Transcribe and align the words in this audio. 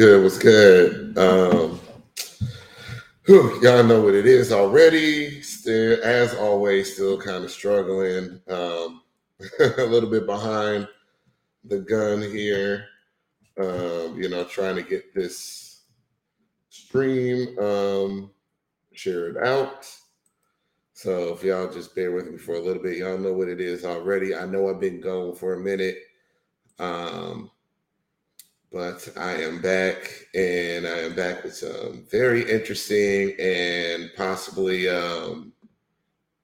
Good? 0.00 0.22
What's 0.22 0.38
good? 0.38 1.18
Um, 1.18 1.78
whew, 3.26 3.60
y'all 3.62 3.84
know 3.84 4.00
what 4.00 4.14
it 4.14 4.24
is 4.24 4.50
already. 4.50 5.42
Still, 5.42 6.02
as 6.02 6.34
always, 6.34 6.94
still 6.94 7.20
kind 7.20 7.44
of 7.44 7.50
struggling. 7.50 8.40
Um, 8.48 9.02
a 9.60 9.84
little 9.84 10.08
bit 10.08 10.24
behind 10.24 10.88
the 11.64 11.80
gun 11.80 12.22
here. 12.22 12.86
Um, 13.60 14.16
you 14.16 14.30
know, 14.30 14.44
trying 14.44 14.76
to 14.76 14.82
get 14.82 15.14
this 15.14 15.82
stream 16.70 17.58
um, 17.58 18.30
shared 18.94 19.36
out. 19.36 19.86
So 20.94 21.34
if 21.34 21.44
y'all 21.44 21.70
just 21.70 21.94
bear 21.94 22.12
with 22.12 22.30
me 22.30 22.38
for 22.38 22.54
a 22.54 22.62
little 22.62 22.82
bit, 22.82 22.96
y'all 22.96 23.18
know 23.18 23.34
what 23.34 23.48
it 23.48 23.60
is 23.60 23.84
already. 23.84 24.34
I 24.34 24.46
know 24.46 24.70
I've 24.70 24.80
been 24.80 25.02
gone 25.02 25.34
for 25.34 25.52
a 25.52 25.60
minute. 25.60 25.98
Um, 26.78 27.49
but 28.80 29.12
I 29.14 29.32
am 29.42 29.60
back 29.60 30.26
and 30.34 30.86
I 30.86 31.00
am 31.00 31.14
back 31.14 31.44
with 31.44 31.54
some 31.54 32.06
very 32.10 32.50
interesting 32.50 33.34
and 33.38 34.10
possibly, 34.16 34.88
um, 34.88 35.52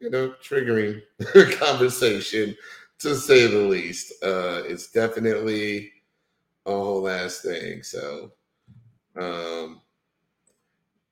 you 0.00 0.10
know, 0.10 0.34
triggering 0.44 1.00
conversation 1.58 2.54
to 2.98 3.16
say 3.16 3.46
the 3.46 3.60
least. 3.60 4.12
Uh, 4.22 4.60
it's 4.66 4.90
definitely 4.90 5.90
a 6.66 6.72
whole 6.72 7.08
ass 7.08 7.40
thing. 7.40 7.82
So, 7.82 8.32
um, 9.18 9.80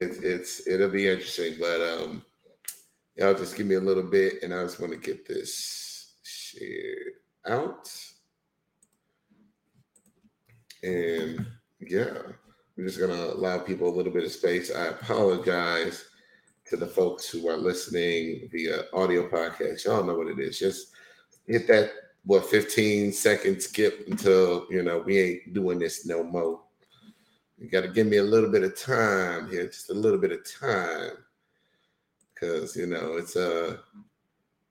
it's, 0.00 0.18
it's, 0.18 0.68
it'll 0.68 0.90
be 0.90 1.08
interesting, 1.08 1.54
but, 1.58 1.80
um, 1.80 2.22
y'all 3.16 3.32
just 3.32 3.56
give 3.56 3.66
me 3.66 3.76
a 3.76 3.80
little 3.80 4.02
bit 4.02 4.42
and 4.42 4.52
I 4.52 4.62
just 4.62 4.78
want 4.78 4.92
to 4.92 4.98
get 4.98 5.26
this 5.26 6.16
shared 6.22 7.14
out. 7.46 7.88
And 10.84 11.46
yeah, 11.80 12.18
we're 12.76 12.86
just 12.86 13.00
gonna 13.00 13.14
allow 13.14 13.58
people 13.58 13.88
a 13.88 13.94
little 13.94 14.12
bit 14.12 14.24
of 14.24 14.32
space. 14.32 14.74
I 14.74 14.86
apologize 14.86 16.04
to 16.66 16.76
the 16.76 16.86
folks 16.86 17.28
who 17.28 17.48
are 17.48 17.56
listening 17.56 18.48
via 18.52 18.84
audio 18.92 19.28
podcast. 19.28 19.84
Y'all 19.84 20.04
know 20.04 20.14
what 20.14 20.28
it 20.28 20.38
is. 20.38 20.58
Just 20.58 20.88
hit 21.46 21.66
that 21.68 21.90
what 22.24 22.46
15 22.46 23.12
second 23.12 23.62
skip 23.62 24.06
until 24.08 24.66
you 24.70 24.82
know 24.82 24.98
we 24.98 25.18
ain't 25.18 25.54
doing 25.54 25.78
this 25.78 26.06
no 26.06 26.22
more. 26.22 26.60
You 27.58 27.70
got 27.70 27.82
to 27.82 27.88
give 27.88 28.06
me 28.06 28.16
a 28.18 28.22
little 28.22 28.50
bit 28.50 28.64
of 28.64 28.78
time 28.78 29.48
here, 29.48 29.66
just 29.66 29.90
a 29.90 29.94
little 29.94 30.18
bit 30.18 30.32
of 30.32 30.40
time, 30.50 31.12
because 32.34 32.76
you 32.76 32.86
know 32.86 33.16
it's 33.16 33.36
a 33.36 33.80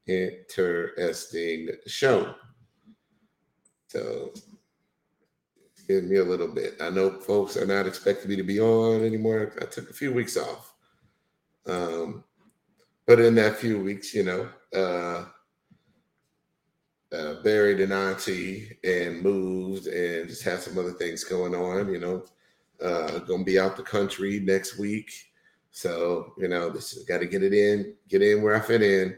interesting 0.06 1.70
show. 1.88 2.36
So 3.88 4.34
give 5.88 6.04
me 6.04 6.18
a 6.18 6.24
little 6.24 6.48
bit. 6.48 6.76
I 6.82 6.90
know 6.90 7.20
folks 7.20 7.58
are 7.58 7.66
not 7.66 7.88
expecting 7.88 8.30
me 8.30 8.36
to 8.36 8.44
be 8.44 8.60
on 8.60 9.04
anymore. 9.04 9.54
I 9.62 9.66
took 9.66 9.90
a 9.90 9.94
few 9.94 10.14
weeks 10.14 10.38
off. 10.38 10.74
Um, 11.66 12.24
but 13.06 13.20
in 13.20 13.36
that 13.36 13.58
few 13.58 13.82
weeks, 13.82 14.14
you 14.14 14.24
know, 14.24 14.50
uh, 14.76 15.26
uh, 17.16 17.42
buried 17.44 17.80
an 17.80 17.92
auntie 17.92 18.78
and 18.84 19.22
moved 19.22 19.88
and 19.88 20.28
just 20.28 20.44
had 20.44 20.60
some 20.60 20.78
other 20.78 20.94
things 20.94 21.24
going 21.24 21.54
on, 21.54 21.92
you 21.92 22.00
know, 22.00 22.26
uh, 22.82 23.20
gonna 23.20 23.44
be 23.44 23.60
out 23.60 23.78
the 23.78 23.84
country 23.84 24.40
next 24.40 24.78
week. 24.78 25.12
So, 25.72 26.34
you 26.38 26.48
know, 26.48 26.70
this 26.70 26.94
got 27.04 27.18
to 27.20 27.26
get 27.26 27.42
it 27.42 27.54
in, 27.54 27.96
get 28.08 28.22
in 28.22 28.44
where 28.44 28.56
I 28.56 28.60
fit 28.60 28.84
in 28.84 29.18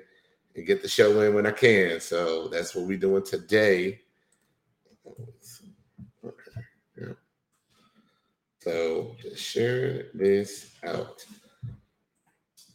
and 0.55 0.65
get 0.65 0.81
the 0.81 0.87
show 0.87 1.19
in 1.19 1.33
when 1.33 1.45
I 1.45 1.51
can. 1.51 1.99
So 1.99 2.47
that's 2.47 2.73
what 2.73 2.87
we're 2.87 2.97
doing 2.97 3.25
today. 3.25 3.99
So 8.65 9.15
sharing 9.35 10.05
this 10.15 10.71
out. 10.87 11.23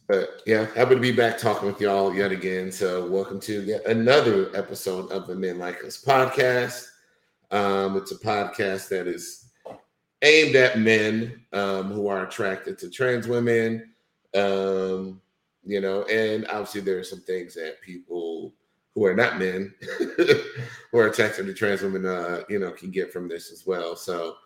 But 0.07 0.41
yeah, 0.45 0.65
happy 0.73 0.95
to 0.95 1.01
be 1.01 1.11
back 1.11 1.37
talking 1.37 1.67
with 1.67 1.81
y'all 1.81 2.15
yet 2.15 2.31
again. 2.31 2.71
So 2.71 3.09
welcome 3.09 3.41
to 3.41 3.61
yet 3.63 3.85
another 3.85 4.55
episode 4.55 5.11
of 5.11 5.27
the 5.27 5.35
Men 5.35 5.59
Like 5.59 5.83
Us 5.83 6.01
podcast. 6.01 6.85
Um, 7.51 7.97
it's 7.97 8.13
a 8.13 8.17
podcast 8.17 8.87
that 8.87 9.05
is 9.05 9.49
aimed 10.21 10.55
at 10.55 10.79
men 10.79 11.41
um, 11.51 11.91
who 11.91 12.07
are 12.07 12.25
attracted 12.25 12.77
to 12.79 12.89
trans 12.89 13.27
women. 13.27 13.91
Um, 14.33 15.19
you 15.65 15.81
know, 15.81 16.03
and 16.03 16.47
obviously 16.47 16.79
there 16.79 16.99
are 16.99 17.03
some 17.03 17.19
things 17.19 17.53
that 17.55 17.81
people 17.81 18.53
who 18.95 19.03
are 19.03 19.13
not 19.13 19.39
men 19.39 19.73
who 19.97 20.97
are 20.97 21.07
attracted 21.07 21.47
to 21.47 21.53
trans 21.53 21.81
women, 21.81 22.05
uh, 22.05 22.43
you 22.47 22.59
know, 22.59 22.71
can 22.71 22.91
get 22.91 23.11
from 23.11 23.27
this 23.27 23.51
as 23.51 23.67
well. 23.67 23.97
So 23.97 24.37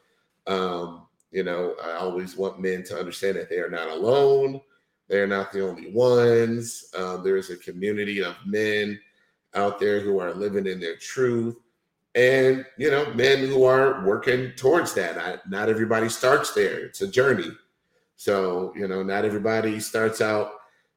um, 0.47 1.04
you 1.35 1.43
know, 1.43 1.75
I 1.83 1.97
always 1.97 2.37
want 2.37 2.61
men 2.61 2.83
to 2.85 2.97
understand 2.97 3.35
that 3.35 3.49
they 3.49 3.57
are 3.57 3.69
not 3.69 3.89
alone. 3.89 4.61
They're 5.09 5.27
not 5.27 5.51
the 5.51 5.67
only 5.67 5.91
ones. 5.91 6.85
Uh, 6.97 7.17
there 7.17 7.35
is 7.35 7.49
a 7.49 7.57
community 7.57 8.23
of 8.23 8.37
men 8.45 8.97
out 9.53 9.77
there 9.77 9.99
who 9.99 10.17
are 10.17 10.33
living 10.33 10.65
in 10.65 10.79
their 10.79 10.95
truth, 10.95 11.57
and 12.15 12.65
you 12.77 12.89
know, 12.89 13.13
men 13.15 13.39
who 13.39 13.65
are 13.65 14.05
working 14.05 14.53
towards 14.53 14.93
that. 14.93 15.17
I, 15.17 15.37
not 15.49 15.67
everybody 15.67 16.07
starts 16.07 16.53
there. 16.53 16.85
It's 16.85 17.01
a 17.01 17.07
journey. 17.07 17.51
So 18.15 18.71
you 18.73 18.87
know, 18.87 19.03
not 19.03 19.25
everybody 19.25 19.81
starts 19.81 20.21
out. 20.21 20.51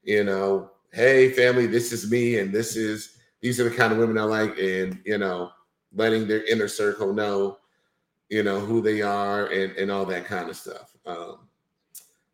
You 0.04 0.22
know, 0.22 0.70
hey, 0.92 1.32
family, 1.32 1.66
this 1.66 1.90
is 1.90 2.12
me, 2.12 2.38
and 2.38 2.54
this 2.54 2.76
is 2.76 3.18
these 3.40 3.58
are 3.58 3.68
the 3.68 3.74
kind 3.74 3.92
of 3.92 3.98
women 3.98 4.18
I 4.18 4.22
like, 4.22 4.56
and 4.56 5.00
you 5.04 5.18
know, 5.18 5.50
letting 5.92 6.28
their 6.28 6.44
inner 6.44 6.68
circle 6.68 7.12
know 7.12 7.58
you 8.28 8.42
know 8.42 8.60
who 8.60 8.80
they 8.80 9.02
are 9.02 9.46
and 9.46 9.74
and 9.76 9.90
all 9.90 10.04
that 10.06 10.24
kind 10.24 10.48
of 10.48 10.56
stuff. 10.56 10.94
Um 11.06 11.48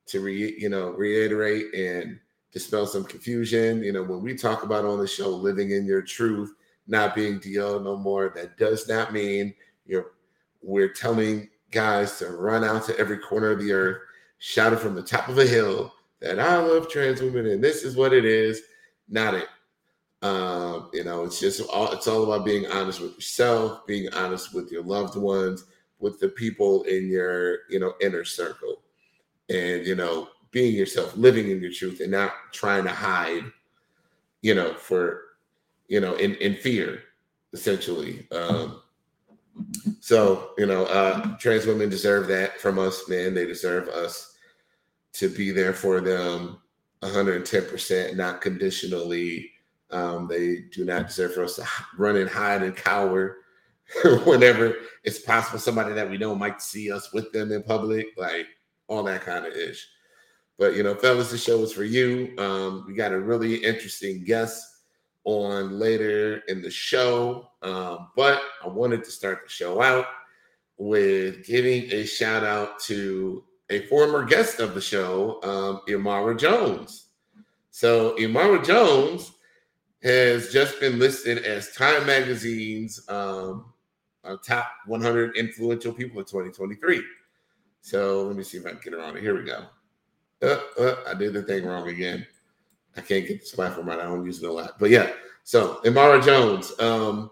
to 0.07 0.21
re 0.21 0.55
you 0.59 0.69
know 0.69 0.91
reiterate 0.91 1.75
and 1.75 2.19
dispel 2.53 2.87
some 2.87 3.05
confusion 3.05 3.83
you 3.83 3.91
know 3.93 4.03
when 4.03 4.23
we 4.23 4.35
talk 4.35 4.63
about 4.63 4.85
on 4.85 4.99
the 4.99 5.07
show 5.07 5.31
living 5.31 5.71
in 5.71 5.87
your 5.87 6.03
truth 6.03 6.55
not 6.87 7.15
being 7.15 7.41
DL 7.41 7.83
no 7.83 7.97
more 7.97 8.31
that 8.37 8.59
does 8.59 8.87
not 8.87 9.13
mean 9.13 9.55
you're 9.87 10.13
we're 10.63 10.93
telling 10.93 11.49
guys 11.71 12.19
to 12.19 12.31
run 12.31 12.63
out 12.63 12.85
to 12.85 12.97
every 12.99 13.19
corner 13.19 13.51
of 13.51 13.61
the 13.61 13.73
earth 13.73 14.03
shout 14.39 14.75
it 14.75 14.79
from 14.79 14.95
the 14.95 15.03
top 15.03 15.29
of 15.29 15.39
a 15.39 15.47
hill 15.47 15.91
that 16.25 16.39
I 16.39 16.57
love 16.57 16.89
trans 16.89 17.21
women 17.21 17.47
and 17.47 17.63
this 17.63 17.83
is 17.83 17.97
what 17.97 18.13
it 18.13 18.25
is. 18.25 18.63
Not 19.09 19.35
it. 19.35 19.49
Um, 20.23 20.89
you 20.95 21.05
know, 21.05 21.25
it's 21.25 21.39
just 21.39 21.61
all 21.69 21.93
it's 21.93 22.09
all 22.09 22.25
about 22.25 22.47
being 22.47 22.67
honest 22.67 23.01
with 23.01 23.15
yourself, 23.15 23.87
being 23.87 24.13
honest 24.15 24.55
with 24.55 24.73
your 24.73 24.83
loved 24.83 25.17
ones, 25.17 25.65
with 26.05 26.21
the 26.21 26.29
people 26.29 26.83
in 26.83 27.09
your 27.09 27.61
you 27.71 27.81
know 27.81 27.95
inner 28.03 28.25
circle 28.25 28.83
and 29.49 29.87
you 29.87 29.95
know 29.95 30.29
being 30.51 30.75
yourself 30.77 31.17
living 31.17 31.51
in 31.51 31.63
your 31.63 31.73
truth 31.73 32.01
and 32.01 32.11
not 32.13 32.33
trying 32.53 32.85
to 32.85 32.91
hide 32.91 33.43
you 34.43 34.55
know 34.55 34.75
for 34.75 35.23
you 35.89 36.01
know 36.01 36.15
in 36.17 36.35
in 36.37 36.55
fear 36.57 37.03
essentially. 37.55 38.29
Um 38.31 38.83
so 40.01 40.51
you 40.59 40.67
know 40.67 40.85
uh 40.85 41.39
trans 41.39 41.65
women 41.65 41.89
deserve 41.89 42.29
that 42.29 42.61
from 42.61 42.79
us 42.79 43.09
men 43.09 43.33
they 43.33 43.47
deserve 43.47 43.89
us 43.89 44.37
to 45.15 45.29
be 45.31 45.53
there 45.53 45.73
for 45.73 46.03
them 46.03 46.59
110% 47.03 48.15
not 48.15 48.43
conditionally. 48.43 49.51
Um 49.91 50.29
they 50.29 50.65
do 50.71 50.85
not 50.85 51.07
deserve 51.07 51.33
for 51.33 51.45
us 51.45 51.57
to 51.57 51.67
run 51.97 52.17
and 52.17 52.29
hide 52.29 52.63
and 52.63 52.77
cower 52.77 53.39
whenever 54.25 54.77
it's 55.05 55.19
possible 55.19 55.59
somebody 55.59 55.95
that 55.95 56.09
we 56.09 56.19
know 56.19 56.35
might 56.35 56.63
see 56.63 56.91
us 56.91 57.13
with 57.13 57.33
them 57.33 57.53
in 57.53 57.63
public, 57.63 58.07
like 58.17 58.47
all 58.89 59.03
that 59.05 59.23
kind 59.23 59.47
of 59.47 59.53
ish. 59.55 59.87
But 60.59 60.77
you 60.77 60.83
know, 60.83 60.95
fellas, 60.95 61.31
the 61.31 61.39
show 61.39 61.63
is 61.63 61.73
for 61.73 61.85
you. 61.85 62.35
Um, 62.39 62.85
we 62.87 62.95
got 62.95 63.13
a 63.13 63.19
really 63.19 63.57
interesting 63.57 64.25
guest 64.25 64.63
on 65.25 65.79
later 65.79 66.43
in 66.49 66.63
the 66.63 66.71
show. 66.71 67.51
Um, 67.63 68.09
but 68.15 68.41
I 68.63 68.69
wanted 68.69 69.05
to 69.05 69.11
start 69.11 69.41
the 69.45 69.51
show 69.51 69.83
out 69.83 70.07
with 70.77 71.45
giving 71.45 71.91
a 71.93 72.05
shout 72.05 72.45
out 72.45 72.79
to 72.81 73.45
a 73.71 73.87
former 73.87 74.25
guest 74.25 74.61
of 74.61 74.75
the 74.75 74.81
show, 74.81 75.41
um, 75.43 75.81
Imara 75.89 76.39
Jones. 76.39 77.07
So 77.71 78.17
Imara 78.17 78.65
Jones 78.65 79.33
has 80.03 80.53
just 80.53 80.79
been 80.81 80.99
listed 80.99 81.39
as 81.45 81.73
Time 81.73 82.07
Magazine's 82.07 83.01
um, 83.09 83.73
uh, 84.25 84.37
top 84.45 84.71
100 84.87 85.37
influential 85.37 85.93
people 85.93 86.21
of 86.21 86.27
2023. 86.27 87.03
So 87.81 88.23
let 88.23 88.37
me 88.37 88.43
see 88.43 88.59
if 88.59 88.67
I 88.67 88.71
can 88.71 88.81
get 88.83 88.95
around 88.95 89.17
it. 89.17 89.23
Here 89.23 89.37
we 89.37 89.45
go. 89.45 89.65
Uh, 90.43 90.61
uh, 90.79 90.97
I 91.07 91.15
did 91.15 91.33
the 91.33 91.43
thing 91.43 91.65
wrong 91.65 91.89
again. 91.89 92.27
I 92.97 93.01
can't 93.01 93.27
get 93.27 93.41
this 93.41 93.55
platform 93.55 93.89
right. 93.89 93.99
I 93.99 94.05
don't 94.05 94.25
use 94.25 94.43
it 94.43 94.49
a 94.49 94.53
lot. 94.53 94.79
But 94.79 94.91
yeah, 94.91 95.11
so 95.43 95.81
Imara 95.85 96.25
Jones, 96.25 96.73
um, 96.81 97.31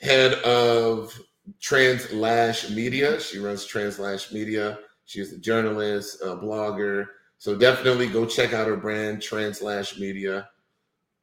head 0.00 0.34
of 0.42 1.18
Translash 1.60 2.70
Media. 2.70 3.20
She 3.20 3.38
runs 3.38 3.64
Translash 3.64 4.32
Media. 4.32 4.78
She's 5.04 5.32
a 5.32 5.38
journalist, 5.38 6.22
a 6.22 6.36
blogger. 6.36 7.06
So 7.38 7.56
definitely 7.56 8.08
go 8.08 8.24
check 8.24 8.52
out 8.52 8.68
her 8.68 8.76
brand, 8.76 9.20
Translash 9.20 9.98
Media. 9.98 10.48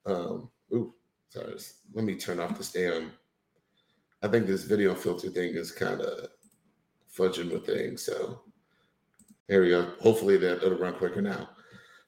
Um, 0.05 0.49
ooh, 0.73 0.93
sorry. 1.29 1.55
Let 1.93 2.05
me 2.05 2.15
turn 2.15 2.39
off 2.39 2.57
this 2.57 2.71
damn 2.71 3.11
I 4.21 4.27
think 4.27 4.47
this 4.47 4.63
video 4.63 4.93
filter 4.95 5.29
thing 5.29 5.55
is 5.55 5.71
kind 5.71 6.01
of 6.01 6.27
fudging 7.15 7.51
with 7.51 7.65
things. 7.65 8.03
So 8.03 8.41
there 9.47 9.61
we 9.61 9.69
go. 9.69 9.93
Hopefully 10.01 10.37
that 10.37 10.57
it'll 10.63 10.77
run 10.77 10.93
quicker 10.93 11.21
now. 11.21 11.49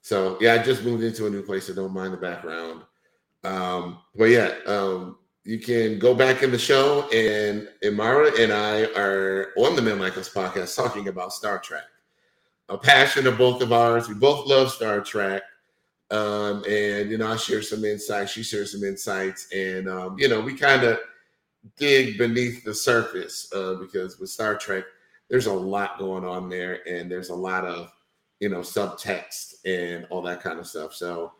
So 0.02 0.38
yeah, 0.42 0.54
I 0.54 0.58
just 0.60 0.84
moved 0.84 1.04
into 1.04 1.28
a 1.28 1.30
new 1.30 1.44
place, 1.44 1.68
so 1.68 1.74
don't 1.74 1.94
mind 1.94 2.14
the 2.14 2.18
background. 2.18 2.82
Um, 3.44 4.00
but 4.16 4.26
yeah, 4.26 4.54
um, 4.68 5.18
you 5.44 5.60
can 5.60 6.00
go 6.00 6.14
back 6.14 6.44
in 6.44 6.52
the 6.52 6.60
show, 6.60 7.10
and 7.10 7.68
Imara 7.84 8.40
and 8.40 8.54
I 8.54 8.84
are 9.00 9.54
on 9.58 9.76
the 9.76 9.82
Men 9.82 10.02
Us 10.02 10.30
podcast 10.30 10.76
talking 10.76 11.08
about 11.08 11.34
Star 11.34 11.60
Trek. 11.60 11.84
A 12.70 12.78
passion 12.78 13.28
of 13.28 13.38
both 13.38 13.62
of 13.62 13.74
ours. 13.74 14.08
We 14.08 14.16
both 14.16 14.48
love 14.48 14.72
Star 14.72 15.02
Trek. 15.02 15.44
Um, 16.12 16.64
and 16.70 17.10
you 17.10 17.18
know, 17.18 17.32
I 17.32 17.38
share 17.38 17.62
some 17.62 17.86
insights, 17.86 18.32
she 18.32 18.44
shares 18.44 18.74
some 18.74 18.84
insights, 18.84 19.48
and 19.56 19.88
um, 19.88 20.20
you 20.20 20.28
know, 20.28 20.42
we 20.42 20.56
kind 20.56 20.84
of 20.84 21.00
dig 21.78 22.18
beneath 22.18 22.64
the 22.64 22.74
surface 22.74 23.52
uh, 23.54 23.76
because 23.76 24.20
with 24.20 24.30
Star 24.30 24.58
Trek, 24.58 24.86
there's 25.30 25.46
a 25.46 25.54
lot 25.54 26.00
going 26.00 26.26
on 26.26 26.50
there, 26.50 26.80
and 26.88 27.10
there's 27.10 27.30
a 27.30 27.36
lot 27.36 27.66
of 27.66 27.92
you 28.40 28.50
know 28.50 28.60
subtext 28.60 29.56
and 29.66 30.06
all 30.10 30.22
that 30.24 30.42
kind 30.42 30.60
of 30.60 30.68
stuff. 30.68 30.94
So 30.94 31.34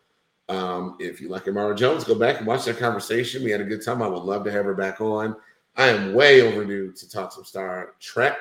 um, 0.48 0.96
if 0.98 1.20
you 1.20 1.28
like 1.28 1.44
Imara 1.44 1.76
Jones, 1.76 2.04
go 2.04 2.14
back 2.14 2.38
and 2.38 2.46
watch 2.46 2.64
that 2.64 2.78
conversation. 2.78 3.44
We 3.44 3.50
had 3.50 3.60
a 3.60 3.64
good 3.64 3.84
time. 3.84 4.02
I 4.02 4.08
would 4.08 4.22
love 4.22 4.44
to 4.44 4.52
have 4.52 4.64
her 4.64 4.74
back 4.74 5.00
on. 5.00 5.36
I 5.76 5.88
am 5.88 6.14
way 6.14 6.42
overdue 6.42 6.92
to 6.92 7.10
talk 7.10 7.32
some 7.32 7.44
Star 7.44 7.94
Trek 8.00 8.36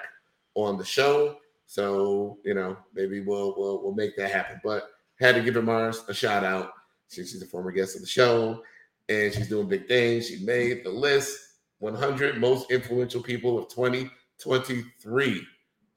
on 0.56 0.77
the 0.77 0.86
show. 0.86 1.38
So, 1.66 2.38
you 2.44 2.54
know, 2.54 2.77
maybe 2.94 3.22
we'll 3.22 3.56
we'll 3.57 3.81
we'll 3.81 3.94
make 3.94 4.16
that 4.18 4.31
happen. 4.31 4.60
But 4.63 4.89
had 5.19 5.36
to 5.36 5.42
give 5.42 5.56
Imara 5.56 5.95
a 6.10 6.13
shout 6.13 6.44
out 6.44 6.72
since 7.07 7.31
she's 7.31 7.42
a 7.42 7.45
former 7.45 7.72
guest 7.72 7.95
of 7.95 8.01
the 8.01 8.07
show 8.07 8.63
and 9.07 9.34
she's 9.34 9.50
doing 9.50 9.68
big 9.68 9.88
things. 9.88 10.27
She 10.27 10.44
made 10.44 10.84
the 10.84 10.89
list 10.89 11.38
100 11.81 12.39
most 12.39 12.72
influential 12.72 13.22
people 13.22 13.57
of 13.57 13.68
2023. 13.69 15.42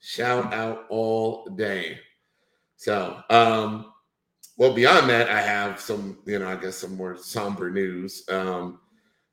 Shout 0.01 0.53
out 0.53 0.87
all 0.89 1.45
day. 1.57 1.99
So, 2.77 3.23
um, 3.29 3.93
well, 4.57 4.73
beyond 4.73 5.11
that, 5.11 5.29
I 5.29 5.43
have 5.43 5.79
some, 5.79 6.19
you 6.25 6.39
know, 6.39 6.49
I 6.49 6.57
guess 6.57 6.77
some 6.77 6.97
more 6.97 7.19
somber 7.19 7.71
news. 7.71 8.25
Um, 8.31 8.81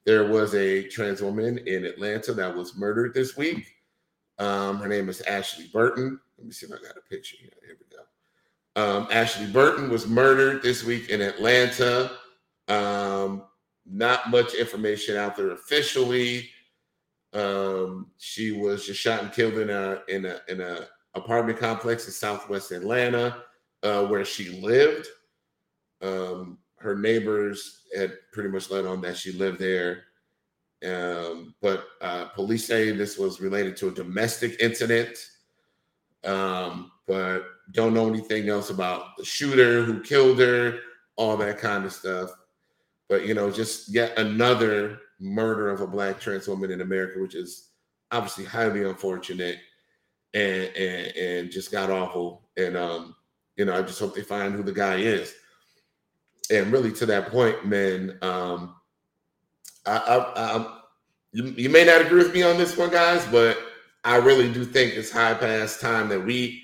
there 0.06 0.28
was 0.28 0.54
a 0.54 0.88
trans 0.90 1.22
woman 1.22 1.58
in 1.60 1.86
Atlanta 1.86 2.34
that 2.34 2.56
was 2.56 2.76
murdered 2.76 3.14
this 3.14 3.38
week. 3.38 3.66
Um, 4.38 4.78
her 4.80 4.88
name 4.88 5.08
is 5.08 5.22
Ashley 5.22 5.70
Burton. 5.72 6.20
Let 6.38 6.48
me 6.48 6.52
see 6.52 6.66
if 6.66 6.74
I 6.74 6.84
got 6.84 6.98
a 6.98 7.10
picture 7.10 7.38
here. 7.40 7.52
Here 7.66 7.78
we 7.80 7.86
go. 7.96 9.00
Um, 9.00 9.08
Ashley 9.10 9.48
Burton 9.48 9.90
was 9.90 10.06
murdered 10.06 10.64
this 10.64 10.84
week 10.84 11.10
in 11.10 11.22
Atlanta. 11.22 12.12
Um, 12.68 13.44
not 13.92 14.30
much 14.30 14.54
information 14.54 15.18
out 15.18 15.36
there 15.36 15.52
officially. 15.52 16.50
Um, 17.34 18.08
she 18.18 18.52
was 18.52 18.86
just 18.86 19.00
shot 19.00 19.24
and 19.24 19.32
killed 19.32 19.58
in 19.58 19.70
a 19.70 20.02
in 20.08 20.26
a 20.26 20.40
in 20.48 20.62
a 20.62 20.88
apartment 21.14 21.60
complex 21.60 22.06
in 22.06 22.12
Southwest 22.12 22.72
Atlanta 22.72 23.44
uh, 23.84 24.06
where 24.06 24.26
she 24.26 24.62
lived. 24.62 25.08
Um, 26.02 26.58
her 26.78 26.96
neighbors 26.96 27.84
had 27.96 28.18
pretty 28.34 28.50
much 28.50 28.72
let 28.72 28.86
on 28.86 29.02
that 29.02 29.18
she 29.18 29.34
lived 29.34 29.60
there. 29.60 30.04
Um, 30.84 31.54
but 31.62 31.86
uh, 32.02 32.26
police 32.30 32.66
say 32.66 32.92
this 32.92 33.18
was 33.18 33.40
related 33.40 33.78
to 33.78 33.90
a 33.90 33.94
domestic 33.94 34.60
incident. 34.60 35.16
Um, 36.24 36.92
but 37.08 37.44
don't 37.72 37.94
know 37.94 38.08
anything 38.08 38.50
else 38.50 38.70
about 38.70 39.18
the 39.18 39.26
shooter 39.26 39.84
who 39.84 40.02
killed 40.02 40.40
her, 40.40 40.80
all 41.18 41.38
that 41.38 41.60
kind 41.60 41.86
of 41.86 41.94
stuff. 41.94 42.32
But 43.12 43.26
you 43.26 43.34
know, 43.34 43.52
just 43.52 43.94
yet 43.94 44.18
another 44.18 45.00
murder 45.20 45.70
of 45.70 45.82
a 45.82 45.86
black 45.86 46.18
trans 46.18 46.48
woman 46.48 46.72
in 46.72 46.80
America, 46.80 47.20
which 47.20 47.36
is 47.36 47.72
obviously 48.10 48.46
highly 48.46 48.86
unfortunate 48.86 49.58
and 50.34 50.74
and, 50.78 51.18
and 51.18 51.52
just 51.52 51.74
got 51.74 51.90
awful. 51.90 52.48
And 52.56 52.78
um, 52.78 53.14
you 53.58 53.66
know, 53.66 53.78
I 53.78 53.82
just 53.82 54.00
hope 54.00 54.16
they 54.16 54.22
find 54.22 54.56
who 54.56 54.64
the 54.64 54.72
guy 54.72 54.96
is. 54.96 55.36
And 56.50 56.72
really, 56.72 56.94
to 56.94 57.06
that 57.08 57.28
point, 57.28 57.66
man, 57.66 58.18
um, 58.22 58.76
I, 59.86 59.98
I, 59.98 60.56
I 60.56 60.78
you, 61.34 61.48
you 61.58 61.70
may 61.70 61.84
not 61.84 62.00
agree 62.00 62.24
with 62.24 62.34
me 62.34 62.44
on 62.44 62.58
this 62.58 62.78
one, 62.78 62.92
guys, 62.92 63.28
but 63.30 63.58
I 64.06 64.16
really 64.16 64.54
do 64.54 64.64
think 64.64 64.94
it's 64.94 65.12
high 65.12 65.34
past 65.34 65.82
time 65.82 66.08
that 66.08 66.26
we 66.26 66.62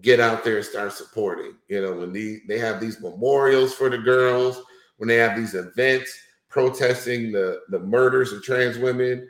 get 0.00 0.18
out 0.18 0.42
there 0.42 0.56
and 0.56 0.66
start 0.66 0.92
supporting. 0.92 1.54
You 1.68 1.82
know, 1.82 1.92
when 1.92 2.12
the, 2.12 2.40
they 2.48 2.58
have 2.58 2.80
these 2.80 3.00
memorials 3.00 3.74
for 3.74 3.88
the 3.88 3.98
girls, 3.98 4.60
when 4.96 5.08
they 5.08 5.16
have 5.16 5.36
these 5.36 5.54
events 5.54 6.16
protesting 6.48 7.32
the, 7.32 7.60
the 7.68 7.80
murders 7.80 8.32
of 8.32 8.42
trans 8.42 8.78
women, 8.78 9.28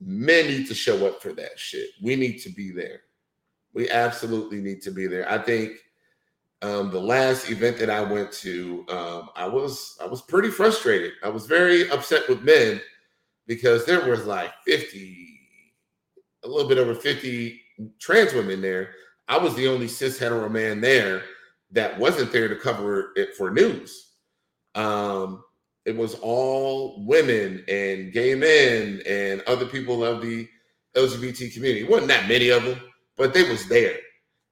men 0.00 0.46
need 0.46 0.68
to 0.68 0.74
show 0.74 1.06
up 1.06 1.20
for 1.20 1.32
that 1.32 1.58
shit. 1.58 1.90
We 2.02 2.16
need 2.16 2.38
to 2.38 2.50
be 2.50 2.70
there. 2.70 3.00
We 3.72 3.90
absolutely 3.90 4.60
need 4.60 4.82
to 4.82 4.90
be 4.90 5.06
there. 5.06 5.30
I 5.30 5.38
think 5.38 5.72
um, 6.62 6.90
the 6.90 7.00
last 7.00 7.50
event 7.50 7.76
that 7.78 7.90
I 7.90 8.00
went 8.00 8.32
to, 8.32 8.86
um, 8.88 9.30
I 9.34 9.46
was 9.46 9.98
I 10.00 10.06
was 10.06 10.22
pretty 10.22 10.50
frustrated. 10.50 11.12
I 11.22 11.28
was 11.28 11.46
very 11.46 11.90
upset 11.90 12.28
with 12.28 12.42
men 12.42 12.80
because 13.46 13.84
there 13.84 14.08
was 14.08 14.24
like 14.26 14.52
50, 14.64 15.40
a 16.44 16.48
little 16.48 16.68
bit 16.68 16.78
over 16.78 16.94
50 16.94 17.60
trans 17.98 18.32
women 18.32 18.62
there. 18.62 18.90
I 19.28 19.38
was 19.38 19.54
the 19.56 19.68
only 19.68 19.88
cis 19.88 20.18
hetero 20.18 20.48
man 20.48 20.80
there 20.80 21.22
that 21.70 21.98
wasn't 21.98 22.32
there 22.32 22.48
to 22.48 22.56
cover 22.56 23.12
it 23.16 23.34
for 23.36 23.50
news. 23.50 24.03
Um, 24.74 25.44
it 25.84 25.96
was 25.96 26.14
all 26.16 27.04
women 27.04 27.64
and 27.68 28.12
gay 28.12 28.34
men 28.34 29.02
and 29.06 29.42
other 29.42 29.66
people 29.66 30.04
of 30.04 30.22
the 30.22 30.48
LGBT 30.96 31.52
community. 31.52 31.82
It 31.82 31.90
wasn't 31.90 32.08
that 32.08 32.28
many 32.28 32.48
of 32.48 32.64
them, 32.64 32.80
but 33.16 33.34
they 33.34 33.48
was 33.48 33.68
there 33.68 33.96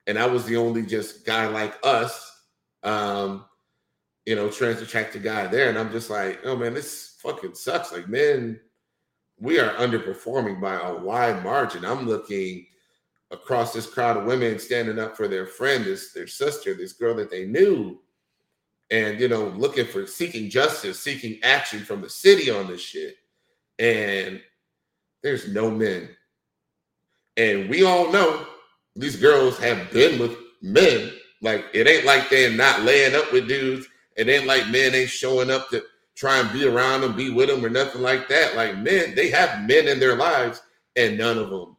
and 0.06 0.18
I 0.18 0.26
was 0.26 0.44
the 0.44 0.56
only 0.56 0.84
just 0.84 1.24
guy 1.24 1.46
like 1.46 1.74
us, 1.84 2.42
um, 2.82 3.44
you 4.26 4.34
know, 4.34 4.50
trans 4.50 4.82
attracted 4.82 5.22
guy 5.22 5.46
there. 5.46 5.68
And 5.68 5.78
I'm 5.78 5.92
just 5.92 6.10
like, 6.10 6.40
oh 6.44 6.56
man, 6.56 6.74
this 6.74 7.16
fucking 7.20 7.54
sucks. 7.54 7.92
Like, 7.92 8.08
men, 8.08 8.60
we 9.38 9.58
are 9.58 9.74
underperforming 9.74 10.60
by 10.60 10.74
a 10.74 10.94
wide 10.94 11.42
margin. 11.42 11.84
I'm 11.84 12.06
looking 12.06 12.66
across 13.30 13.72
this 13.72 13.86
crowd 13.86 14.16
of 14.16 14.24
women 14.24 14.58
standing 14.58 14.98
up 14.98 15.16
for 15.16 15.28
their 15.28 15.46
friend, 15.46 15.84
this 15.84 16.12
their 16.12 16.26
sister, 16.26 16.74
this 16.74 16.92
girl 16.92 17.14
that 17.16 17.30
they 17.30 17.46
knew, 17.46 18.00
and 18.92 19.18
you 19.18 19.26
know, 19.26 19.46
looking 19.56 19.86
for 19.86 20.06
seeking 20.06 20.50
justice, 20.50 21.00
seeking 21.00 21.40
action 21.42 21.80
from 21.80 22.02
the 22.02 22.10
city 22.10 22.50
on 22.50 22.68
this 22.68 22.82
shit. 22.82 23.16
And 23.78 24.40
there's 25.22 25.48
no 25.48 25.70
men. 25.70 26.10
And 27.38 27.70
we 27.70 27.84
all 27.84 28.12
know 28.12 28.46
these 28.94 29.16
girls 29.16 29.58
have 29.58 29.90
been 29.90 30.20
with 30.20 30.36
men. 30.60 31.10
Like 31.40 31.64
it 31.72 31.88
ain't 31.88 32.04
like 32.04 32.28
they're 32.28 32.52
not 32.52 32.82
laying 32.82 33.14
up 33.14 33.32
with 33.32 33.48
dudes. 33.48 33.86
It 34.14 34.28
ain't 34.28 34.46
like 34.46 34.68
men 34.68 34.94
ain't 34.94 35.08
showing 35.08 35.50
up 35.50 35.70
to 35.70 35.82
try 36.14 36.38
and 36.38 36.52
be 36.52 36.68
around 36.68 37.00
them, 37.00 37.16
be 37.16 37.30
with 37.30 37.48
them, 37.48 37.64
or 37.64 37.70
nothing 37.70 38.02
like 38.02 38.28
that. 38.28 38.54
Like 38.56 38.76
men, 38.76 39.14
they 39.14 39.30
have 39.30 39.66
men 39.66 39.88
in 39.88 39.98
their 40.00 40.16
lives, 40.16 40.60
and 40.96 41.16
none 41.16 41.38
of 41.38 41.48
them 41.48 41.78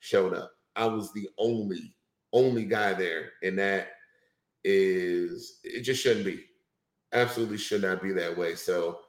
showed 0.00 0.34
up. 0.34 0.52
I 0.76 0.84
was 0.84 1.14
the 1.14 1.30
only, 1.38 1.94
only 2.34 2.66
guy 2.66 2.92
there, 2.92 3.30
in 3.40 3.56
that 3.56 3.88
is 4.64 5.60
it 5.64 5.82
just 5.82 6.02
shouldn't 6.02 6.26
be. 6.26 6.44
Absolutely 7.12 7.58
should 7.58 7.82
not 7.82 8.02
be 8.02 8.12
that 8.12 8.36
way. 8.36 8.54
So 8.54 9.00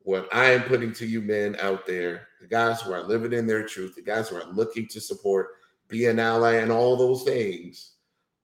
what 0.00 0.28
I 0.32 0.50
am 0.52 0.62
putting 0.62 0.92
to 0.94 1.06
you 1.06 1.20
men 1.20 1.56
out 1.60 1.86
there, 1.86 2.28
the 2.40 2.46
guys 2.46 2.80
who 2.80 2.92
are 2.92 3.02
living 3.02 3.32
in 3.32 3.46
their 3.46 3.66
truth, 3.66 3.94
the 3.94 4.02
guys 4.02 4.28
who 4.28 4.36
are 4.36 4.52
looking 4.52 4.86
to 4.88 5.00
support 5.00 5.48
be 5.88 6.06
an 6.06 6.18
ally, 6.18 6.54
and 6.54 6.70
all 6.70 6.96
those 6.96 7.24
things. 7.24 7.92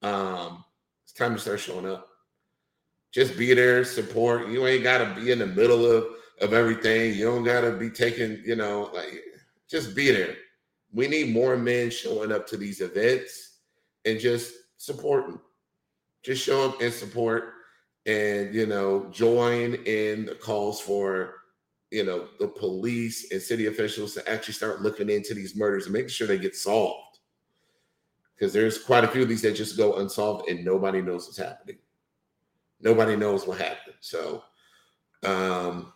Um, 0.03 0.65
it's 1.05 1.13
time 1.13 1.35
to 1.35 1.41
start 1.41 1.61
showing 1.61 1.87
up. 1.87 2.09
Just 3.13 3.37
be 3.39 3.55
there, 3.55 3.85
support. 3.85 4.49
You 4.49 4.67
ain't 4.67 4.83
gotta 4.83 5.15
be 5.15 5.31
in 5.31 5.39
the 5.39 5.47
middle 5.47 5.85
of 5.91 6.07
of 6.41 6.53
everything. 6.53 7.15
You 7.15 7.27
don't 7.27 7.45
gotta 7.45 7.73
be 7.73 7.91
taking, 7.91 8.43
you 8.45 8.57
know, 8.57 8.91
like 8.93 9.23
just 9.69 9.95
be 9.95 10.11
there. 10.11 10.37
We 10.93 11.07
need 11.09 11.33
more 11.33 11.57
men 11.57 11.91
showing 11.91 12.33
up 12.33 12.47
to 12.49 12.57
these 12.57 12.81
events 12.81 13.59
and 14.05 14.19
just 14.19 14.55
supporting. 14.77 15.39
Just 16.25 16.45
show 16.45 16.69
up 16.69 16.81
and 16.81 16.93
support 16.93 17.53
and 18.07 18.55
you 18.55 18.67
know 18.67 19.09
join 19.11 19.75
in 19.87 20.27
the 20.27 20.35
calls 20.35 20.81
for 20.81 21.35
you 21.91 22.05
know 22.05 22.29
the 22.39 22.49
police 22.49 23.33
and 23.33 23.41
city 23.41 23.67
officials 23.67 24.15
to 24.15 24.29
actually 24.31 24.55
start 24.55 24.83
looking 24.83 25.09
into 25.09 25.35
these 25.35 25.57
murders 25.57 25.85
and 25.87 25.93
making 25.93 26.09
sure 26.09 26.27
they 26.27 26.39
get 26.39 26.57
solved 26.57 27.15
because 28.35 28.53
there's 28.53 28.83
quite 28.83 29.05
a 29.05 29.09
few 29.09 29.23
of 29.23 29.29
these 29.29 29.43
that 29.43 29.53
just 29.53 29.77
go 29.77 29.95
unsolved 29.97 30.49
and 30.49 30.65
nobody 30.65 31.01
knows 31.01 31.27
what's 31.27 31.39
happening. 31.39 31.79
Nobody 32.81 33.17
knows 33.17 33.47
what 33.47 33.59
happened. 33.59 33.97
So, 34.01 34.43
um, 35.23 35.93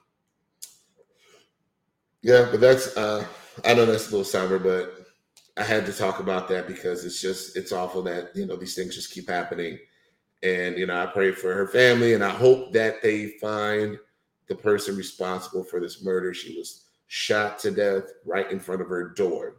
yeah, 2.23 2.49
but 2.51 2.61
that's 2.61 2.97
uh, 2.97 3.27
I 3.65 3.75
know 3.75 3.87
that's 3.87 4.09
a 4.09 4.11
little 4.11 4.25
somber, 4.25 4.59
but 4.59 5.07
I 5.57 5.65
had 5.65 5.85
to 5.87 5.93
talk 5.93 6.21
about 6.21 6.49
that 6.49 6.67
because 6.67 7.05
it's 7.05 7.21
just 7.21 7.57
it's 7.57 7.73
awful 7.73 8.03
that 8.03 8.35
you 8.35 8.47
know 8.47 8.57
these 8.57 8.75
things 8.75 8.95
just 8.95 9.13
keep 9.13 9.29
happening, 9.29 9.79
and 10.43 10.77
you 10.79 10.87
know 10.87 11.01
I 11.03 11.07
pray 11.07 11.33
for 11.33 11.55
her 11.55 11.67
family 11.67 12.15
and 12.15 12.25
I 12.25 12.31
hope 12.31 12.73
that 12.73 13.03
they 13.03 13.31
find 13.41 13.99
the 14.49 14.55
person 14.55 14.97
responsible 14.97 15.65
for 15.65 15.81
this 15.81 16.03
murder. 16.03 16.33
She 16.35 16.57
was 16.57 16.85
shot 17.09 17.59
to 17.61 17.71
death 17.71 18.05
right 18.25 18.51
in 18.51 18.61
front 18.61 18.83
of 18.83 18.89
her 18.89 19.11
door 19.11 19.57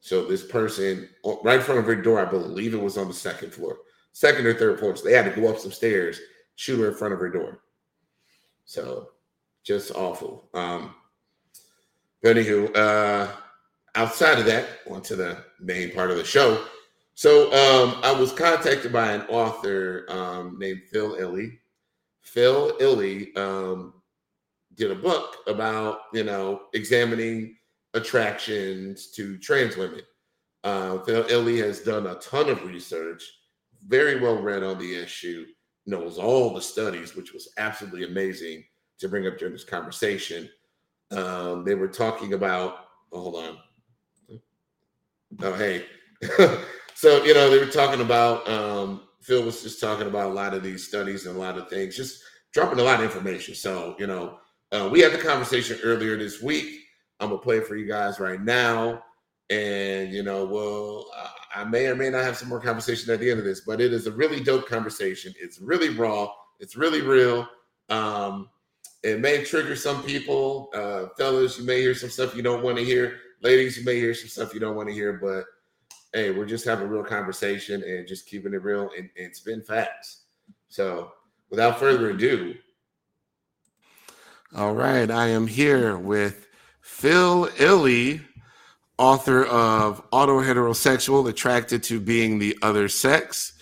So 0.00 0.24
this 0.24 0.44
person, 0.44 1.08
right 1.42 1.58
in 1.58 1.62
front 1.64 1.80
of 1.80 1.86
her 1.86 1.96
door, 1.96 2.20
I 2.20 2.30
believe 2.30 2.74
it 2.74 2.80
was 2.80 2.96
on 2.96 3.08
the 3.08 3.14
second 3.14 3.52
floor, 3.52 3.78
second 4.12 4.46
or 4.46 4.54
third 4.54 4.78
floor. 4.78 4.96
So 4.96 5.04
they 5.04 5.12
had 5.12 5.32
to 5.32 5.40
go 5.40 5.48
up 5.48 5.58
some 5.58 5.72
stairs, 5.72 6.20
shoot 6.56 6.78
her 6.80 6.88
in 6.88 6.94
front 6.94 7.14
of 7.14 7.20
her 7.20 7.30
door. 7.30 7.60
So 8.64 9.10
just 9.64 9.92
awful. 9.94 10.48
Um, 10.54 10.94
but 12.22 12.36
anywho, 12.36 12.74
uh, 12.76 13.32
outside 13.94 14.38
of 14.38 14.46
that, 14.46 14.66
onto 14.90 15.16
the 15.16 15.44
main 15.60 15.92
part 15.92 16.10
of 16.10 16.16
the 16.16 16.24
show. 16.24 16.64
So 17.18 17.46
um, 17.46 17.98
I 18.04 18.12
was 18.12 18.30
contacted 18.30 18.92
by 18.92 19.10
an 19.10 19.22
author 19.22 20.06
um, 20.08 20.56
named 20.56 20.82
Phil 20.88 21.16
Illy. 21.16 21.58
Phil 22.20 22.76
Illy 22.78 23.34
um, 23.34 23.94
did 24.76 24.92
a 24.92 24.94
book 24.94 25.38
about 25.48 26.02
you 26.12 26.22
know 26.22 26.66
examining 26.74 27.56
attractions 27.94 29.10
to 29.16 29.36
trans 29.38 29.76
women. 29.76 30.02
Uh, 30.62 31.00
Phil 31.00 31.26
Illy 31.28 31.58
has 31.58 31.80
done 31.80 32.06
a 32.06 32.14
ton 32.20 32.48
of 32.48 32.64
research, 32.64 33.28
very 33.88 34.20
well 34.20 34.40
read 34.40 34.62
on 34.62 34.78
the 34.78 34.94
issue, 34.94 35.44
knows 35.86 36.18
all 36.18 36.54
the 36.54 36.62
studies, 36.62 37.16
which 37.16 37.32
was 37.32 37.52
absolutely 37.58 38.04
amazing 38.04 38.62
to 39.00 39.08
bring 39.08 39.26
up 39.26 39.38
during 39.38 39.54
this 39.54 39.64
conversation. 39.64 40.48
Um, 41.10 41.64
they 41.64 41.74
were 41.74 41.88
talking 41.88 42.34
about. 42.34 42.76
Oh, 43.10 43.22
hold 43.22 43.44
on. 43.44 44.38
Oh, 45.42 45.54
hey. 45.54 45.84
so 46.98 47.22
you 47.22 47.32
know 47.32 47.48
they 47.48 47.64
were 47.64 47.70
talking 47.70 48.00
about. 48.00 48.48
Um, 48.48 49.02
Phil 49.20 49.44
was 49.44 49.62
just 49.62 49.80
talking 49.80 50.08
about 50.08 50.32
a 50.32 50.34
lot 50.34 50.52
of 50.52 50.64
these 50.64 50.88
studies 50.88 51.26
and 51.26 51.36
a 51.36 51.38
lot 51.38 51.56
of 51.56 51.68
things, 51.68 51.96
just 51.96 52.20
dropping 52.52 52.80
a 52.80 52.82
lot 52.82 52.98
of 52.98 53.04
information. 53.04 53.54
So 53.54 53.94
you 54.00 54.08
know, 54.08 54.38
uh, 54.72 54.88
we 54.90 54.98
had 54.98 55.12
the 55.12 55.18
conversation 55.18 55.78
earlier 55.84 56.16
this 56.16 56.42
week. 56.42 56.80
I'm 57.20 57.28
gonna 57.28 57.40
play 57.40 57.60
for 57.60 57.76
you 57.76 57.86
guys 57.86 58.18
right 58.18 58.42
now, 58.42 59.04
and 59.48 60.12
you 60.12 60.24
know, 60.24 60.44
well, 60.44 61.06
I 61.54 61.62
may 61.62 61.86
or 61.86 61.94
may 61.94 62.10
not 62.10 62.24
have 62.24 62.36
some 62.36 62.48
more 62.48 62.60
conversation 62.60 63.12
at 63.14 63.20
the 63.20 63.30
end 63.30 63.38
of 63.38 63.44
this, 63.44 63.60
but 63.60 63.80
it 63.80 63.92
is 63.92 64.08
a 64.08 64.12
really 64.12 64.42
dope 64.42 64.66
conversation. 64.66 65.32
It's 65.40 65.60
really 65.60 65.90
raw. 65.90 66.28
It's 66.58 66.74
really 66.74 67.02
real. 67.02 67.46
Um, 67.90 68.48
it 69.04 69.20
may 69.20 69.44
trigger 69.44 69.76
some 69.76 70.02
people. 70.02 70.68
Uh, 70.74 71.06
fellas, 71.16 71.60
you 71.60 71.64
may 71.64 71.80
hear 71.80 71.94
some 71.94 72.10
stuff 72.10 72.34
you 72.34 72.42
don't 72.42 72.64
want 72.64 72.76
to 72.76 72.84
hear. 72.84 73.18
Ladies, 73.40 73.78
you 73.78 73.84
may 73.84 73.94
hear 73.94 74.14
some 74.14 74.28
stuff 74.28 74.52
you 74.52 74.58
don't 74.58 74.74
want 74.74 74.88
to 74.88 74.94
hear, 74.94 75.12
but 75.12 75.44
hey, 76.12 76.30
we're 76.30 76.46
just 76.46 76.64
having 76.64 76.86
a 76.86 76.90
real 76.90 77.04
conversation 77.04 77.82
and 77.82 78.06
just 78.06 78.26
keeping 78.26 78.54
it 78.54 78.62
real 78.62 78.90
and, 78.96 79.10
and 79.18 79.34
spin 79.34 79.62
facts. 79.62 80.22
So, 80.68 81.12
without 81.50 81.78
further 81.78 82.10
ado, 82.10 82.54
all 84.56 84.74
right, 84.74 85.10
I 85.10 85.28
am 85.28 85.46
here 85.46 85.98
with 85.98 86.46
Phil 86.80 87.50
Illy, 87.58 88.22
author 88.96 89.44
of 89.44 90.08
Autoheterosexual 90.10 91.28
Attracted 91.28 91.82
to 91.84 92.00
Being 92.00 92.38
the 92.38 92.56
Other 92.62 92.88
Sex. 92.88 93.52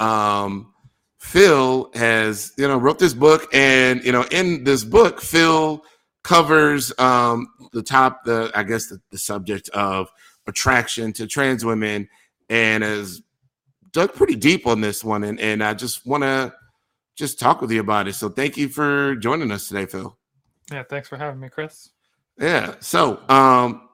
Um, 0.00 0.74
Phil 1.18 1.92
has, 1.94 2.52
you 2.58 2.66
know, 2.66 2.76
wrote 2.76 2.98
this 2.98 3.14
book, 3.14 3.48
and 3.54 4.02
you 4.04 4.10
know, 4.10 4.24
in 4.32 4.64
this 4.64 4.82
book, 4.82 5.20
Phil 5.20 5.84
covers 6.24 6.92
um, 6.98 7.46
the 7.72 7.82
top, 7.82 8.24
the 8.24 8.50
I 8.54 8.64
guess 8.64 8.88
the, 8.88 9.00
the 9.12 9.18
subject 9.18 9.68
of 9.68 10.10
attraction 10.46 11.12
to 11.14 11.26
trans 11.26 11.64
women, 11.64 12.08
and 12.48 12.82
has 12.82 13.22
dug 13.92 14.14
pretty 14.14 14.34
deep 14.34 14.66
on 14.66 14.80
this 14.80 15.04
one. 15.04 15.24
And 15.24 15.38
and 15.40 15.62
I 15.62 15.74
just 15.74 16.06
want 16.06 16.22
to 16.22 16.52
just 17.16 17.38
talk 17.38 17.60
with 17.60 17.70
you 17.70 17.80
about 17.80 18.08
it. 18.08 18.14
So 18.14 18.28
thank 18.28 18.56
you 18.56 18.68
for 18.68 19.16
joining 19.16 19.50
us 19.50 19.68
today, 19.68 19.86
Phil. 19.86 20.16
Yeah, 20.70 20.82
thanks 20.84 21.08
for 21.08 21.16
having 21.16 21.40
me, 21.40 21.48
Chris. 21.48 21.90
Yeah. 22.38 22.74
So 22.80 23.20
um, 23.28 23.88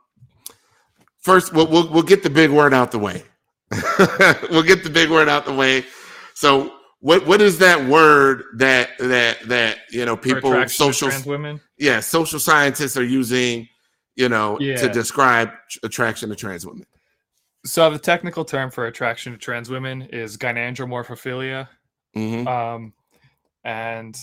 first, 1.20 1.52
we'll, 1.52 1.66
we'll 1.66 1.90
we'll 1.90 2.02
get 2.02 2.22
the 2.22 2.30
big 2.30 2.50
word 2.50 2.72
out 2.72 2.92
the 2.92 2.98
way. 2.98 3.24
we'll 4.50 4.62
get 4.62 4.84
the 4.84 4.90
big 4.92 5.10
word 5.10 5.28
out 5.28 5.44
the 5.44 5.54
way. 5.54 5.84
So 6.34 6.72
what 7.00 7.26
what 7.26 7.40
is 7.40 7.58
that 7.58 7.88
word 7.88 8.44
that 8.56 8.90
that 8.98 9.40
that 9.48 9.78
you 9.90 10.04
know 10.04 10.16
people 10.16 10.68
social 10.68 11.10
women 11.26 11.60
yeah 11.78 12.00
social 12.00 12.40
scientists 12.40 12.96
are 12.96 13.04
using 13.04 13.68
you 14.18 14.28
know 14.28 14.58
yeah. 14.60 14.76
to 14.76 14.88
describe 14.88 15.50
attraction 15.82 16.28
to 16.28 16.36
trans 16.36 16.66
women 16.66 16.86
so 17.64 17.90
the 17.90 17.98
technical 17.98 18.44
term 18.44 18.70
for 18.70 18.86
attraction 18.86 19.32
to 19.32 19.38
trans 19.38 19.70
women 19.70 20.02
is 20.02 20.36
gynandromorphophilia 20.36 21.68
mm-hmm. 22.16 22.46
um 22.46 22.92
and 23.64 24.18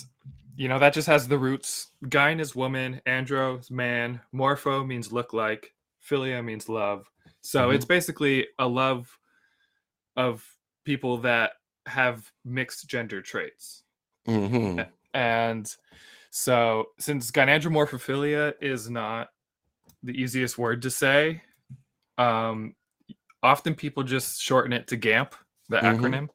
you 0.56 0.68
know 0.68 0.80
that 0.80 0.94
just 0.94 1.08
has 1.08 1.28
the 1.28 1.38
roots 1.38 1.88
gyn 2.08 2.40
is 2.40 2.56
woman 2.56 3.02
andro 3.08 3.60
is 3.60 3.72
man 3.72 4.20
morpho 4.32 4.84
means 4.84 5.12
look 5.12 5.34
like 5.34 5.74
philia 6.08 6.44
means 6.44 6.70
love 6.70 7.10
so 7.42 7.68
mm-hmm. 7.68 7.76
it's 7.76 7.86
basically 7.86 8.48
a 8.60 8.68
love 8.68 9.18
of 10.16 10.44
people 10.84 11.18
that 11.20 11.52
have 11.86 12.32
mixed 12.44 12.88
gender 12.88 13.22
traits. 13.22 13.84
Mm-hmm. 14.28 14.82
And 15.14 15.76
so, 16.32 16.86
since 17.00 17.32
gynandromorphophilia 17.32 18.54
is 18.62 18.90
not 18.90 19.30
the 20.06 20.14
easiest 20.14 20.58
word 20.58 20.82
to 20.84 20.92
say, 20.92 21.42
um, 22.18 22.76
often 23.44 23.76
people 23.76 24.04
just 24.04 24.42
shorten 24.42 24.72
it 24.74 24.88
to 24.88 24.96
GAMP, 24.96 25.36
the 25.70 25.78
mm-hmm. 25.78 26.06
acronym, 26.06 26.30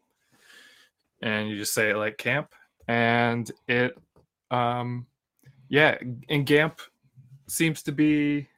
and 1.23 1.49
you 1.49 1.57
just 1.57 1.73
say 1.73 1.91
it 1.91 1.97
like 1.97 2.19
camp. 2.19 2.55
And 2.89 3.51
it, 3.69 3.97
um, 4.51 5.07
yeah, 5.69 5.97
and 6.29 6.45
GAMP 6.45 6.81
seems 7.49 7.83
to 7.85 7.93
be 7.93 8.49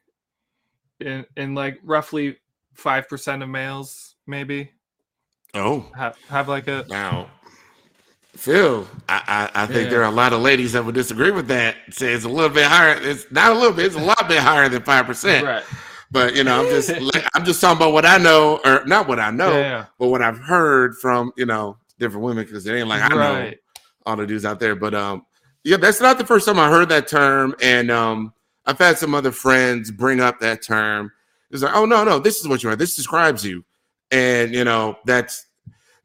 in, 0.99 1.25
in 1.37 1.55
like 1.55 1.79
roughly 1.83 2.37
5% 2.77 3.43
of 3.43 3.49
males, 3.49 4.15
maybe. 4.25 4.71
Oh, 5.53 5.91
have, 5.95 6.17
have 6.29 6.49
like 6.49 6.67
a 6.67 6.85
now. 6.89 7.29
Phil, 8.35 8.87
I, 9.07 9.49
I, 9.53 9.63
I 9.63 9.65
think 9.67 9.85
yeah. 9.85 9.89
there 9.89 10.01
are 10.01 10.11
a 10.11 10.15
lot 10.15 10.33
of 10.33 10.41
ladies 10.41 10.73
that 10.73 10.83
would 10.83 10.95
disagree 10.95 11.31
with 11.31 11.47
that. 11.47 11.75
Say 11.91 12.13
it's 12.13 12.25
a 12.25 12.29
little 12.29 12.49
bit 12.49 12.65
higher. 12.65 12.97
It's 12.99 13.25
not 13.31 13.51
a 13.51 13.55
little 13.55 13.73
bit. 13.73 13.85
It's 13.85 13.95
a 13.95 13.99
lot 13.99 14.27
bit 14.27 14.39
higher 14.39 14.67
than 14.69 14.81
five 14.83 15.05
percent. 15.05 15.45
Right. 15.45 15.63
But 16.11 16.35
you 16.35 16.43
know, 16.43 16.61
I'm 16.61 16.69
just 16.69 16.89
I'm 17.33 17.45
just 17.45 17.61
talking 17.61 17.77
about 17.77 17.93
what 17.93 18.05
I 18.05 18.17
know, 18.17 18.59
or 18.65 18.83
not 18.85 19.07
what 19.07 19.19
I 19.19 19.31
know, 19.31 19.57
yeah. 19.57 19.85
but 19.99 20.07
what 20.07 20.21
I've 20.21 20.39
heard 20.39 20.97
from 20.97 21.31
you 21.37 21.45
know 21.45 21.77
different 21.99 22.25
women 22.25 22.43
because 22.43 22.65
it 22.65 22.73
ain't 22.73 22.87
like 22.87 23.01
I 23.01 23.15
right. 23.15 23.51
know 23.51 23.57
all 24.05 24.15
the 24.15 24.25
dudes 24.25 24.45
out 24.45 24.59
there. 24.59 24.75
But 24.75 24.95
um, 24.95 25.25
yeah, 25.63 25.77
that's 25.77 26.01
not 26.01 26.17
the 26.17 26.25
first 26.25 26.45
time 26.47 26.59
I 26.59 26.69
heard 26.69 26.89
that 26.89 27.07
term, 27.07 27.55
and 27.61 27.91
um, 27.91 28.33
I've 28.65 28.79
had 28.79 28.97
some 28.97 29.13
other 29.13 29.31
friends 29.31 29.91
bring 29.91 30.19
up 30.19 30.39
that 30.39 30.63
term. 30.63 31.11
It's 31.51 31.61
like, 31.61 31.75
oh 31.75 31.85
no, 31.85 32.03
no, 32.03 32.17
this 32.17 32.39
is 32.39 32.47
what 32.47 32.63
you 32.63 32.69
are. 32.69 32.75
This 32.75 32.95
describes 32.95 33.45
you 33.45 33.63
and 34.13 34.53
you 34.53 34.63
know 34.63 34.95
that's 35.05 35.47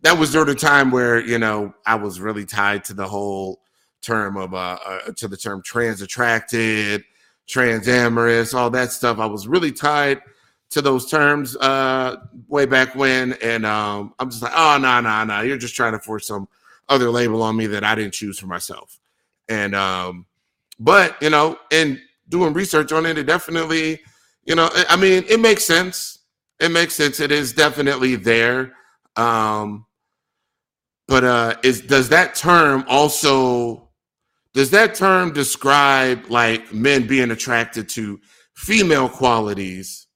that 0.03 0.19
was 0.19 0.33
during 0.33 0.49
a 0.49 0.55
time 0.55 0.91
where 0.91 1.21
you 1.21 1.39
know 1.39 1.75
I 1.87 1.97
was 1.97 2.21
really 2.21 2.45
tied 2.45 2.85
to 2.85 2.95
the 2.95 3.07
whole 3.07 3.61
term 4.01 4.37
of 4.37 4.55
uh, 4.55 4.79
uh 4.85 5.13
to 5.17 5.29
the 5.29 5.37
term 5.37 5.63
trans 5.63 6.03
attracted, 6.03 7.05
trans 7.47 7.89
amorous, 7.89 8.55
all 8.55 8.71
that 8.71 8.93
stuff. 8.93 9.19
I 9.19 9.27
was 9.27 9.49
really 9.49 9.73
tied 9.73 10.21
to 10.71 10.83
those 10.83 11.11
terms 11.11 11.57
uh 11.57 12.17
way 12.47 12.67
back 12.67 12.95
when, 12.95 13.35
and 13.43 13.65
um 13.67 14.15
I'm 14.19 14.31
just 14.31 14.43
like, 14.43 14.53
oh 14.55 14.79
no 14.81 15.01
no 15.01 15.25
no, 15.25 15.41
you're 15.43 15.59
just 15.59 15.75
trying 15.75 15.93
to 15.93 16.01
force 16.01 16.27
some 16.27 16.49
other 16.89 17.11
label 17.11 17.43
on 17.43 17.57
me 17.57 17.67
that 17.67 17.85
I 17.85 17.95
didn't 17.95 18.15
choose 18.15 18.39
for 18.39 18.47
myself, 18.47 18.99
and 19.49 19.75
um 19.75 20.27
but 20.79 21.21
you 21.21 21.31
know 21.31 21.59
and 21.73 22.01
doing 22.29 22.53
research 22.53 22.93
on 22.93 23.07
it, 23.07 23.19
it 23.19 23.25
definitely 23.25 24.01
you 24.45 24.55
know 24.55 24.71
I 24.89 24.97
mean 24.97 25.25
it 25.29 25.41
makes 25.41 25.65
sense 25.65 26.19
it 26.61 26.71
makes 26.71 26.95
sense. 26.95 27.21
It 27.21 27.31
is 27.31 27.53
definitely 27.53 28.17
there. 28.17 28.73
Um, 29.17 29.87
but 31.09 31.25
uh, 31.25 31.55
is 31.65 31.81
does 31.81 32.11
that 32.11 32.35
term 32.35 32.85
also 32.87 33.89
does 34.53 34.71
that 34.71 34.95
term 34.95 35.33
describe 35.33 36.27
like 36.29 36.73
men 36.73 37.07
being 37.07 37.31
attracted 37.31 37.89
to 37.91 38.21
female 38.55 39.09
qualities? 39.09 40.07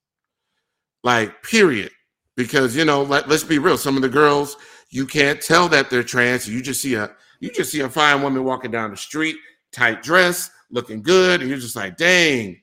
Like, 1.03 1.43
period. 1.43 1.91
Because 2.37 2.75
you 2.75 2.85
know, 2.85 3.03
let, 3.03 3.27
let's 3.27 3.43
be 3.43 3.59
real. 3.59 3.77
Some 3.77 3.95
of 3.95 4.01
the 4.01 4.09
girls 4.09 4.55
you 4.89 5.05
can't 5.07 5.41
tell 5.41 5.67
that 5.69 5.89
they're 5.89 6.03
trans. 6.03 6.47
You 6.47 6.61
just 6.61 6.81
see 6.81 6.93
a 6.93 7.11
you 7.39 7.49
just 7.51 7.71
see 7.71 7.81
a 7.81 7.89
fine 7.89 8.21
woman 8.21 8.43
walking 8.43 8.71
down 8.71 8.91
the 8.91 8.97
street, 8.97 9.35
tight 9.71 10.03
dress, 10.03 10.49
looking 10.71 11.01
good, 11.01 11.41
and 11.41 11.49
you're 11.49 11.59
just 11.59 11.75
like, 11.75 11.97
dang, 11.97 12.61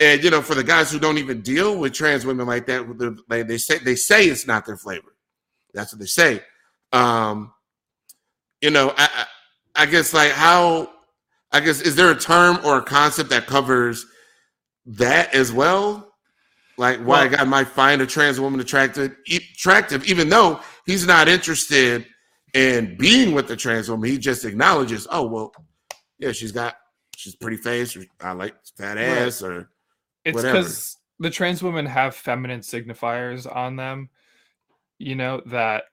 and 0.00 0.22
you 0.22 0.30
know, 0.30 0.42
for 0.42 0.54
the 0.54 0.64
guys 0.64 0.90
who 0.90 0.98
don't 0.98 1.18
even 1.18 1.42
deal 1.42 1.78
with 1.78 1.92
trans 1.92 2.26
women 2.26 2.46
like 2.46 2.66
that, 2.66 3.44
they 3.48 3.58
say 3.58 3.78
they 3.78 3.94
say 3.94 4.24
it's 4.24 4.46
not 4.46 4.66
their 4.66 4.76
flavor. 4.76 5.14
That's 5.72 5.92
what 5.92 6.00
they 6.00 6.06
say. 6.06 6.42
Um, 6.92 7.52
you 8.66 8.72
know, 8.72 8.92
I, 8.96 9.26
I 9.76 9.86
guess 9.86 10.12
like 10.12 10.32
how 10.32 10.90
I 11.52 11.60
guess 11.60 11.80
is 11.80 11.94
there 11.94 12.10
a 12.10 12.16
term 12.16 12.58
or 12.64 12.78
a 12.78 12.82
concept 12.82 13.30
that 13.30 13.46
covers 13.46 14.04
that 14.86 15.32
as 15.32 15.52
well? 15.52 16.12
Like 16.76 16.98
why 16.98 17.26
well, 17.26 17.34
a 17.34 17.36
guy 17.36 17.44
might 17.44 17.68
find 17.68 18.02
a 18.02 18.06
trans 18.06 18.40
woman 18.40 18.58
attractive, 18.58 19.14
attractive, 19.32 20.04
even 20.06 20.28
though 20.28 20.58
he's 20.84 21.06
not 21.06 21.28
interested 21.28 22.06
in 22.54 22.96
being 22.96 23.36
with 23.36 23.46
the 23.46 23.54
trans 23.54 23.88
woman. 23.88 24.10
He 24.10 24.18
just 24.18 24.44
acknowledges, 24.44 25.06
oh 25.12 25.28
well, 25.28 25.52
yeah, 26.18 26.32
she's 26.32 26.50
got 26.50 26.74
she's 27.16 27.36
pretty 27.36 27.58
face, 27.58 27.96
or 27.96 28.04
I 28.20 28.32
like 28.32 28.56
fat 28.76 28.98
ass, 28.98 29.42
right. 29.42 29.48
or 29.48 29.70
it's 30.24 30.42
because 30.42 30.96
the 31.20 31.30
trans 31.30 31.62
women 31.62 31.86
have 31.86 32.16
feminine 32.16 32.62
signifiers 32.62 33.46
on 33.46 33.76
them, 33.76 34.10
you 34.98 35.14
know, 35.14 35.40
that 35.46 35.84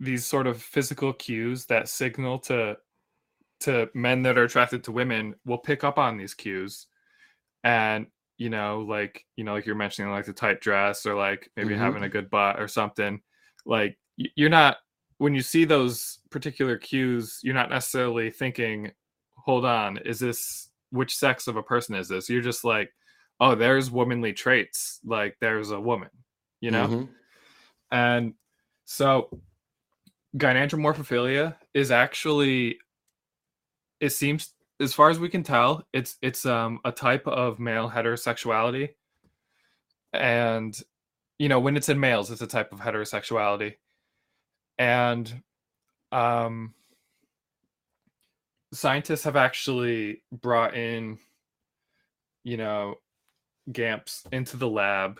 these 0.00 0.26
sort 0.26 0.46
of 0.46 0.60
physical 0.60 1.12
cues 1.12 1.66
that 1.66 1.88
signal 1.88 2.38
to 2.38 2.76
to 3.60 3.88
men 3.94 4.22
that 4.22 4.36
are 4.36 4.44
attracted 4.44 4.84
to 4.84 4.92
women 4.92 5.34
will 5.44 5.58
pick 5.58 5.82
up 5.84 5.98
on 5.98 6.16
these 6.16 6.34
cues 6.34 6.86
and 7.64 8.06
you 8.36 8.50
know 8.50 8.84
like 8.86 9.24
you 9.36 9.44
know 9.44 9.54
like 9.54 9.64
you're 9.64 9.74
mentioning 9.74 10.10
like 10.10 10.26
the 10.26 10.32
tight 10.32 10.60
dress 10.60 11.06
or 11.06 11.14
like 11.14 11.50
maybe 11.56 11.70
mm-hmm. 11.70 11.82
having 11.82 12.02
a 12.02 12.08
good 12.08 12.28
butt 12.28 12.60
or 12.60 12.68
something 12.68 13.20
like 13.64 13.98
you're 14.16 14.50
not 14.50 14.76
when 15.18 15.34
you 15.34 15.40
see 15.40 15.64
those 15.64 16.18
particular 16.30 16.76
cues 16.76 17.40
you're 17.42 17.54
not 17.54 17.70
necessarily 17.70 18.30
thinking 18.30 18.90
hold 19.36 19.64
on 19.64 19.96
is 19.98 20.18
this 20.18 20.68
which 20.90 21.16
sex 21.16 21.46
of 21.46 21.56
a 21.56 21.62
person 21.62 21.94
is 21.94 22.08
this 22.08 22.28
you're 22.28 22.42
just 22.42 22.64
like 22.64 22.90
oh 23.40 23.54
there's 23.54 23.90
womanly 23.90 24.32
traits 24.32 25.00
like 25.04 25.36
there's 25.40 25.70
a 25.70 25.80
woman 25.80 26.10
you 26.60 26.70
know 26.70 26.86
mm-hmm. 26.86 27.04
and 27.90 28.34
so 28.84 29.28
gynandromorphophilia 30.36 31.56
is 31.74 31.90
actually 31.90 32.78
it 34.00 34.10
seems 34.10 34.52
as 34.80 34.92
far 34.92 35.08
as 35.08 35.18
we 35.18 35.28
can 35.28 35.42
tell 35.42 35.82
it's 35.92 36.16
it's 36.20 36.44
um 36.44 36.78
a 36.84 36.92
type 36.92 37.26
of 37.26 37.58
male 37.58 37.90
heterosexuality. 37.90 38.90
And 40.12 40.78
you 41.38 41.48
know 41.48 41.60
when 41.60 41.76
it's 41.76 41.88
in 41.88 42.00
males 42.00 42.30
it's 42.30 42.42
a 42.42 42.46
type 42.46 42.72
of 42.72 42.80
heterosexuality. 42.80 43.76
And 44.78 45.42
um 46.12 46.74
scientists 48.72 49.24
have 49.24 49.36
actually 49.36 50.22
brought 50.32 50.74
in 50.74 51.18
you 52.44 52.56
know 52.56 52.96
gamps 53.72 54.26
into 54.32 54.56
the 54.56 54.68
lab 54.68 55.18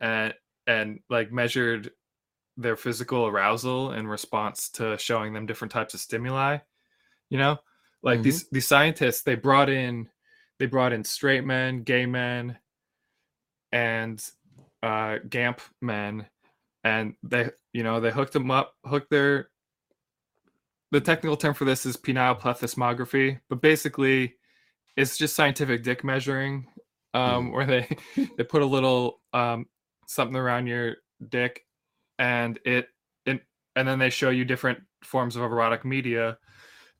and 0.00 0.34
and 0.66 1.00
like 1.08 1.32
measured 1.32 1.90
their 2.56 2.76
physical 2.76 3.26
arousal 3.26 3.92
in 3.92 4.06
response 4.06 4.68
to 4.68 4.96
showing 4.98 5.32
them 5.32 5.46
different 5.46 5.72
types 5.72 5.94
of 5.94 6.00
stimuli 6.00 6.58
you 7.30 7.38
know 7.38 7.58
like 8.02 8.16
mm-hmm. 8.16 8.24
these 8.24 8.48
these 8.50 8.66
scientists 8.66 9.22
they 9.22 9.34
brought 9.34 9.68
in 9.68 10.08
they 10.58 10.66
brought 10.66 10.92
in 10.92 11.02
straight 11.02 11.44
men 11.44 11.82
gay 11.82 12.06
men 12.06 12.56
and 13.72 14.30
uh 14.82 15.16
gamp 15.28 15.60
men 15.80 16.26
and 16.84 17.14
they 17.22 17.50
you 17.72 17.82
know 17.82 18.00
they 18.00 18.10
hooked 18.10 18.32
them 18.32 18.50
up 18.50 18.74
hooked 18.84 19.10
their 19.10 19.48
the 20.92 21.00
technical 21.00 21.36
term 21.36 21.54
for 21.54 21.64
this 21.64 21.86
is 21.86 21.96
penile 21.96 22.38
plethysmography 22.38 23.40
but 23.48 23.60
basically 23.60 24.34
it's 24.96 25.16
just 25.16 25.34
scientific 25.34 25.82
dick 25.82 26.04
measuring 26.04 26.66
um, 27.14 27.48
mm. 27.48 27.52
where 27.52 27.66
they 27.66 27.88
they 28.36 28.44
put 28.44 28.62
a 28.62 28.66
little 28.66 29.20
um, 29.32 29.66
something 30.06 30.36
around 30.36 30.66
your 30.66 30.96
dick 31.28 31.63
and 32.18 32.58
it, 32.64 32.88
it 33.26 33.40
and 33.76 33.86
then 33.86 33.98
they 33.98 34.10
show 34.10 34.30
you 34.30 34.44
different 34.44 34.80
forms 35.02 35.36
of 35.36 35.42
erotic 35.42 35.84
media 35.84 36.38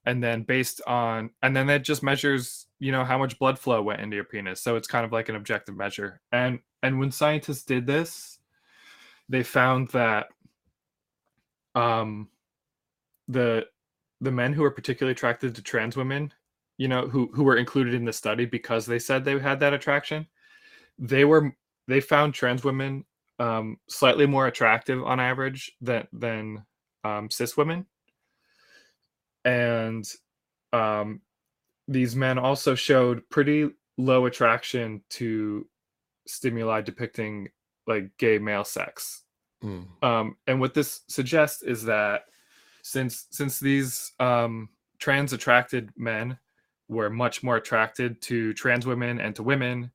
and 0.07 0.23
then 0.23 0.43
based 0.43 0.81
on 0.87 1.31
and 1.43 1.57
then 1.57 1.67
that 1.67 1.83
just 1.83 2.03
measures 2.03 2.67
you 2.79 2.93
know 2.93 3.05
how 3.05 3.17
much 3.17 3.39
blood 3.39 3.59
flow 3.59 3.83
went 3.83 4.01
into 4.01 4.17
your 4.17 4.25
penis. 4.25 4.63
So 4.63 4.77
it's 4.77 4.89
kind 4.89 5.05
of 5.05 5.13
like 5.13 5.29
an 5.29 5.37
objective 5.37 5.77
measure. 5.77 6.21
And 6.33 6.59
and 6.83 6.99
when 6.99 7.11
scientists 7.11 7.65
did 7.65 7.87
this 7.87 8.39
they 9.29 9.43
found 9.43 9.89
that 9.89 10.27
um 11.75 12.29
the 13.29 13.67
the 14.21 14.31
men 14.31 14.53
who 14.53 14.63
were 14.63 14.71
particularly 14.71 15.13
attracted 15.13 15.55
to 15.55 15.63
trans 15.63 15.97
women 15.97 16.33
you 16.77 16.89
know 16.89 17.09
who 17.09 17.31
who 17.35 17.45
were 17.45 17.57
included 17.57 17.95
in 17.95 18.05
the 18.05 18.13
study 18.13 18.45
because 18.45 18.87
they 18.87 18.99
said 18.99 19.25
they 19.25 19.39
had 19.39 19.61
that 19.61 19.73
attraction 19.73 20.27
they 20.99 21.25
were 21.25 21.57
they 21.89 22.01
found 22.01 22.35
trans 22.35 22.65
women 22.65 23.05
um 23.39 23.79
slightly 23.89 24.27
more 24.27 24.47
attractive 24.47 25.03
on 25.03 25.19
average 25.19 25.73
than 25.81 26.07
than 26.13 26.65
um 27.05 27.31
cis 27.31 27.57
women 27.57 27.87
and 29.45 30.11
um, 30.73 31.21
these 31.87 32.17
men 32.17 32.39
also 32.39 32.75
showed 32.75 33.29
pretty 33.29 33.71
low 33.97 34.27
attraction 34.27 35.03
to 35.11 35.67
stimuli 36.27 36.81
depicting 36.81 37.49
like 37.87 38.11
gay 38.19 38.39
male 38.39 38.65
sex. 38.65 39.23
Mm. 39.63 39.87
Um, 40.03 40.37
and 40.47 40.61
what 40.61 40.75
this 40.75 41.03
suggests 41.09 41.63
is 41.63 41.85
that 41.85 42.23
since 42.83 43.27
since 43.31 43.61
these 43.61 44.13
um, 44.19 44.69
trans 44.99 45.33
attracted 45.33 45.91
men 45.97 46.39
were 46.89 47.11
much 47.11 47.43
more 47.43 47.57
attracted 47.57 48.21
to 48.23 48.53
trans 48.55 48.87
women 48.87 49.21
and 49.21 49.37
to 49.37 49.43
women, 49.43 49.91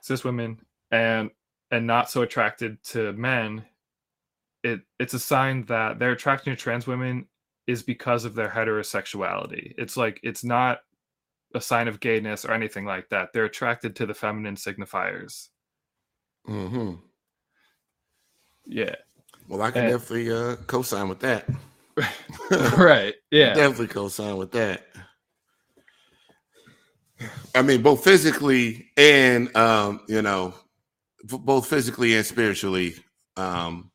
cis 0.00 0.24
women, 0.24 0.58
and 0.90 1.30
and 1.70 1.86
not 1.86 2.10
so 2.10 2.22
attracted 2.22 2.82
to 2.84 3.12
men, 3.12 3.64
it 4.62 4.80
it's 4.98 5.14
a 5.14 5.18
sign 5.18 5.64
that 5.66 5.98
their 5.98 6.12
attraction 6.12 6.54
to 6.54 6.60
trans 6.60 6.86
women 6.86 7.26
is 7.66 7.82
because 7.82 8.24
of 8.24 8.34
their 8.34 8.48
heterosexuality. 8.48 9.74
It's 9.76 9.96
like 9.96 10.20
it's 10.22 10.44
not 10.44 10.80
a 11.54 11.60
sign 11.60 11.88
of 11.88 12.00
gayness 12.00 12.44
or 12.44 12.52
anything 12.52 12.84
like 12.84 13.08
that. 13.10 13.32
They're 13.32 13.44
attracted 13.44 13.96
to 13.96 14.06
the 14.06 14.14
feminine 14.14 14.56
signifiers. 14.56 15.48
Hmm. 16.44 16.94
Yeah. 18.64 18.94
Well, 19.48 19.62
I 19.62 19.70
can 19.70 19.84
and, 19.84 19.92
definitely 19.92 20.32
uh, 20.32 20.56
co-sign 20.66 21.08
with 21.08 21.20
that. 21.20 21.48
right. 22.76 23.14
Yeah. 23.30 23.54
definitely 23.54 23.88
co-sign 23.88 24.36
with 24.36 24.52
that. 24.52 24.86
I 27.54 27.62
mean, 27.62 27.82
both 27.82 28.04
physically 28.04 28.90
and 28.96 29.54
um, 29.56 30.00
you 30.08 30.22
know, 30.22 30.54
both 31.24 31.66
physically 31.66 32.14
and 32.14 32.24
spiritually. 32.24 32.94
Um, 33.36 33.90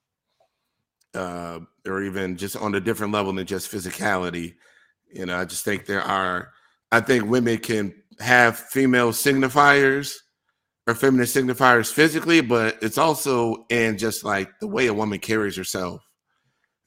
uh, 1.13 1.59
or 1.87 2.03
even 2.03 2.37
just 2.37 2.55
on 2.55 2.75
a 2.75 2.79
different 2.79 3.13
level 3.13 3.33
than 3.33 3.45
just 3.45 3.71
physicality. 3.71 4.55
You 5.11 5.25
know, 5.25 5.37
I 5.37 5.45
just 5.45 5.65
think 5.65 5.85
there 5.85 6.01
are, 6.01 6.51
I 6.91 7.01
think 7.01 7.29
women 7.29 7.57
can 7.57 7.93
have 8.19 8.57
female 8.57 9.11
signifiers 9.11 10.15
or 10.87 10.95
feminine 10.95 11.25
signifiers 11.25 11.91
physically, 11.91 12.41
but 12.41 12.77
it's 12.81 12.97
also 12.97 13.65
in 13.69 13.97
just 13.97 14.23
like 14.23 14.49
the 14.59 14.67
way 14.67 14.87
a 14.87 14.93
woman 14.93 15.19
carries 15.19 15.55
herself. 15.55 16.01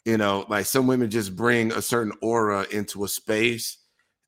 You 0.05 0.18
know, 0.18 0.44
like 0.49 0.66
some 0.66 0.87
women 0.87 1.11
just 1.11 1.35
bring 1.35 1.73
a 1.73 1.81
certain 1.81 2.12
aura 2.20 2.66
into 2.70 3.05
a 3.05 3.09
space 3.09 3.79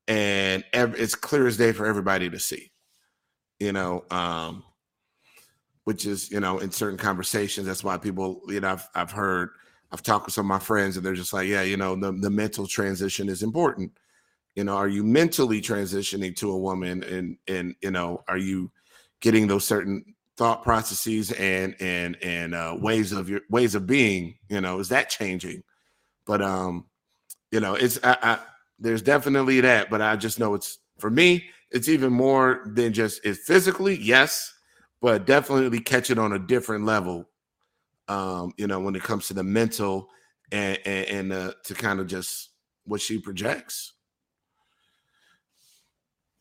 and 0.08 0.64
it's 0.72 1.14
clear 1.14 1.46
as 1.46 1.56
day 1.56 1.72
for 1.72 1.86
everybody 1.86 2.30
to 2.30 2.38
see. 2.38 2.70
You 3.60 3.72
know, 3.72 4.04
um, 4.10 4.62
which 5.86 6.04
is, 6.04 6.32
you 6.32 6.40
know, 6.40 6.58
in 6.58 6.68
certain 6.68 6.98
conversations, 6.98 7.64
that's 7.64 7.84
why 7.84 7.96
people, 7.96 8.40
you 8.48 8.58
know, 8.58 8.72
I've, 8.72 8.88
I've 8.96 9.12
heard 9.12 9.50
I've 9.92 10.02
talked 10.02 10.26
with 10.26 10.34
some 10.34 10.46
of 10.46 10.48
my 10.48 10.58
friends 10.58 10.96
and 10.96 11.06
they're 11.06 11.14
just 11.14 11.32
like, 11.32 11.46
yeah, 11.46 11.62
you 11.62 11.76
know, 11.76 11.94
the, 11.94 12.10
the 12.10 12.28
mental 12.28 12.66
transition 12.66 13.28
is 13.28 13.44
important. 13.44 13.92
You 14.56 14.64
know, 14.64 14.74
are 14.76 14.88
you 14.88 15.04
mentally 15.04 15.60
transitioning 15.62 16.34
to 16.38 16.50
a 16.50 16.58
woman 16.58 17.04
and 17.04 17.36
and 17.46 17.76
you 17.82 17.92
know, 17.92 18.24
are 18.26 18.36
you 18.36 18.72
getting 19.20 19.46
those 19.46 19.64
certain 19.64 20.04
thought 20.36 20.64
processes 20.64 21.30
and 21.30 21.76
and 21.78 22.16
and 22.20 22.52
uh, 22.52 22.76
ways 22.80 23.12
of 23.12 23.28
your 23.28 23.42
ways 23.48 23.76
of 23.76 23.86
being, 23.86 24.38
you 24.48 24.60
know, 24.60 24.80
is 24.80 24.88
that 24.88 25.08
changing? 25.08 25.62
But 26.26 26.42
um, 26.42 26.86
you 27.52 27.60
know, 27.60 27.76
it's 27.76 28.00
I, 28.02 28.18
I 28.22 28.38
there's 28.80 29.02
definitely 29.02 29.60
that, 29.60 29.88
but 29.88 30.02
I 30.02 30.16
just 30.16 30.40
know 30.40 30.54
it's 30.54 30.78
for 30.98 31.10
me, 31.10 31.44
it's 31.70 31.88
even 31.88 32.12
more 32.12 32.62
than 32.74 32.92
just 32.92 33.24
it 33.24 33.36
physically, 33.36 33.96
yes, 34.02 34.52
but 35.00 35.26
definitely 35.26 35.80
catch 35.80 36.10
it 36.10 36.18
on 36.18 36.32
a 36.32 36.38
different 36.38 36.84
level 36.84 37.28
um, 38.08 38.52
you 38.56 38.66
know, 38.66 38.80
when 38.80 38.94
it 38.94 39.02
comes 39.02 39.28
to 39.28 39.34
the 39.34 39.42
mental 39.42 40.08
and 40.52 40.78
and, 40.84 41.06
and 41.06 41.32
uh, 41.32 41.52
to 41.64 41.74
kind 41.74 42.00
of 42.00 42.06
just 42.06 42.50
what 42.84 43.00
she 43.00 43.18
projects. 43.18 43.92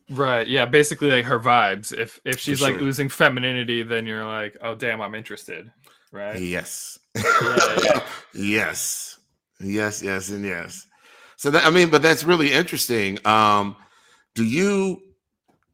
Right. 0.08 0.46
Yeah. 0.46 0.66
Basically, 0.66 1.10
like 1.10 1.24
her 1.24 1.40
vibes. 1.40 1.92
If 1.92 2.20
if 2.24 2.38
she's 2.38 2.58
sure. 2.58 2.70
like 2.70 2.80
losing 2.80 3.08
femininity, 3.08 3.82
then 3.82 4.06
you're 4.06 4.24
like, 4.24 4.56
oh 4.62 4.74
damn, 4.74 5.00
I'm 5.00 5.14
interested. 5.14 5.70
Right. 6.12 6.40
Yes. 6.40 6.98
yeah, 7.16 8.02
yes. 8.34 9.18
Yes. 9.60 10.02
Yes. 10.02 10.28
And 10.28 10.44
yes. 10.44 10.86
So 11.36 11.50
that 11.50 11.64
I 11.64 11.70
mean, 11.70 11.90
but 11.90 12.02
that's 12.02 12.22
really 12.22 12.52
interesting. 12.52 13.18
Um, 13.26 13.76
do 14.34 14.44
you 14.44 15.02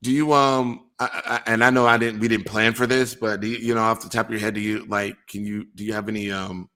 do 0.03 0.11
you 0.11 0.33
um 0.33 0.87
I, 1.03 1.23
I, 1.27 1.41
and 1.47 1.65
I 1.65 1.71
know 1.71 1.87
I 1.87 1.97
didn't 1.99 2.21
we 2.21 2.29
didn't 2.29 2.47
plan 2.47 2.75
for 2.75 2.87
this, 2.87 3.15
but 3.15 3.43
you, 3.43 3.57
you, 3.57 3.75
know 3.75 3.83
off 3.83 4.01
the 4.01 4.09
top 4.09 4.27
of 4.27 4.33
your 4.33 4.41
head, 4.41 4.55
do 4.55 4.61
you 4.61 4.85
like 4.87 5.17
can 5.29 5.45
you 5.45 5.67
do 5.75 5.85
you 5.85 5.93
have 5.93 6.09
any 6.09 6.31
um 6.31 6.69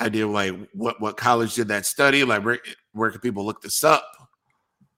idea 0.00 0.26
like 0.26 0.54
what 0.72 1.00
what 1.00 1.16
college 1.16 1.54
did 1.54 1.68
that 1.68 1.86
study? 1.86 2.24
Like 2.24 2.44
where 2.44 2.58
where 2.92 3.10
can 3.10 3.20
people 3.20 3.44
look 3.44 3.62
this 3.62 3.84
up? 3.84 4.04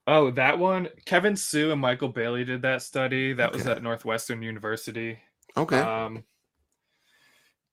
Oh, 0.07 0.31
that 0.31 0.57
one. 0.57 0.89
Kevin 1.05 1.35
Hsu 1.35 1.71
and 1.71 1.79
Michael 1.79 2.09
Bailey 2.09 2.43
did 2.43 2.63
that 2.63 2.81
study. 2.81 3.33
That 3.33 3.49
okay. 3.49 3.57
was 3.57 3.67
at 3.67 3.83
Northwestern 3.83 4.41
University. 4.41 5.19
Okay. 5.55 5.79
Um 5.79 6.23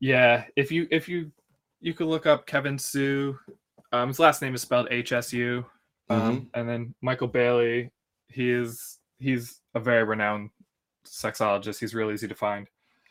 yeah, 0.01 0.45
if 0.57 0.71
you 0.71 0.87
if 0.91 1.09
you 1.09 1.33
you 1.81 1.95
could 1.95 2.09
look 2.09 2.27
up 2.27 2.47
Kevin 2.47 2.79
Hsu. 2.79 3.37
Um 3.93 4.09
his 4.09 4.19
last 4.19 4.43
name 4.43 4.55
is 4.55 4.63
spelled 4.63 4.89
HSU. 4.91 5.65
Um 6.09 6.21
mm-hmm. 6.21 6.45
and 6.55 6.69
then 6.69 6.95
Michael 7.01 7.29
Bailey, 7.29 7.91
he 8.29 8.51
is 8.51 8.99
he's 9.19 9.61
a 9.75 9.81
very 9.81 10.05
renowned 10.05 10.51
sexologist. 11.07 11.81
He's 11.81 11.95
real 11.95 12.11
easy 12.11 12.29
to 12.29 12.35
find. 12.35 12.69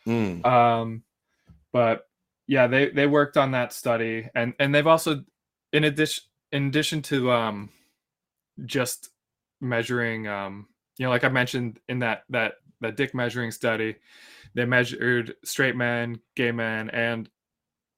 Mm. 0.08 0.46
Um, 0.46 1.04
but 1.74 2.08
yeah, 2.48 2.68
they 2.68 2.90
they 2.90 3.08
worked 3.08 3.38
on 3.38 3.52
that 3.52 3.74
study, 3.74 4.30
and 4.36 4.54
and 4.60 4.74
they've 4.74 4.88
also, 4.88 5.24
in 5.74 5.84
addition 5.84 6.24
in 6.52 6.68
addition 6.68 7.02
to 7.04 7.32
um, 7.32 7.70
just 8.66 9.10
measuring 9.60 10.28
um, 10.28 10.68
you 10.98 11.06
know, 11.06 11.10
like 11.10 11.24
I 11.24 11.30
mentioned 11.30 11.80
in 11.90 12.00
that 12.00 12.24
that 12.30 12.54
that 12.82 12.96
dick 12.96 13.14
measuring 13.14 13.52
study, 13.52 13.96
they 14.54 14.66
measured 14.66 15.36
straight 15.44 15.76
men, 15.76 16.20
gay 16.36 16.52
men, 16.52 16.90
and 16.92 17.30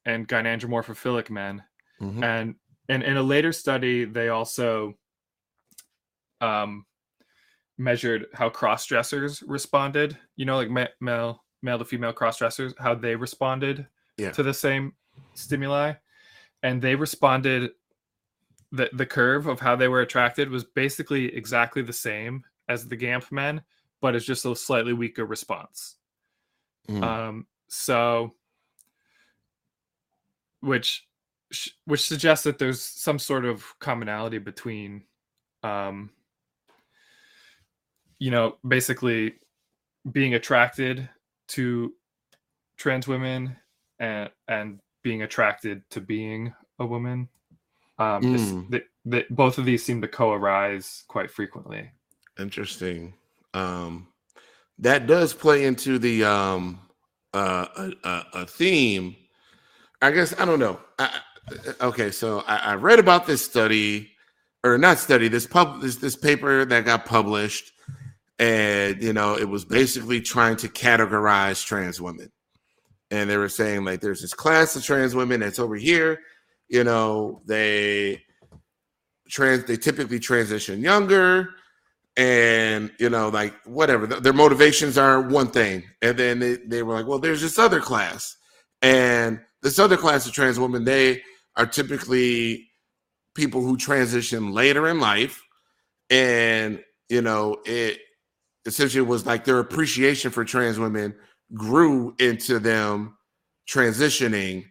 and 0.06 0.28
gynandromorphophilic 0.28 1.30
men, 1.30 1.64
mm-hmm. 2.02 2.24
and 2.24 2.56
and 2.90 3.04
in 3.04 3.18
a 3.18 3.24
later 3.24 3.52
study, 3.52 4.06
they 4.06 4.30
also 4.30 4.96
um, 6.42 6.86
measured 7.78 8.28
how 8.34 8.50
cross 8.50 8.86
dressers 8.86 9.44
responded. 9.44 10.18
You 10.36 10.46
know, 10.46 10.56
like 10.56 10.70
ma- 10.70 10.88
male 11.00 11.44
male 11.62 11.80
to 11.80 11.86
female 11.86 12.14
cross 12.14 12.38
dressers, 12.38 12.74
how 12.80 12.96
they 12.96 13.16
responded 13.16 13.88
yeah. 14.18 14.32
to 14.32 14.44
the 14.44 14.54
same 14.54 14.94
stimuli, 15.34 15.94
and 16.64 16.82
they 16.82 16.96
responded. 16.96 17.72
the 18.72 18.90
The 18.94 19.06
curve 19.06 19.48
of 19.48 19.60
how 19.60 19.76
they 19.76 19.88
were 19.88 20.02
attracted 20.02 20.50
was 20.50 20.64
basically 20.64 21.36
exactly 21.36 21.82
the 21.82 21.94
same 21.94 22.44
as 22.70 22.88
the 22.88 22.96
GAMP 22.96 23.32
men, 23.32 23.62
but 24.02 24.16
it's 24.16 24.26
just 24.26 24.46
a 24.46 24.56
slightly 24.56 24.94
weaker 24.94 25.26
response. 25.26 25.96
Mm. 26.90 27.04
Um, 27.04 27.48
so, 27.68 28.34
which 30.62 31.08
which 31.86 32.02
suggests 32.02 32.44
that 32.44 32.58
there's 32.58 32.82
some 32.82 33.20
sort 33.20 33.46
of 33.46 33.64
commonality 33.80 34.38
between 34.38 35.04
um, 35.64 36.10
you 38.20 38.32
know 38.32 38.58
basically 38.68 39.36
being 40.12 40.36
attracted 40.36 41.08
to 41.50 41.94
trans 42.78 43.08
women 43.08 43.56
and 44.00 44.30
and 44.48 44.80
being 45.04 45.24
attracted 45.24 45.88
to 45.90 46.02
being 46.02 46.54
a 46.80 46.86
woman. 46.86 47.28
Um 48.00 48.22
mm. 48.22 48.70
this, 48.70 48.82
the, 49.06 49.18
the, 49.18 49.26
both 49.30 49.58
of 49.58 49.66
these 49.66 49.84
seem 49.84 50.02
to 50.02 50.08
co-arise 50.08 51.04
quite 51.08 51.32
frequently. 51.32 51.90
Interesting. 52.40 53.14
Um 53.54 54.08
that 54.80 55.08
does 55.08 55.34
play 55.34 55.66
into 55.66 55.98
the 55.98 56.24
um 56.24 56.80
uh 57.34 57.66
a, 57.76 57.92
a, 58.04 58.26
a 58.34 58.46
theme. 58.46 59.16
I 60.02 60.12
guess 60.12 60.40
i 60.40 60.46
don't 60.46 60.60
know. 60.60 60.80
I, 61.00 61.20
okay, 61.82 62.12
so 62.12 62.44
I, 62.48 62.58
I, 62.58 62.74
read 62.76 63.00
about 63.00 63.26
this 63.26 63.44
study, 63.44 64.12
or 64.64 64.78
not 64.78 65.00
study, 65.00 65.28
this 65.28 65.48
pub 65.48 65.82
this 65.82 65.96
this 65.96 66.16
paper 66.16 66.66
that 66.66 66.86
got 66.86 67.06
published, 67.06 67.72
and 68.40 69.02
you 69.02 69.14
know, 69.14 69.36
it 69.36 69.50
was 69.50 69.66
basically 69.66 70.22
trying 70.22 70.58
to 70.58 70.68
categorize 70.68 71.66
trans 71.66 72.00
women. 72.00 72.32
And 73.10 73.30
they 73.30 73.38
were 73.38 73.50
saying 73.50 73.86
like 73.86 74.02
there's 74.02 74.22
this 74.22 74.34
class 74.34 74.76
of 74.76 74.84
trans 74.84 75.16
women 75.16 75.40
that's 75.40 75.60
over 75.60 75.76
here, 75.76 76.20
you 76.68 76.84
know, 76.84 77.42
they 77.46 78.24
trans 79.30 79.66
they 79.66 79.78
typically 79.78 80.20
transition 80.20 80.82
younger 80.82 81.50
and 82.16 82.90
you 82.98 83.10
know 83.10 83.28
like 83.28 83.54
whatever 83.66 84.08
their 84.08 84.34
motivations 84.34 84.98
are 84.98 85.22
one 85.22 85.48
thing. 85.48 85.84
And 86.02 86.18
then 86.18 86.40
they, 86.40 86.56
they 86.56 86.84
were 86.84 86.94
like 86.94 87.08
well 87.08 87.20
there's 87.20 87.42
this 87.42 87.58
other 87.58 87.80
class. 87.80 88.36
And 88.82 89.40
this 89.64 89.80
other 89.80 89.98
class 89.98 90.28
of 90.28 90.34
trans 90.34 90.60
women 90.60 90.84
they 90.84 91.24
are 91.56 91.66
typically 91.66 92.68
people 93.34 93.62
who 93.62 93.78
transition 93.78 94.52
later 94.52 94.88
in 94.88 95.00
life. 95.00 95.42
And 96.10 96.84
you 97.10 97.22
know 97.22 97.58
it 97.66 98.00
essentially 98.68 99.02
was 99.02 99.26
like 99.26 99.46
their 99.46 99.60
appreciation 99.60 100.30
for 100.30 100.44
trans 100.44 100.78
women 100.78 101.16
grew 101.54 102.14
into 102.20 102.60
them 102.60 103.18
transitioning 103.68 104.66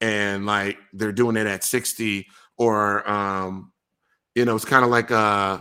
and 0.00 0.44
like 0.44 0.76
they're 0.92 1.12
doing 1.12 1.36
it 1.36 1.46
at 1.46 1.64
60 1.64 2.26
or 2.58 3.08
um 3.08 3.72
you 4.34 4.44
know 4.44 4.54
it's 4.56 4.64
kind 4.64 4.84
of 4.84 4.90
like 4.90 5.10
uh 5.10 5.60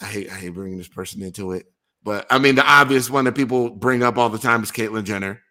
I 0.00 0.04
hate 0.06 0.30
I 0.30 0.34
hate 0.34 0.48
bringing 0.50 0.78
this 0.78 0.88
person 0.88 1.22
into 1.22 1.52
it 1.52 1.66
but 2.02 2.26
I 2.30 2.38
mean 2.38 2.54
the 2.54 2.66
obvious 2.66 3.10
one 3.10 3.26
that 3.26 3.34
people 3.34 3.70
bring 3.70 4.02
up 4.02 4.16
all 4.16 4.30
the 4.30 4.38
time 4.38 4.62
is 4.62 4.72
Caitlyn 4.72 5.04
Jenner 5.04 5.42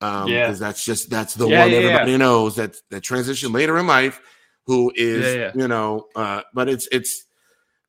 um 0.00 0.28
yeah. 0.28 0.46
because 0.46 0.58
that's 0.58 0.84
just 0.84 1.10
that's 1.10 1.34
the 1.34 1.46
yeah, 1.46 1.60
one 1.60 1.70
yeah, 1.70 1.76
everybody 1.76 2.12
yeah. 2.12 2.16
knows 2.16 2.56
that 2.56 2.76
that 2.90 3.02
transition 3.02 3.52
later 3.52 3.78
in 3.78 3.86
life 3.86 4.20
who 4.66 4.90
is 4.96 5.54
you 5.54 5.68
know 5.68 6.06
uh 6.16 6.40
but 6.54 6.68
it's 6.68 6.88
it's 6.90 7.26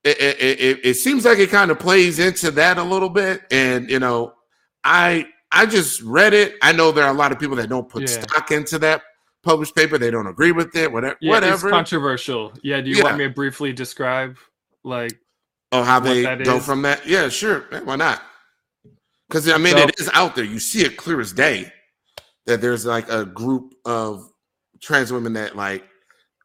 it, 0.06 0.22
it, 0.22 0.60
it, 0.60 0.80
it 0.84 0.94
seems 0.94 1.26
like 1.26 1.40
it 1.40 1.50
kind 1.50 1.72
of 1.72 1.80
plays 1.80 2.20
into 2.20 2.52
that 2.52 2.78
a 2.78 2.84
little 2.84 3.10
bit. 3.10 3.42
And 3.52 3.90
you 3.90 4.00
know 4.00 4.34
i 4.84 5.26
i 5.52 5.66
just 5.66 6.02
read 6.02 6.34
it. 6.34 6.56
I 6.62 6.72
know 6.72 6.92
there 6.92 7.06
are 7.06 7.14
a 7.14 7.18
lot 7.18 7.32
of 7.32 7.40
people 7.40 7.56
that 7.58 7.70
don't 7.70 7.90
put 7.90 8.08
stock 8.08 8.52
into 8.52 8.78
that 8.80 9.02
published 9.44 9.76
paper. 9.76 9.98
They 9.98 10.12
don't 10.12 10.28
agree 10.28 10.52
with 10.52 10.76
it 10.76 10.92
whatever 10.92 11.18
yeah, 11.20 11.32
whatever. 11.32 11.68
it's 11.68 11.74
controversial. 11.74 12.54
Yeah 12.62 12.82
do 12.82 12.92
you 12.92 13.04
want 13.04 13.18
me 13.18 13.26
to 13.26 13.32
briefly 13.32 13.74
describe 13.74 14.38
like 14.84 15.12
oh 15.72 15.84
how 15.84 16.00
they 16.00 16.24
go 16.44 16.58
is? 16.58 16.66
from 16.66 16.84
that? 16.84 17.06
Yeah 17.08 17.30
sure. 17.30 17.66
Why 17.84 17.96
not? 17.96 18.22
Because 19.28 19.50
i 19.50 19.58
mean 19.58 19.76
so, 19.76 19.84
it 19.84 19.96
is 20.00 20.10
out 20.14 20.36
there. 20.36 20.46
You 20.46 20.60
see 20.60 20.84
it 20.86 20.98
clear 20.98 21.20
as 21.20 21.34
day 21.34 21.72
that 22.46 22.62
there's 22.62 22.86
like 22.86 23.10
a 23.10 23.26
group 23.26 23.74
of 23.86 24.30
trans 24.82 25.12
women 25.12 25.34
that 25.34 25.56
like 25.56 25.84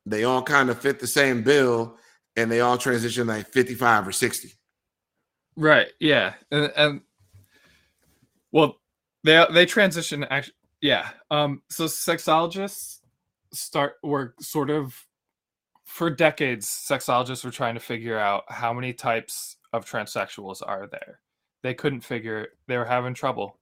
they 0.07 0.25
all 0.25 0.42
kind 0.42 0.70
of 0.70 0.81
fit 0.81 0.99
the 0.99 1.07
same 1.07 1.42
bill 1.42 1.99
and 2.36 2.50
they 2.50 2.60
all 2.60 2.78
transition 2.78 3.26
like 3.26 3.48
55 3.48 4.08
or 4.08 4.12
60 4.12 4.52
right 5.56 5.88
yeah 5.98 6.34
and, 6.50 6.72
and 6.76 7.00
well 8.52 8.76
they 9.24 9.44
they 9.52 9.66
transition 9.66 10.24
actually 10.30 10.54
yeah 10.80 11.10
um 11.30 11.62
so 11.68 11.84
sexologists 11.84 13.00
start 13.52 13.94
were 14.02 14.34
sort 14.40 14.70
of 14.70 14.94
for 15.84 16.08
decades 16.08 16.66
sexologists 16.66 17.44
were 17.44 17.50
trying 17.50 17.74
to 17.74 17.80
figure 17.80 18.18
out 18.18 18.44
how 18.48 18.72
many 18.72 18.92
types 18.92 19.56
of 19.72 19.84
transsexuals 19.84 20.62
are 20.64 20.86
there. 20.86 21.20
They 21.62 21.74
couldn't 21.74 22.02
figure 22.02 22.48
they 22.68 22.76
were 22.76 22.84
having 22.84 23.12
trouble. 23.12 23.58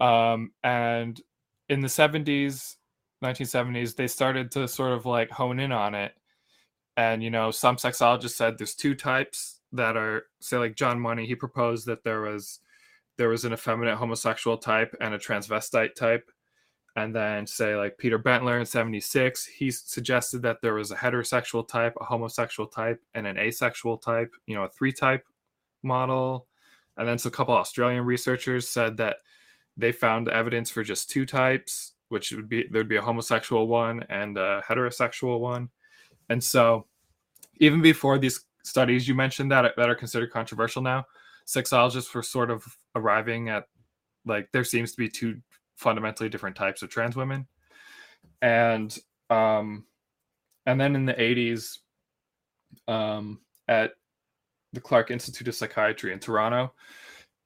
Um 0.00 0.52
and 0.64 1.20
in 1.68 1.80
the 1.80 1.88
70s 1.88 2.76
1970s 3.24 3.96
they 3.96 4.06
started 4.06 4.50
to 4.50 4.68
sort 4.68 4.92
of 4.92 5.06
like 5.06 5.30
hone 5.30 5.58
in 5.58 5.72
on 5.72 5.94
it 5.94 6.12
and 6.96 7.22
you 7.22 7.30
know 7.30 7.50
some 7.50 7.76
sexologists 7.76 8.30
said 8.30 8.56
there's 8.56 8.74
two 8.74 8.94
types 8.94 9.60
that 9.72 9.96
are 9.96 10.24
say 10.40 10.56
like 10.56 10.76
john 10.76 10.98
money 10.98 11.26
he 11.26 11.34
proposed 11.34 11.86
that 11.86 12.04
there 12.04 12.22
was 12.22 12.60
there 13.18 13.28
was 13.28 13.44
an 13.44 13.52
effeminate 13.52 13.96
homosexual 13.96 14.56
type 14.56 14.94
and 15.00 15.14
a 15.14 15.18
transvestite 15.18 15.94
type 15.94 16.30
and 16.96 17.14
then 17.14 17.46
say 17.46 17.76
like 17.76 17.98
peter 17.98 18.18
bentler 18.18 18.58
in 18.58 18.66
76 18.66 19.44
he 19.44 19.70
suggested 19.70 20.42
that 20.42 20.58
there 20.62 20.74
was 20.74 20.90
a 20.90 20.96
heterosexual 20.96 21.66
type 21.66 21.94
a 22.00 22.04
homosexual 22.04 22.68
type 22.68 23.00
and 23.14 23.26
an 23.26 23.38
asexual 23.38 23.98
type 23.98 24.32
you 24.46 24.54
know 24.54 24.64
a 24.64 24.68
three 24.68 24.92
type 24.92 25.24
model 25.82 26.46
and 26.96 27.06
then 27.06 27.18
so 27.18 27.28
a 27.28 27.32
couple 27.32 27.54
australian 27.54 28.04
researchers 28.04 28.68
said 28.68 28.96
that 28.96 29.16
they 29.76 29.92
found 29.92 30.28
evidence 30.28 30.70
for 30.70 30.82
just 30.82 31.10
two 31.10 31.26
types, 31.26 31.92
which 32.08 32.32
would 32.32 32.48
be 32.48 32.66
there'd 32.70 32.88
be 32.88 32.96
a 32.96 33.02
homosexual 33.02 33.68
one 33.68 34.04
and 34.08 34.38
a 34.38 34.62
heterosexual 34.66 35.40
one. 35.40 35.68
And 36.28 36.42
so 36.42 36.86
even 37.58 37.82
before 37.82 38.18
these 38.18 38.44
studies 38.64 39.06
you 39.06 39.14
mentioned 39.14 39.50
that 39.52 39.74
that 39.76 39.88
are 39.88 39.94
considered 39.94 40.32
controversial 40.32 40.82
now, 40.82 41.04
sexologists 41.46 42.14
were 42.14 42.22
sort 42.22 42.50
of 42.50 42.64
arriving 42.94 43.48
at 43.48 43.64
like 44.24 44.48
there 44.52 44.64
seems 44.64 44.90
to 44.92 44.98
be 44.98 45.08
two 45.08 45.40
fundamentally 45.76 46.28
different 46.28 46.56
types 46.56 46.82
of 46.82 46.90
trans 46.90 47.16
women. 47.16 47.46
And 48.42 48.96
um 49.30 49.86
and 50.66 50.80
then 50.80 50.96
in 50.96 51.06
the 51.06 51.14
80s 51.14 51.78
um 52.88 53.40
at 53.68 53.92
the 54.72 54.80
Clarke 54.80 55.10
Institute 55.10 55.48
of 55.48 55.54
Psychiatry 55.54 56.12
in 56.12 56.18
Toronto, 56.18 56.72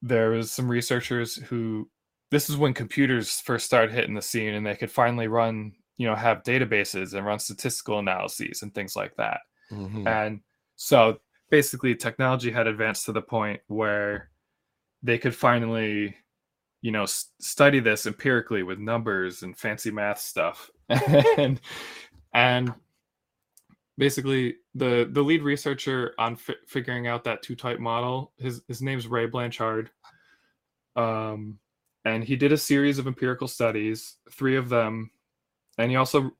there 0.02 0.30
was 0.30 0.50
some 0.50 0.68
researchers 0.70 1.36
who 1.36 1.88
this 2.30 2.48
is 2.48 2.56
when 2.56 2.72
computers 2.72 3.40
first 3.40 3.66
started 3.66 3.92
hitting 3.92 4.14
the 4.14 4.22
scene 4.22 4.54
and 4.54 4.66
they 4.66 4.76
could 4.76 4.90
finally 4.90 5.28
run 5.28 5.72
you 6.00 6.06
know 6.06 6.14
have 6.14 6.42
databases 6.42 7.12
and 7.12 7.26
run 7.26 7.38
statistical 7.38 7.98
analyses 7.98 8.62
and 8.62 8.74
things 8.74 8.96
like 8.96 9.14
that 9.16 9.40
mm-hmm. 9.70 10.08
and 10.08 10.40
so 10.76 11.20
basically 11.50 11.94
technology 11.94 12.50
had 12.50 12.66
advanced 12.66 13.04
to 13.04 13.12
the 13.12 13.20
point 13.20 13.60
where 13.66 14.30
they 15.02 15.18
could 15.18 15.34
finally 15.34 16.16
you 16.80 16.90
know 16.90 17.02
s- 17.02 17.32
study 17.38 17.80
this 17.80 18.06
empirically 18.06 18.62
with 18.62 18.78
numbers 18.78 19.42
and 19.42 19.58
fancy 19.58 19.90
math 19.90 20.18
stuff 20.18 20.70
and 21.36 21.60
and 22.32 22.72
basically 23.98 24.56
the 24.74 25.06
the 25.12 25.20
lead 25.20 25.42
researcher 25.42 26.14
on 26.18 26.34
fi- 26.34 26.54
figuring 26.66 27.08
out 27.08 27.24
that 27.24 27.42
two 27.42 27.54
type 27.54 27.78
model 27.78 28.32
his 28.38 28.62
his 28.68 28.80
name's 28.80 29.06
ray 29.06 29.26
blanchard 29.26 29.90
um 30.96 31.58
and 32.04 32.24
he 32.24 32.36
did 32.36 32.52
a 32.52 32.56
series 32.56 32.98
of 32.98 33.06
empirical 33.06 33.46
studies, 33.46 34.16
three 34.30 34.56
of 34.56 34.68
them, 34.68 35.10
and 35.80 35.90
he 35.90 35.96
also 35.96 36.30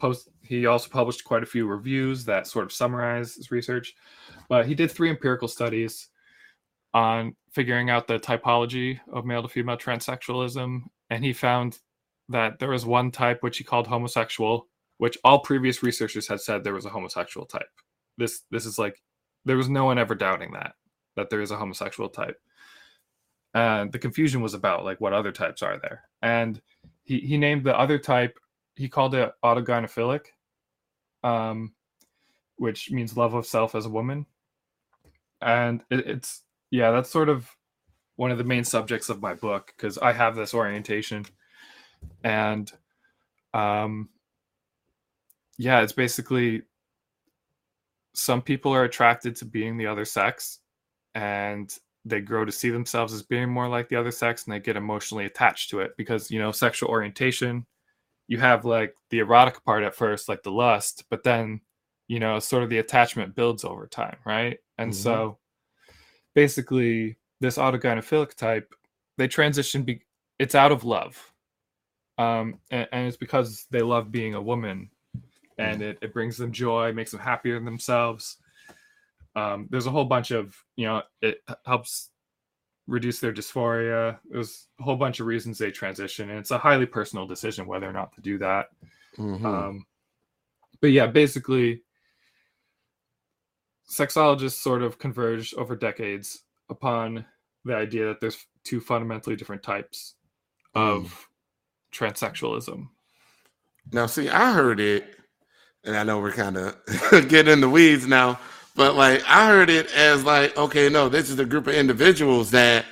post 0.00 0.28
he 0.42 0.66
also 0.66 0.88
published 0.88 1.24
quite 1.24 1.42
a 1.42 1.46
few 1.46 1.66
reviews 1.66 2.24
that 2.24 2.46
sort 2.46 2.64
of 2.64 2.72
summarize 2.72 3.34
his 3.34 3.50
research. 3.50 3.94
But 4.48 4.66
he 4.66 4.74
did 4.74 4.90
three 4.90 5.10
empirical 5.10 5.48
studies 5.48 6.08
on 6.92 7.36
figuring 7.52 7.90
out 7.90 8.06
the 8.08 8.18
typology 8.18 8.98
of 9.12 9.24
male 9.24 9.42
to 9.42 9.48
female 9.48 9.76
transsexualism, 9.76 10.82
and 11.10 11.24
he 11.24 11.32
found 11.32 11.78
that 12.28 12.58
there 12.58 12.70
was 12.70 12.86
one 12.86 13.10
type 13.10 13.42
which 13.42 13.58
he 13.58 13.64
called 13.64 13.86
homosexual, 13.86 14.66
which 14.98 15.18
all 15.24 15.40
previous 15.40 15.82
researchers 15.82 16.26
had 16.26 16.40
said 16.40 16.64
there 16.64 16.74
was 16.74 16.86
a 16.86 16.90
homosexual 16.90 17.46
type. 17.46 17.68
This 18.18 18.42
this 18.50 18.66
is 18.66 18.78
like 18.78 19.00
there 19.44 19.56
was 19.56 19.68
no 19.68 19.84
one 19.84 19.98
ever 19.98 20.14
doubting 20.14 20.52
that 20.52 20.74
that 21.16 21.30
there 21.30 21.40
is 21.40 21.50
a 21.50 21.56
homosexual 21.56 22.08
type. 22.08 22.36
And 23.54 23.90
the 23.90 23.98
confusion 23.98 24.40
was 24.40 24.54
about 24.54 24.84
like 24.84 25.00
what 25.00 25.12
other 25.12 25.32
types 25.32 25.62
are 25.62 25.78
there. 25.78 26.04
And 26.22 26.60
he, 27.04 27.20
he 27.20 27.36
named 27.36 27.64
the 27.64 27.76
other 27.78 27.98
type, 27.98 28.38
he 28.76 28.88
called 28.88 29.14
it 29.14 29.32
autogynephilic, 29.44 30.26
um, 31.24 31.72
which 32.56 32.90
means 32.90 33.16
love 33.16 33.34
of 33.34 33.46
self 33.46 33.74
as 33.74 33.86
a 33.86 33.90
woman. 33.90 34.26
And 35.42 35.82
it, 35.90 36.06
it's 36.06 36.42
yeah, 36.70 36.90
that's 36.90 37.10
sort 37.10 37.28
of 37.28 37.50
one 38.16 38.30
of 38.30 38.38
the 38.38 38.44
main 38.44 38.64
subjects 38.64 39.08
of 39.08 39.22
my 39.22 39.34
book 39.34 39.72
because 39.76 39.98
I 39.98 40.12
have 40.12 40.36
this 40.36 40.54
orientation, 40.54 41.24
and 42.22 42.70
um, 43.54 44.08
yeah, 45.58 45.80
it's 45.80 45.92
basically 45.92 46.62
some 48.12 48.42
people 48.42 48.72
are 48.74 48.84
attracted 48.84 49.36
to 49.36 49.44
being 49.44 49.76
the 49.76 49.86
other 49.86 50.04
sex, 50.04 50.58
and 51.14 51.74
they 52.04 52.20
grow 52.20 52.44
to 52.44 52.52
see 52.52 52.70
themselves 52.70 53.12
as 53.12 53.22
being 53.22 53.50
more 53.50 53.68
like 53.68 53.88
the 53.88 53.96
other 53.96 54.10
sex, 54.10 54.44
and 54.44 54.52
they 54.54 54.60
get 54.60 54.76
emotionally 54.76 55.26
attached 55.26 55.70
to 55.70 55.80
it 55.80 55.92
because 55.96 56.30
you 56.30 56.38
know 56.38 56.52
sexual 56.52 56.90
orientation. 56.90 57.66
You 58.28 58.38
have 58.38 58.64
like 58.64 58.94
the 59.10 59.18
erotic 59.18 59.64
part 59.64 59.82
at 59.82 59.94
first, 59.94 60.28
like 60.28 60.42
the 60.42 60.52
lust, 60.52 61.04
but 61.10 61.24
then 61.24 61.60
you 62.08 62.20
know 62.20 62.38
sort 62.38 62.62
of 62.62 62.70
the 62.70 62.78
attachment 62.78 63.34
builds 63.34 63.64
over 63.64 63.86
time, 63.86 64.16
right? 64.24 64.58
And 64.78 64.92
mm-hmm. 64.92 65.02
so 65.02 65.38
basically 66.34 67.16
this 67.40 67.56
autogynephilic 67.56 68.34
type 68.34 68.74
they 69.18 69.28
transition 69.28 69.82
be- 69.82 70.02
it's 70.38 70.54
out 70.54 70.72
of 70.72 70.84
love 70.84 71.32
um, 72.18 72.58
and, 72.70 72.86
and, 72.92 73.08
it's 73.08 73.16
because 73.16 73.66
they 73.70 73.80
love 73.80 74.12
being 74.12 74.34
a 74.34 74.42
woman 74.42 74.90
and 75.58 75.80
it, 75.80 75.98
it 76.02 76.12
brings 76.12 76.36
them 76.36 76.52
joy 76.52 76.92
makes 76.92 77.10
them 77.10 77.20
happier 77.20 77.56
in 77.56 77.64
themselves 77.64 78.36
um, 79.36 79.68
there's 79.70 79.86
a 79.86 79.90
whole 79.90 80.04
bunch 80.04 80.30
of 80.30 80.56
you 80.76 80.86
know 80.86 81.02
it 81.22 81.38
helps 81.66 82.10
reduce 82.86 83.20
their 83.20 83.32
dysphoria 83.32 84.18
there's 84.28 84.66
a 84.80 84.82
whole 84.82 84.96
bunch 84.96 85.20
of 85.20 85.26
reasons 85.26 85.58
they 85.58 85.70
transition 85.70 86.30
and 86.30 86.38
it's 86.38 86.50
a 86.50 86.58
highly 86.58 86.86
personal 86.86 87.26
decision 87.26 87.66
whether 87.66 87.88
or 87.88 87.92
not 87.92 88.12
to 88.12 88.20
do 88.20 88.38
that 88.38 88.66
mm-hmm. 89.16 89.46
um, 89.46 89.86
but 90.80 90.90
yeah 90.90 91.06
basically 91.06 91.82
sexologists 93.90 94.60
sort 94.62 94.82
of 94.82 94.98
converged 94.98 95.54
over 95.54 95.76
decades 95.76 96.44
upon 96.68 97.24
the 97.64 97.74
idea 97.74 98.06
that 98.06 98.20
there's 98.20 98.46
two 98.64 98.80
fundamentally 98.80 99.36
different 99.36 99.62
types 99.62 100.14
of 100.74 101.28
mm. 101.92 102.08
transsexualism. 102.08 102.88
Now, 103.92 104.06
see, 104.06 104.28
I 104.28 104.52
heard 104.52 104.80
it, 104.80 105.16
and 105.84 105.96
I 105.96 106.04
know 106.04 106.20
we're 106.20 106.32
kind 106.32 106.56
of 106.56 106.76
getting 107.28 107.52
in 107.52 107.60
the 107.60 107.68
weeds 107.68 108.06
now, 108.06 108.38
but 108.76 108.94
like 108.94 109.22
I 109.26 109.46
heard 109.46 109.70
it 109.70 109.92
as 109.94 110.24
like, 110.24 110.56
okay, 110.56 110.88
no, 110.88 111.08
this 111.08 111.30
is 111.30 111.38
a 111.38 111.44
group 111.44 111.66
of 111.66 111.74
individuals 111.74 112.50
that 112.52 112.84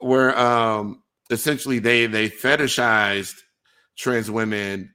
were 0.00 0.36
um 0.38 1.02
essentially 1.30 1.78
they 1.78 2.06
they 2.06 2.28
fetishized 2.28 3.36
trans 3.96 4.30
women 4.30 4.94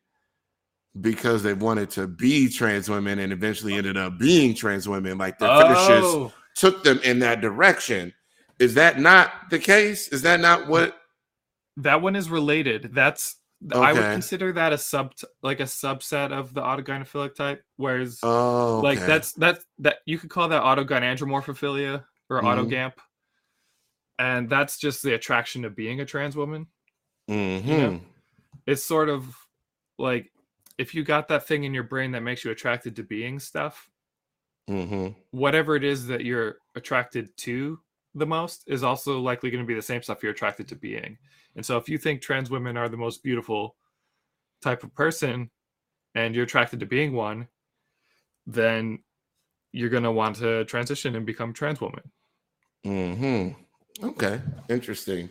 because 1.02 1.44
they 1.44 1.54
wanted 1.54 1.90
to 1.92 2.08
be 2.08 2.50
trans 2.50 2.90
women 2.90 3.20
and 3.20 3.34
eventually 3.34 3.74
ended 3.74 3.98
up 3.98 4.18
being 4.18 4.56
trans 4.56 4.88
women. 4.88 5.18
Like 5.18 5.38
their 5.40 5.50
oh. 5.50 5.62
fetishes 5.62 6.34
took 6.56 6.84
them 6.84 7.00
in 7.04 7.20
that 7.20 7.42
direction. 7.42 8.14
Is 8.60 8.74
that 8.76 9.00
not 9.00 9.32
the 9.50 9.60
case? 9.60 10.08
Is 10.10 10.22
that 10.22 10.40
not 10.40 10.68
what? 10.68 10.98
That 11.78 12.02
one 12.02 12.16
is 12.16 12.30
related. 12.30 12.92
That's 12.94 13.36
okay. 13.72 13.80
I 13.80 13.94
would 13.94 14.12
consider 14.14 14.54
that 14.54 14.74
a 14.74 14.78
sub 14.78 15.14
like 15.42 15.60
a 15.60 15.64
subset 15.64 16.32
of 16.32 16.54
the 16.54 16.62
autogynephilic 16.62 17.36
type. 17.36 17.64
Whereas, 17.78 18.20
oh, 18.24 18.78
okay. 18.78 18.88
like 18.88 19.00
that's 19.00 19.34
that 19.34 19.60
that 19.80 19.98
you 20.06 20.18
could 20.18 20.30
call 20.30 20.50
that 20.50 20.64
autogynandromorphophilia 20.64 22.04
or 22.30 22.42
mm-hmm. 22.42 22.48
autogamp, 22.48 22.94
and 24.20 24.50
that's 24.50 24.78
just 24.78 25.04
the 25.04 25.14
attraction 25.14 25.66
of 25.66 25.76
being 25.76 26.02
a 26.02 26.06
trans 26.06 26.36
woman. 26.36 26.68
Mm-hmm. 27.30 27.70
You 27.70 27.78
know? 27.78 28.02
It's 28.68 28.84
sort 28.84 29.10
of 29.10 29.36
like 29.98 30.32
if 30.78 30.94
you 30.94 31.04
got 31.04 31.28
that 31.30 31.48
thing 31.48 31.64
in 31.64 31.74
your 31.74 31.84
brain 31.84 32.12
that 32.12 32.22
makes 32.22 32.44
you 32.44 32.52
attracted 32.52 32.96
to 32.98 33.04
being 33.04 33.40
stuff, 33.40 33.90
mm-hmm. 34.70 35.10
whatever 35.32 35.76
it 35.76 35.84
is 35.84 36.08
that 36.08 36.26
you're 36.26 36.58
attracted 36.76 37.36
to 37.38 37.80
the 38.16 38.26
most 38.26 38.64
is 38.66 38.84
also 38.84 39.20
likely 39.20 39.52
going 39.52 39.64
to 39.64 39.68
be 39.68 39.74
the 39.74 39.82
same 39.82 40.02
stuff 40.02 40.24
you're 40.24 40.32
attracted 40.32 40.68
to 40.70 40.76
being. 40.76 41.18
And 41.56 41.66
so 41.66 41.78
if 41.78 41.88
you 41.90 41.98
think 41.98 42.22
trans 42.22 42.50
women 42.50 42.78
are 42.78 42.90
the 42.90 42.98
most 42.98 43.22
beautiful 43.22 43.76
type 44.62 44.84
of 44.84 44.94
person 44.96 45.52
and 46.16 46.34
you're 46.34 46.46
attracted 46.46 46.80
to 46.80 46.86
being 46.86 47.14
one, 47.14 47.48
then 48.48 49.00
you're 49.74 49.90
going 49.90 50.04
to 50.04 50.12
want 50.12 50.38
to 50.38 50.64
transition 50.66 51.16
and 51.16 51.26
become 51.26 51.54
trans 51.54 51.82
woman. 51.82 52.12
Mhm. 52.86 53.56
Okay, 54.02 54.40
interesting. 54.70 55.30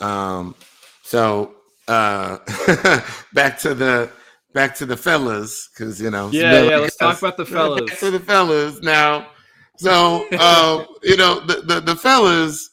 Um 0.00 0.54
so 1.02 1.54
uh 1.88 2.38
back 3.32 3.58
to 3.60 3.74
the 3.74 4.10
back 4.52 4.74
to 4.76 4.86
the 4.86 4.96
fellas 4.96 5.68
because 5.72 6.00
you 6.00 6.10
know. 6.10 6.28
Yeah, 6.32 6.62
yeah. 6.62 6.76
Let's 6.78 6.96
talk 6.96 7.18
about 7.18 7.36
the 7.36 7.46
fellas. 7.46 7.82
Back 7.90 7.98
to 8.00 8.10
the 8.10 8.20
fellas 8.20 8.80
now. 8.82 9.28
So 9.82 10.28
uh, 10.30 10.84
you 11.02 11.16
know 11.16 11.40
the 11.40 11.62
the, 11.62 11.80
the 11.80 11.96
fellas. 11.96 12.70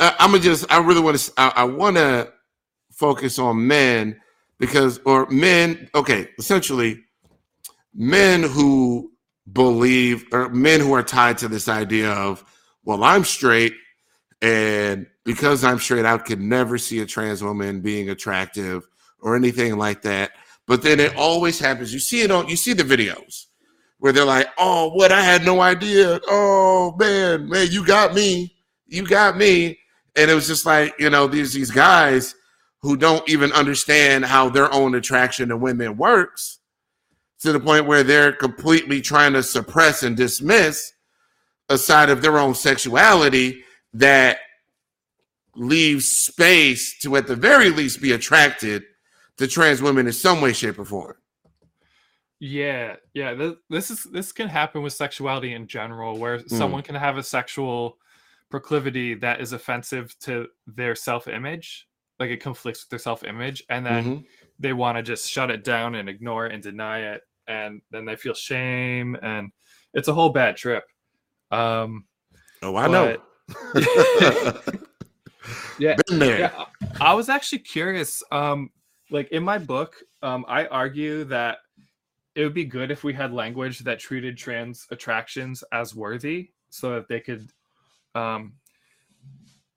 I, 0.00 0.14
I'm 0.18 0.30
gonna 0.30 0.42
just. 0.42 0.64
I 0.72 0.78
really 0.78 1.02
want 1.02 1.18
to. 1.18 1.32
I, 1.36 1.52
I 1.56 1.64
want 1.64 1.96
to 1.96 2.32
focus 2.90 3.38
on 3.38 3.66
men 3.66 4.18
because, 4.58 5.00
or 5.04 5.26
men. 5.28 5.90
Okay, 5.94 6.30
essentially, 6.38 7.04
men 7.94 8.42
who 8.42 9.12
believe 9.52 10.24
or 10.32 10.48
men 10.48 10.80
who 10.80 10.94
are 10.94 11.02
tied 11.02 11.36
to 11.38 11.48
this 11.48 11.68
idea 11.68 12.10
of, 12.10 12.42
well, 12.84 13.04
I'm 13.04 13.24
straight, 13.24 13.74
and 14.40 15.06
because 15.24 15.62
I'm 15.62 15.78
straight, 15.78 16.06
I 16.06 16.16
could 16.16 16.40
never 16.40 16.78
see 16.78 17.00
a 17.00 17.06
trans 17.06 17.44
woman 17.44 17.82
being 17.82 18.08
attractive 18.08 18.88
or 19.20 19.36
anything 19.36 19.76
like 19.76 20.00
that. 20.02 20.30
But 20.66 20.80
then 20.80 21.00
it 21.00 21.16
always 21.16 21.58
happens. 21.58 21.92
You 21.92 22.00
see 22.00 22.22
it 22.22 22.30
on 22.30 22.48
you 22.48 22.56
see 22.56 22.72
the 22.72 22.82
videos 22.82 23.47
where 23.98 24.12
they're 24.12 24.24
like, 24.24 24.48
"Oh, 24.58 24.90
what? 24.90 25.12
I 25.12 25.22
had 25.22 25.44
no 25.44 25.60
idea. 25.60 26.20
Oh 26.28 26.94
man, 26.98 27.48
man, 27.48 27.68
you 27.70 27.84
got 27.84 28.14
me. 28.14 28.54
You 28.86 29.06
got 29.06 29.36
me." 29.36 29.78
And 30.16 30.30
it 30.30 30.34
was 30.34 30.46
just 30.46 30.66
like 30.66 30.94
you 30.98 31.10
know 31.10 31.26
these 31.26 31.52
these 31.52 31.70
guys 31.70 32.34
who 32.80 32.96
don't 32.96 33.28
even 33.28 33.52
understand 33.52 34.24
how 34.24 34.48
their 34.48 34.72
own 34.72 34.94
attraction 34.94 35.48
to 35.48 35.56
women 35.56 35.96
works 35.96 36.58
to 37.40 37.52
the 37.52 37.60
point 37.60 37.86
where 37.86 38.02
they're 38.02 38.32
completely 38.32 39.00
trying 39.00 39.32
to 39.32 39.42
suppress 39.42 40.02
and 40.02 40.16
dismiss 40.16 40.92
a 41.68 41.78
side 41.78 42.10
of 42.10 42.22
their 42.22 42.38
own 42.38 42.54
sexuality 42.54 43.62
that 43.94 44.38
leaves 45.54 46.06
space 46.06 46.98
to 47.00 47.16
at 47.16 47.26
the 47.26 47.36
very 47.36 47.70
least 47.70 48.00
be 48.00 48.12
attracted 48.12 48.84
to 49.36 49.46
trans 49.46 49.82
women 49.82 50.06
in 50.06 50.12
some 50.12 50.40
way, 50.40 50.52
shape, 50.52 50.78
or 50.78 50.84
form. 50.84 51.16
Yeah, 52.40 52.96
yeah. 53.14 53.34
This, 53.34 53.54
this 53.68 53.90
is 53.90 54.04
this 54.04 54.32
can 54.32 54.48
happen 54.48 54.82
with 54.82 54.92
sexuality 54.92 55.54
in 55.54 55.66
general, 55.66 56.18
where 56.18 56.38
mm. 56.38 56.50
someone 56.50 56.82
can 56.82 56.94
have 56.94 57.18
a 57.18 57.22
sexual 57.22 57.98
proclivity 58.50 59.14
that 59.14 59.40
is 59.40 59.52
offensive 59.52 60.16
to 60.20 60.46
their 60.66 60.94
self-image, 60.94 61.88
like 62.18 62.30
it 62.30 62.40
conflicts 62.40 62.84
with 62.84 62.90
their 62.90 62.98
self-image, 62.98 63.64
and 63.70 63.84
then 63.84 64.04
mm-hmm. 64.04 64.22
they 64.58 64.72
want 64.72 64.96
to 64.96 65.02
just 65.02 65.28
shut 65.30 65.50
it 65.50 65.64
down 65.64 65.96
and 65.96 66.08
ignore 66.08 66.46
it 66.46 66.52
and 66.52 66.62
deny 66.62 67.00
it, 67.00 67.22
and 67.48 67.82
then 67.90 68.04
they 68.04 68.14
feel 68.14 68.34
shame, 68.34 69.16
and 69.20 69.50
it's 69.94 70.08
a 70.08 70.14
whole 70.14 70.30
bad 70.30 70.56
trip. 70.56 70.84
Um, 71.50 72.04
oh, 72.62 72.76
I 72.76 72.86
but, 72.86 72.92
know. 72.92 73.16
yeah. 75.78 75.96
Yeah, 76.08 76.64
I 77.00 77.14
was 77.14 77.28
actually 77.28 77.60
curious. 77.60 78.22
Um, 78.30 78.70
like 79.10 79.28
in 79.30 79.42
my 79.42 79.58
book, 79.58 79.96
um, 80.22 80.44
I 80.48 80.66
argue 80.66 81.24
that 81.24 81.58
it 82.38 82.44
would 82.44 82.54
be 82.54 82.64
good 82.64 82.92
if 82.92 83.02
we 83.02 83.12
had 83.12 83.32
language 83.34 83.80
that 83.80 83.98
treated 83.98 84.38
trans 84.38 84.86
attractions 84.92 85.64
as 85.72 85.92
worthy 85.92 86.52
so 86.70 86.94
that 86.94 87.08
they 87.08 87.18
could 87.18 87.50
um, 88.14 88.52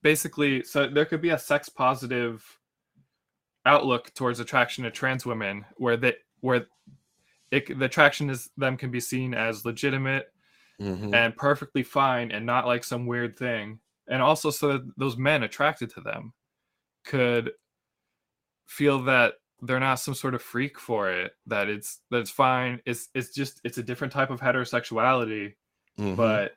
basically 0.03 0.61
so 0.61 0.87
there 0.87 1.05
could 1.05 1.21
be 1.21 1.31
a 1.31 1.39
sex 1.39 1.69
positive 1.69 2.45
outlook 3.65 4.13
towards 4.13 4.39
attraction 4.39 4.83
to 4.83 4.91
trans 4.91 5.25
women 5.25 5.65
where 5.77 5.97
they 5.97 6.13
where 6.41 6.67
it, 7.49 7.79
the 7.79 7.85
attraction 7.85 8.29
is 8.29 8.51
them 8.57 8.77
can 8.77 8.91
be 8.91 8.99
seen 8.99 9.33
as 9.33 9.65
legitimate 9.65 10.31
mm-hmm. 10.79 11.15
and 11.15 11.35
perfectly 11.35 11.81
fine 11.81 12.29
and 12.29 12.45
not 12.45 12.67
like 12.67 12.83
some 12.83 13.07
weird 13.07 13.35
thing 13.35 13.79
and 14.07 14.21
also 14.21 14.51
so 14.51 14.73
that 14.73 14.91
those 14.97 15.17
men 15.17 15.41
attracted 15.41 15.89
to 15.89 16.01
them 16.01 16.31
could 17.05 17.53
feel 18.67 19.01
that 19.01 19.33
they're 19.61 19.79
not 19.79 19.95
some 19.95 20.13
sort 20.13 20.33
of 20.33 20.41
freak 20.41 20.79
for 20.79 21.11
it 21.11 21.33
that 21.45 21.69
it's 21.69 21.99
that 22.09 22.17
it's 22.17 22.31
fine 22.31 22.81
it's 22.85 23.09
it's 23.13 23.33
just 23.33 23.61
it's 23.63 23.77
a 23.77 23.83
different 23.83 24.11
type 24.11 24.29
of 24.29 24.41
heterosexuality 24.41 25.53
mm-hmm. 25.99 26.15
but 26.15 26.53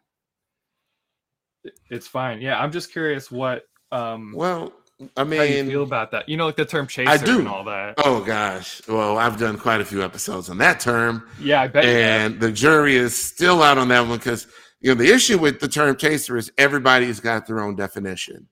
it's 1.91 2.07
fine. 2.07 2.41
Yeah, 2.41 2.59
I'm 2.59 2.73
just 2.73 2.93
curious 2.93 3.31
what. 3.31 3.65
Um, 3.93 4.33
well, 4.35 4.73
I 5.17 5.25
mean, 5.25 5.39
how 5.39 5.45
you 5.45 5.65
feel 5.65 5.83
about 5.83 6.11
that? 6.13 6.29
You 6.29 6.37
know, 6.37 6.47
like 6.47 6.57
the 6.57 6.65
term 6.65 6.87
chaser 6.87 7.11
I 7.11 7.17
do. 7.17 7.39
and 7.39 7.49
all 7.49 7.65
that. 7.65 7.95
Oh 7.99 8.23
gosh, 8.23 8.87
well, 8.89 9.19
I've 9.19 9.39
done 9.39 9.59
quite 9.59 9.81
a 9.81 9.85
few 9.85 10.03
episodes 10.03 10.51
on 10.51 10.59
that 10.59 10.81
term. 10.81 11.29
Yeah, 11.41 11.63
I 11.63 11.69
bet. 11.69 11.85
And 11.85 12.41
the 12.41 12.53
jury 12.53 12.97
is 12.97 13.17
still 13.17 13.63
out 13.63 13.79
on 13.79 13.89
that 13.89 14.07
one 14.07 14.19
because 14.19 14.47
you 14.81 14.91
know 14.91 14.95
the 14.95 15.13
issue 15.13 15.39
with 15.39 15.61
the 15.61 15.69
term 15.69 15.97
chaser 15.97 16.37
is 16.37 16.53
everybody's 16.59 17.21
got 17.21 17.47
their 17.47 17.61
own 17.61 17.77
definition. 17.77 18.49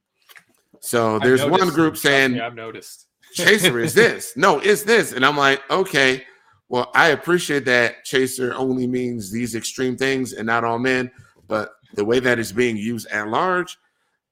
So 0.81 1.19
there's 1.21 1.45
one 1.45 1.69
group 1.69 1.97
saying, 1.97 2.41
I've 2.41 2.57
noticed 2.57 3.07
chaser 3.33 3.79
is 3.79 3.95
this. 3.95 4.37
No, 4.37 4.59
it's 4.59 4.83
this, 4.83 5.13
and 5.13 5.25
I'm 5.25 5.37
like, 5.37 5.63
okay. 5.71 6.25
Well, 6.69 6.91
I 6.95 7.09
appreciate 7.09 7.67
that 7.67 8.03
chaser 8.05 8.55
only 8.55 8.87
means 8.87 9.31
these 9.31 9.55
extreme 9.55 9.95
things 9.95 10.33
and 10.33 10.47
not 10.47 10.65
all 10.65 10.79
men, 10.79 11.11
but 11.47 11.73
the 11.93 12.05
way 12.05 12.19
that 12.19 12.39
it's 12.39 12.51
being 12.51 12.79
used 12.79 13.07
at 13.09 13.29
large, 13.29 13.77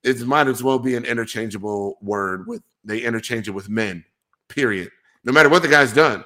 it 0.02 0.18
might 0.26 0.46
as 0.46 0.62
well 0.62 0.78
be 0.78 0.96
an 0.96 1.04
interchangeable 1.04 1.98
word 2.00 2.46
with 2.46 2.62
they 2.82 3.02
interchange 3.02 3.46
it 3.46 3.50
with 3.50 3.68
men, 3.68 4.04
period. 4.48 4.90
No 5.24 5.32
matter 5.32 5.50
what 5.50 5.60
the 5.60 5.68
guy's 5.68 5.92
done. 5.92 6.24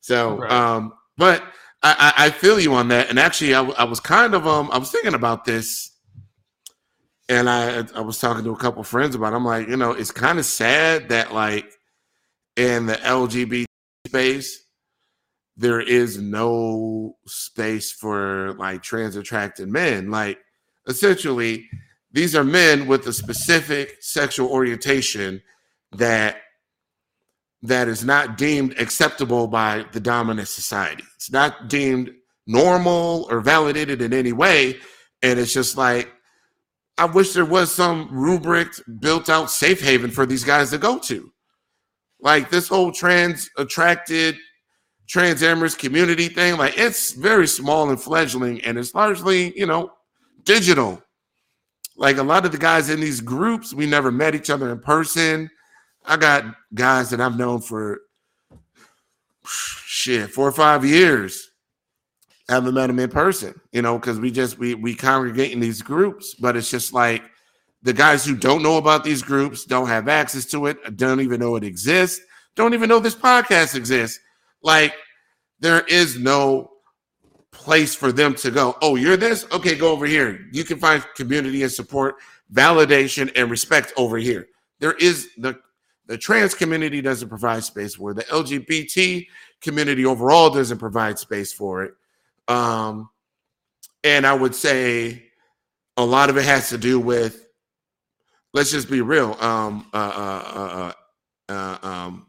So, 0.00 0.36
right. 0.36 0.52
um, 0.52 0.92
but 1.16 1.42
I, 1.82 2.12
I, 2.16 2.30
feel 2.30 2.60
you 2.60 2.74
on 2.74 2.88
that. 2.88 3.08
And 3.08 3.18
actually, 3.18 3.54
I, 3.54 3.62
I 3.62 3.84
was 3.84 4.00
kind 4.00 4.34
of 4.34 4.46
um, 4.46 4.70
I 4.70 4.78
was 4.78 4.90
thinking 4.90 5.14
about 5.14 5.44
this, 5.44 5.92
and 7.28 7.48
I 7.48 7.84
I 7.94 8.00
was 8.00 8.18
talking 8.18 8.44
to 8.44 8.50
a 8.52 8.56
couple 8.56 8.82
friends 8.82 9.14
about. 9.14 9.32
It. 9.32 9.36
I'm 9.36 9.44
like, 9.44 9.68
you 9.68 9.76
know, 9.76 9.92
it's 9.92 10.10
kind 10.10 10.38
of 10.38 10.44
sad 10.44 11.08
that 11.08 11.32
like 11.32 11.70
in 12.56 12.86
the 12.86 12.94
LGBT 12.94 13.64
space, 14.06 14.64
there 15.56 15.80
is 15.80 16.18
no 16.18 17.16
space 17.26 17.92
for 17.92 18.54
like 18.54 18.82
trans 18.82 19.16
attracted 19.16 19.68
men. 19.68 20.10
Like 20.10 20.38
essentially, 20.86 21.68
these 22.12 22.34
are 22.34 22.44
men 22.44 22.86
with 22.86 23.06
a 23.06 23.12
specific 23.12 23.96
sexual 24.00 24.48
orientation 24.48 25.42
that 25.92 26.36
that 27.62 27.88
is 27.88 28.04
not 28.04 28.36
deemed 28.36 28.78
acceptable 28.78 29.46
by 29.46 29.86
the 29.92 30.00
dominant 30.00 30.48
society. 30.48 31.02
It's 31.16 31.32
not 31.32 31.68
deemed 31.68 32.10
normal 32.46 33.26
or 33.30 33.40
validated 33.40 34.02
in 34.02 34.12
any 34.12 34.32
way. 34.32 34.78
And 35.22 35.38
it's 35.38 35.54
just 35.54 35.76
like, 35.76 36.12
I 36.98 37.06
wish 37.06 37.32
there 37.32 37.44
was 37.44 37.74
some 37.74 38.08
rubric 38.12 38.68
built 39.00 39.28
out 39.28 39.50
safe 39.50 39.80
haven 39.80 40.10
for 40.10 40.26
these 40.26 40.44
guys 40.44 40.70
to 40.70 40.78
go 40.78 40.98
to. 41.00 41.32
Like 42.24 42.48
this 42.48 42.66
whole 42.66 42.90
trans 42.90 43.50
attracted 43.58 44.36
trans 45.06 45.42
amorous 45.42 45.74
community 45.74 46.28
thing, 46.28 46.56
like 46.56 46.78
it's 46.78 47.12
very 47.12 47.46
small 47.46 47.90
and 47.90 48.02
fledgling, 48.02 48.64
and 48.64 48.78
it's 48.78 48.94
largely, 48.94 49.56
you 49.58 49.66
know, 49.66 49.92
digital. 50.42 51.02
Like 51.96 52.16
a 52.16 52.22
lot 52.22 52.46
of 52.46 52.52
the 52.52 52.58
guys 52.58 52.88
in 52.88 52.98
these 52.98 53.20
groups, 53.20 53.74
we 53.74 53.84
never 53.84 54.10
met 54.10 54.34
each 54.34 54.48
other 54.48 54.72
in 54.72 54.80
person. 54.80 55.50
I 56.06 56.16
got 56.16 56.46
guys 56.72 57.10
that 57.10 57.20
I've 57.20 57.36
known 57.36 57.60
for 57.60 58.00
shit 59.46 60.30
four 60.30 60.48
or 60.48 60.52
five 60.52 60.82
years. 60.82 61.50
I 62.48 62.54
haven't 62.54 62.74
met 62.74 62.86
them 62.86 62.98
in 62.98 63.10
person, 63.10 63.60
you 63.72 63.82
know, 63.82 63.98
because 63.98 64.18
we 64.18 64.30
just 64.30 64.58
we 64.58 64.74
we 64.74 64.94
congregate 64.94 65.52
in 65.52 65.60
these 65.60 65.82
groups, 65.82 66.34
but 66.34 66.56
it's 66.56 66.70
just 66.70 66.94
like 66.94 67.22
the 67.84 67.92
guys 67.92 68.24
who 68.24 68.34
don't 68.34 68.62
know 68.62 68.78
about 68.78 69.04
these 69.04 69.22
groups 69.22 69.64
don't 69.64 69.88
have 69.88 70.08
access 70.08 70.46
to 70.46 70.66
it, 70.66 70.96
don't 70.96 71.20
even 71.20 71.38
know 71.38 71.54
it 71.54 71.62
exists, 71.62 72.20
don't 72.56 72.74
even 72.74 72.88
know 72.88 72.98
this 72.98 73.14
podcast 73.14 73.76
exists. 73.76 74.18
Like 74.62 74.94
there 75.60 75.82
is 75.82 76.18
no 76.18 76.72
place 77.52 77.94
for 77.94 78.10
them 78.10 78.34
to 78.36 78.50
go. 78.50 78.76
Oh, 78.82 78.96
you're 78.96 79.16
this? 79.16 79.46
Okay, 79.52 79.76
go 79.76 79.92
over 79.92 80.06
here. 80.06 80.48
You 80.50 80.64
can 80.64 80.78
find 80.78 81.04
community 81.14 81.62
and 81.62 81.70
support, 81.70 82.16
validation, 82.52 83.30
and 83.36 83.50
respect 83.50 83.92
over 83.96 84.16
here. 84.16 84.48
There 84.80 84.94
is 84.94 85.28
the 85.38 85.60
the 86.06 86.18
trans 86.18 86.54
community 86.54 87.00
doesn't 87.00 87.28
provide 87.28 87.64
space 87.64 87.94
for 87.94 88.10
it. 88.10 88.14
The 88.14 88.24
LGBT 88.24 89.26
community 89.60 90.04
overall 90.04 90.50
doesn't 90.50 90.78
provide 90.78 91.18
space 91.18 91.52
for 91.52 91.84
it. 91.84 91.94
Um, 92.46 93.08
and 94.02 94.26
I 94.26 94.34
would 94.34 94.54
say 94.54 95.24
a 95.96 96.04
lot 96.04 96.28
of 96.28 96.36
it 96.36 96.44
has 96.44 96.68
to 96.68 96.78
do 96.78 97.00
with, 97.00 97.43
let's 98.54 98.70
just 98.70 98.88
be 98.88 99.02
real. 99.02 99.36
Um, 99.40 99.86
uh, 99.92 99.96
uh, 99.96 100.92
uh, 101.50 101.52
uh 101.52 101.86
um, 101.86 102.26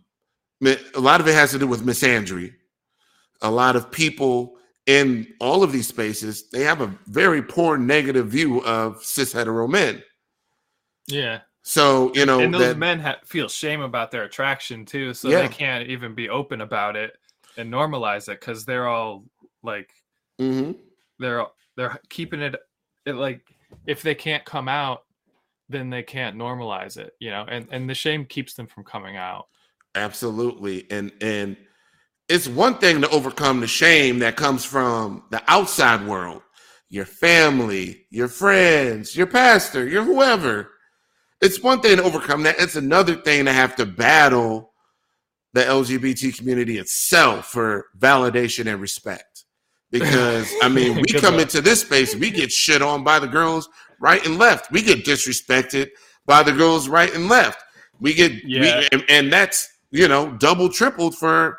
a 0.61 0.99
lot 0.99 1.21
of 1.21 1.27
it 1.27 1.33
has 1.33 1.51
to 1.51 1.59
do 1.59 1.67
with 1.67 1.85
misandry. 1.85 2.53
A 3.41 3.49
lot 3.49 3.75
of 3.75 3.91
people 3.91 4.57
in 4.87 5.27
all 5.39 5.63
of 5.63 5.71
these 5.71 5.87
spaces, 5.87 6.49
they 6.49 6.63
have 6.63 6.81
a 6.81 6.93
very 7.07 7.41
poor 7.41 7.77
negative 7.77 8.27
view 8.27 8.63
of 8.63 9.03
cis 9.03 9.31
hetero 9.31 9.67
men. 9.67 10.03
Yeah. 11.07 11.41
So 11.63 12.11
you 12.13 12.25
know, 12.25 12.39
and 12.39 12.53
those 12.53 12.61
that, 12.61 12.77
men 12.77 12.99
ha- 12.99 13.17
feel 13.25 13.47
shame 13.47 13.81
about 13.81 14.11
their 14.11 14.23
attraction 14.23 14.85
too, 14.85 15.13
so 15.13 15.29
yeah. 15.29 15.41
they 15.41 15.47
can't 15.47 15.87
even 15.87 16.13
be 16.13 16.29
open 16.29 16.61
about 16.61 16.95
it 16.95 17.17
and 17.57 17.71
normalize 17.71 18.29
it 18.29 18.39
because 18.39 18.65
they're 18.65 18.87
all 18.87 19.23
like, 19.63 19.89
mm-hmm. 20.39 20.73
they're 21.17 21.45
they're 21.75 21.99
keeping 22.09 22.41
it, 22.41 22.55
it 23.07 23.13
like 23.13 23.41
if 23.87 24.03
they 24.03 24.13
can't 24.13 24.45
come 24.45 24.67
out, 24.67 25.05
then 25.69 25.89
they 25.89 26.03
can't 26.03 26.37
normalize 26.37 26.97
it, 26.97 27.13
you 27.19 27.29
know, 27.29 27.45
and 27.47 27.67
and 27.71 27.89
the 27.89 27.95
shame 27.95 28.25
keeps 28.25 28.53
them 28.53 28.67
from 28.67 28.83
coming 28.83 29.17
out. 29.17 29.47
Absolutely, 29.95 30.89
and 30.91 31.11
and 31.21 31.57
it's 32.27 32.47
one 32.47 32.77
thing 32.77 33.01
to 33.01 33.09
overcome 33.09 33.59
the 33.59 33.67
shame 33.67 34.19
that 34.19 34.35
comes 34.35 34.65
from 34.65 35.23
the 35.31 35.41
outside 35.47 36.05
world, 36.07 36.41
your 36.89 37.05
family, 37.05 38.05
your 38.09 38.27
friends, 38.27 39.15
your 39.15 39.27
pastor, 39.27 39.87
your 39.87 40.03
whoever 40.03 40.71
it's 41.41 41.61
one 41.61 41.81
thing 41.81 41.97
to 41.97 42.03
overcome 42.03 42.43
that. 42.43 42.55
It's 42.59 42.75
another 42.75 43.15
thing 43.15 43.45
to 43.45 43.53
have 43.53 43.75
to 43.77 43.85
battle 43.85 44.73
the 45.53 45.61
LGBT 45.61 46.37
community 46.37 46.77
itself 46.77 47.47
for 47.47 47.87
validation 47.97 48.71
and 48.71 48.81
respect. 48.81 49.23
Because 49.91 50.51
I 50.61 50.67
mean, 50.67 50.95
we 50.95 51.03
come 51.05 51.39
into 51.39 51.61
this 51.61 51.79
space, 51.79 52.15
we 52.15 52.29
get 52.29 52.51
shit 52.51 52.81
on 52.81 53.05
by 53.05 53.17
the 53.17 53.27
girls 53.27 53.69
right 54.05 54.23
and 54.23 54.37
left. 54.37 54.71
We 54.71 54.83
get 54.83 55.03
disrespected 55.03 55.89
by 56.27 56.43
the 56.43 56.51
girls 56.51 56.87
right 56.87 57.13
and 57.13 57.27
left. 57.27 57.63
We 57.99 58.13
get 58.13 58.31
yeah. 58.45 58.61
we, 58.61 58.87
and, 58.91 59.03
and 59.09 59.33
that's 59.33 59.67
you 59.89 60.07
know 60.07 60.31
double 60.37 60.69
tripled 60.69 61.17
for 61.17 61.57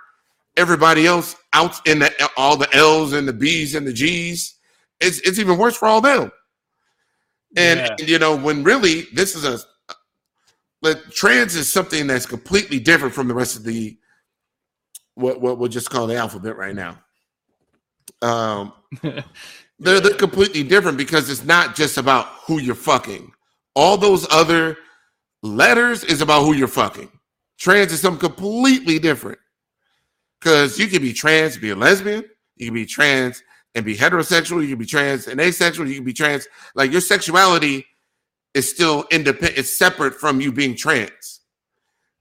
everybody 0.56 1.06
else 1.06 1.34
out 1.52 1.84
in 1.88 1.98
the 1.98 2.30
all 2.36 2.56
the 2.56 2.72
L's 2.74 3.12
and 3.12 3.26
the 3.26 3.32
B's 3.32 3.74
and 3.74 3.84
the 3.84 3.92
G's. 3.92 4.54
It's 5.00 5.18
it's 5.20 5.40
even 5.40 5.58
worse 5.58 5.76
for 5.76 5.88
all 5.88 6.00
them. 6.00 6.30
And 7.56 7.80
yeah. 7.80 8.06
you 8.06 8.18
know, 8.20 8.36
when 8.36 8.62
really 8.62 9.06
this 9.12 9.34
is 9.34 9.44
a 9.44 9.58
but 10.80 11.10
trans 11.10 11.56
is 11.56 11.72
something 11.72 12.06
that's 12.06 12.26
completely 12.26 12.78
different 12.78 13.12
from 13.12 13.26
the 13.26 13.34
rest 13.34 13.56
of 13.56 13.64
the 13.64 13.98
what 15.14 15.40
what 15.40 15.58
we'll 15.58 15.68
just 15.68 15.90
call 15.90 16.06
the 16.06 16.16
alphabet 16.16 16.56
right 16.56 16.76
now. 16.76 16.98
Um 18.22 18.72
they're 19.78 20.00
they're 20.00 20.14
completely 20.14 20.62
different 20.62 20.98
because 20.98 21.28
it's 21.30 21.44
not 21.44 21.74
just 21.74 21.98
about 21.98 22.26
who 22.46 22.60
you're 22.60 22.74
fucking. 22.74 23.32
All 23.74 23.96
those 23.96 24.26
other 24.30 24.76
letters 25.42 26.04
is 26.04 26.20
about 26.20 26.42
who 26.44 26.54
you're 26.54 26.68
fucking. 26.68 27.10
Trans 27.58 27.92
is 27.92 28.00
something 28.00 28.20
completely 28.20 28.98
different. 28.98 29.38
Because 30.40 30.78
you 30.78 30.86
can 30.86 31.02
be 31.02 31.12
trans, 31.12 31.56
be 31.56 31.70
a 31.70 31.76
lesbian, 31.76 32.24
you 32.56 32.66
can 32.66 32.74
be 32.74 32.86
trans 32.86 33.42
and 33.74 33.84
be 33.84 33.96
heterosexual. 33.96 34.62
You 34.62 34.70
can 34.70 34.78
be 34.78 34.86
trans 34.86 35.28
and 35.28 35.40
asexual. 35.40 35.86
You 35.88 35.96
can 35.96 36.04
be 36.04 36.12
trans. 36.12 36.48
Like 36.74 36.90
your 36.90 37.00
sexuality 37.00 37.86
is 38.54 38.68
still 38.68 39.04
independent. 39.10 39.58
It's 39.58 39.76
separate 39.76 40.14
from 40.14 40.40
you 40.40 40.50
being 40.50 40.74
trans. 40.74 41.40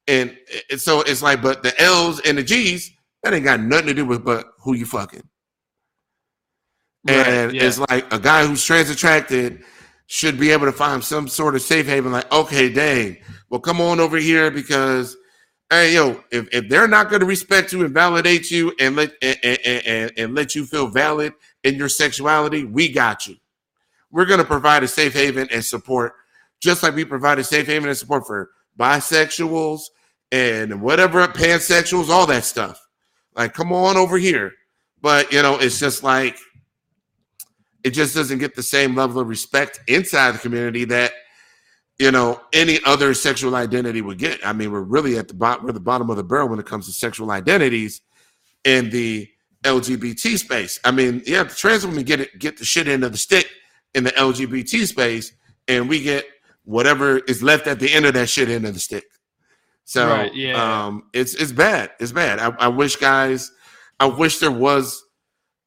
And, 0.08 0.38
and 0.70 0.80
so 0.80 1.02
it's 1.02 1.22
like, 1.22 1.42
but 1.42 1.64
the 1.64 1.80
L's 1.82 2.20
and 2.22 2.38
the 2.38 2.44
G's 2.44 2.92
that 3.24 3.34
ain't 3.34 3.46
got 3.46 3.60
nothing 3.60 3.88
to 3.88 3.94
do 3.94 4.06
with 4.06 4.24
but 4.24 4.46
who 4.60 4.76
you 4.76 4.86
fucking. 4.86 5.28
Right, 7.08 7.28
and 7.28 7.54
yeah. 7.54 7.64
it's 7.64 7.78
like 7.78 8.12
a 8.12 8.20
guy 8.20 8.46
who's 8.46 8.64
trans 8.64 8.90
attracted 8.90 9.64
should 10.08 10.40
be 10.40 10.52
able 10.52 10.66
to 10.66 10.72
find 10.72 11.04
some 11.04 11.28
sort 11.28 11.56
of 11.56 11.62
safe 11.62 11.86
haven. 11.86 12.12
Like, 12.12 12.32
okay, 12.32 12.72
dang, 12.72 13.18
well, 13.50 13.60
come 13.60 13.80
on 13.80 14.00
over 14.00 14.18
here 14.18 14.50
because 14.52 15.16
hey 15.70 15.94
yo, 15.94 16.24
if, 16.32 16.48
if 16.52 16.70
they're 16.70 16.88
not 16.88 17.10
going 17.10 17.20
to 17.20 17.26
respect 17.26 17.74
you 17.74 17.84
and 17.84 17.94
validate 17.94 18.52
you 18.52 18.74
and 18.80 18.96
let 18.96 19.12
and, 19.22 19.38
and, 19.44 19.60
and, 19.66 20.12
and, 20.18 20.36
let 20.36 20.56
you 20.56 20.66
feel 20.66 20.88
valid 20.88 21.34
in 21.64 21.76
your 21.76 21.90
sexuality, 21.90 22.64
we 22.64 22.92
got 22.92 23.28
you. 23.28 23.36
We're 24.12 24.26
going 24.26 24.40
to 24.40 24.46
provide 24.46 24.84
a 24.84 24.88
safe 24.88 25.14
haven 25.14 25.48
and 25.52 25.64
support, 25.64 26.14
just 26.60 26.84
like 26.84 26.96
we 26.96 27.06
provide 27.06 27.40
a 27.40 27.44
safe 27.44 27.68
haven 27.68 27.90
and 27.90 27.98
support 27.98 28.26
for 28.26 28.50
bisexuals 28.80 29.82
and 30.32 30.82
whatever 30.82 31.26
pansexuals, 31.28 32.10
all 32.10 32.28
that 32.28 32.46
stuff. 32.46 32.82
Like, 33.36 33.54
come 33.54 33.74
on 33.74 33.98
over 33.98 34.18
here. 34.18 34.54
But 35.02 35.32
you 35.32 35.42
know, 35.42 35.58
it's 35.58 35.80
just 35.80 36.04
like 36.04 36.38
it 37.86 37.94
just 37.94 38.16
doesn't 38.16 38.40
get 38.40 38.56
the 38.56 38.64
same 38.64 38.96
level 38.96 39.22
of 39.22 39.28
respect 39.28 39.80
inside 39.88 40.32
the 40.32 40.40
community 40.40 40.86
that 40.86 41.14
you 42.00 42.12
know 42.12 42.42
any 42.52 42.80
other 42.84 43.14
sexual 43.14 43.56
identity 43.56 44.02
would 44.02 44.18
get. 44.18 44.46
I 44.46 44.54
mean, 44.54 44.72
we're 44.72 44.82
really 44.82 45.20
at 45.20 45.28
the 45.28 45.36
bottom, 45.36 45.66
we're 45.66 45.72
the 45.72 45.80
bottom 45.80 46.10
of 46.10 46.18
the 46.18 46.24
barrel 46.24 46.50
when 46.50 46.58
it 46.60 46.66
comes 46.66 46.88
to 46.88 46.92
sexual 46.92 47.30
identities 47.30 48.02
in 48.64 48.90
the 48.90 49.30
LGBT 49.64 50.40
space. 50.40 50.80
I 50.84 50.90
mean, 50.90 51.22
yeah, 51.28 51.44
the 51.44 51.54
trans 51.54 51.86
women 51.86 52.04
get 52.04 52.20
it, 52.22 52.40
get 52.40 52.58
the 52.58 52.66
shit 52.66 52.88
end 52.88 53.04
of 53.04 53.12
the 53.12 53.20
stick 53.20 53.48
in 53.94 54.04
the 54.04 54.12
LGBT 54.12 54.88
space, 54.88 55.32
and 55.68 55.88
we 55.88 56.02
get 56.02 56.26
whatever 56.64 57.20
is 57.20 57.44
left 57.44 57.68
at 57.68 57.80
the 57.80 57.94
end 57.94 58.08
of 58.08 58.16
that 58.16 58.30
shit 58.30 58.50
end 58.50 58.66
of 58.66 58.74
the 58.74 58.80
stick. 58.80 59.06
So 59.84 60.10
right, 60.10 60.34
yeah. 60.34 60.86
um, 60.88 61.04
it's 61.14 61.36
it's 61.36 61.52
bad. 61.52 61.92
It's 62.00 62.12
bad. 62.12 62.40
I, 62.40 62.48
I 62.58 62.68
wish 62.68 62.96
guys, 62.96 63.52
I 64.00 64.08
wish 64.08 64.40
there 64.40 64.50
was 64.50 65.04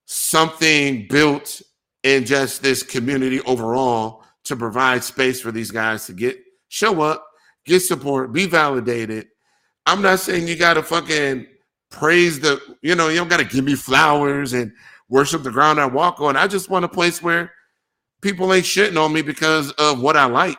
something 0.07 1.07
built 1.09 1.63
in 2.09 2.25
just 2.25 2.63
this 2.63 2.83
community 2.83 3.41
overall 3.43 4.25
to 4.45 4.57
provide 4.57 5.05
space 5.05 5.43
for 5.43 5.53
these 5.53 5.71
guys 5.71 6.07
to 6.07 6.15
get 6.15 6.39
show 6.69 7.03
up, 7.03 7.23
get 7.67 7.81
support, 7.81 8.33
be 8.33 8.47
validated. 8.47 9.27
I'm 9.85 10.01
not 10.01 10.19
saying 10.19 10.49
you 10.49 10.57
gotta 10.57 10.83
fucking 10.83 11.47
praise 11.91 12.41
the, 12.41 12.61
you 12.81 12.95
know, 12.95 13.09
you 13.09 13.17
don't 13.17 13.29
gotta 13.29 13.45
give 13.45 13.63
me 13.63 13.75
flowers 13.75 14.55
and 14.55 14.73
worship 15.11 15.43
the 15.43 15.51
ground 15.51 15.79
I 15.79 15.85
walk 15.85 16.19
on. 16.23 16.35
I 16.35 16.47
just 16.47 16.71
want 16.71 16.87
a 16.87 16.89
place 16.89 17.23
where 17.23 17.53
people 18.23 18.55
ain't 18.55 18.65
shitting 18.65 19.03
on 19.03 19.13
me 19.13 19.21
because 19.21 19.73
of 19.73 20.01
what 20.01 20.17
I 20.17 20.25
like. 20.25 20.59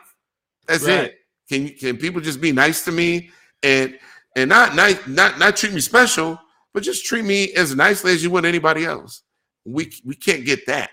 That's 0.68 0.84
right. 0.84 1.06
it. 1.06 1.14
Can 1.48 1.68
can 1.70 1.96
people 1.96 2.20
just 2.20 2.40
be 2.40 2.52
nice 2.52 2.84
to 2.84 2.92
me 2.92 3.30
and 3.64 3.98
and 4.36 4.48
not 4.48 4.76
nice, 4.76 5.04
not 5.08 5.40
not 5.40 5.56
treat 5.56 5.72
me 5.72 5.80
special, 5.80 6.38
but 6.72 6.84
just 6.84 7.06
treat 7.06 7.24
me 7.24 7.52
as 7.54 7.74
nicely 7.74 8.12
as 8.12 8.22
you 8.22 8.30
would 8.30 8.44
anybody 8.44 8.84
else. 8.84 9.22
We 9.64 9.90
we 10.04 10.14
can't 10.14 10.44
get 10.44 10.64
that. 10.68 10.90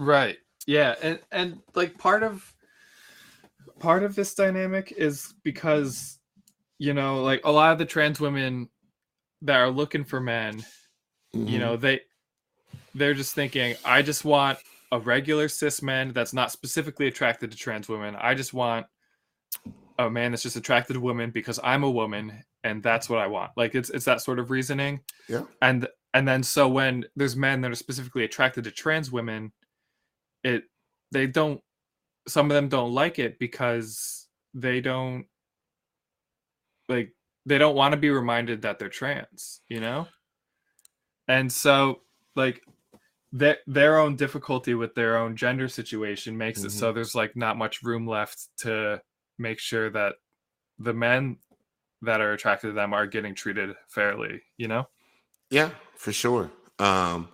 Right. 0.00 0.38
Yeah, 0.66 0.94
and 1.02 1.18
and 1.30 1.60
like 1.74 1.98
part 1.98 2.22
of 2.22 2.54
part 3.80 4.02
of 4.02 4.14
this 4.14 4.34
dynamic 4.34 4.92
is 4.96 5.34
because 5.42 6.18
you 6.78 6.94
know, 6.94 7.22
like 7.22 7.42
a 7.44 7.52
lot 7.52 7.72
of 7.72 7.78
the 7.78 7.84
trans 7.84 8.18
women 8.18 8.68
that 9.42 9.56
are 9.56 9.70
looking 9.70 10.04
for 10.04 10.18
men, 10.18 10.64
mm-hmm. 11.34 11.46
you 11.46 11.58
know, 11.58 11.76
they 11.76 12.00
they're 12.94 13.14
just 13.14 13.34
thinking, 13.34 13.76
I 13.84 14.00
just 14.00 14.24
want 14.24 14.58
a 14.90 14.98
regular 14.98 15.48
cis 15.48 15.82
man 15.82 16.12
that's 16.14 16.32
not 16.32 16.50
specifically 16.50 17.06
attracted 17.06 17.50
to 17.50 17.56
trans 17.56 17.88
women. 17.88 18.16
I 18.16 18.34
just 18.34 18.54
want 18.54 18.86
a 19.98 20.08
man 20.08 20.30
that's 20.30 20.42
just 20.42 20.56
attracted 20.56 20.94
to 20.94 21.00
women 21.00 21.30
because 21.30 21.60
I'm 21.62 21.84
a 21.84 21.90
woman 21.90 22.42
and 22.64 22.82
that's 22.82 23.10
what 23.10 23.18
I 23.18 23.26
want. 23.26 23.52
Like 23.56 23.74
it's 23.74 23.90
it's 23.90 24.06
that 24.06 24.22
sort 24.22 24.38
of 24.38 24.50
reasoning. 24.50 25.00
Yeah. 25.28 25.42
And 25.60 25.86
and 26.14 26.26
then 26.26 26.42
so 26.42 26.68
when 26.68 27.04
there's 27.16 27.36
men 27.36 27.60
that 27.60 27.70
are 27.70 27.76
specifically 27.76 28.24
attracted 28.24 28.64
to 28.64 28.70
trans 28.70 29.12
women, 29.12 29.52
it 30.44 30.64
they 31.12 31.26
don't 31.26 31.60
some 32.28 32.50
of 32.50 32.54
them 32.54 32.68
don't 32.68 32.92
like 32.92 33.18
it 33.18 33.38
because 33.38 34.26
they 34.54 34.80
don't 34.80 35.26
like 36.88 37.12
they 37.46 37.58
don't 37.58 37.76
want 37.76 37.92
to 37.92 37.96
be 37.96 38.10
reminded 38.10 38.62
that 38.62 38.78
they're 38.78 38.88
trans, 38.88 39.60
you 39.68 39.80
know? 39.80 40.06
And 41.28 41.50
so 41.50 42.00
like 42.36 42.62
their 43.32 43.58
their 43.66 43.98
own 43.98 44.16
difficulty 44.16 44.74
with 44.74 44.94
their 44.94 45.16
own 45.16 45.36
gender 45.36 45.68
situation 45.68 46.36
makes 46.36 46.60
mm-hmm. 46.60 46.66
it 46.66 46.72
so 46.72 46.88
mm-hmm. 46.88 46.96
there's 46.96 47.14
like 47.14 47.36
not 47.36 47.56
much 47.56 47.82
room 47.82 48.06
left 48.06 48.48
to 48.58 49.00
make 49.38 49.58
sure 49.58 49.88
that 49.90 50.14
the 50.78 50.92
men 50.92 51.36
that 52.02 52.20
are 52.20 52.32
attracted 52.32 52.68
to 52.68 52.72
them 52.72 52.92
are 52.92 53.06
getting 53.06 53.34
treated 53.34 53.74
fairly, 53.88 54.42
you 54.56 54.66
know? 54.68 54.86
Yeah, 55.50 55.70
for 55.96 56.12
sure. 56.12 56.50
Um 56.78 57.28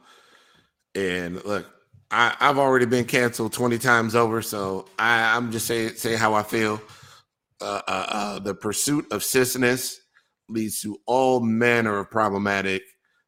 and 0.94 1.44
look, 1.44 1.66
I, 2.10 2.36
I've 2.40 2.58
already 2.58 2.86
been 2.86 3.04
canceled 3.04 3.52
20 3.52 3.78
times 3.78 4.14
over, 4.14 4.42
so 4.42 4.86
I, 4.98 5.36
I'm 5.36 5.50
just 5.50 5.66
saying 5.66 5.94
say 5.96 6.16
how 6.16 6.34
I 6.34 6.42
feel. 6.42 6.80
Uh, 7.60 7.80
uh, 7.88 8.06
uh, 8.08 8.38
the 8.38 8.54
pursuit 8.54 9.06
of 9.10 9.22
cisness 9.22 9.96
leads 10.48 10.80
to 10.82 10.98
all 11.06 11.40
manner 11.40 11.98
of 11.98 12.10
problematic 12.10 12.82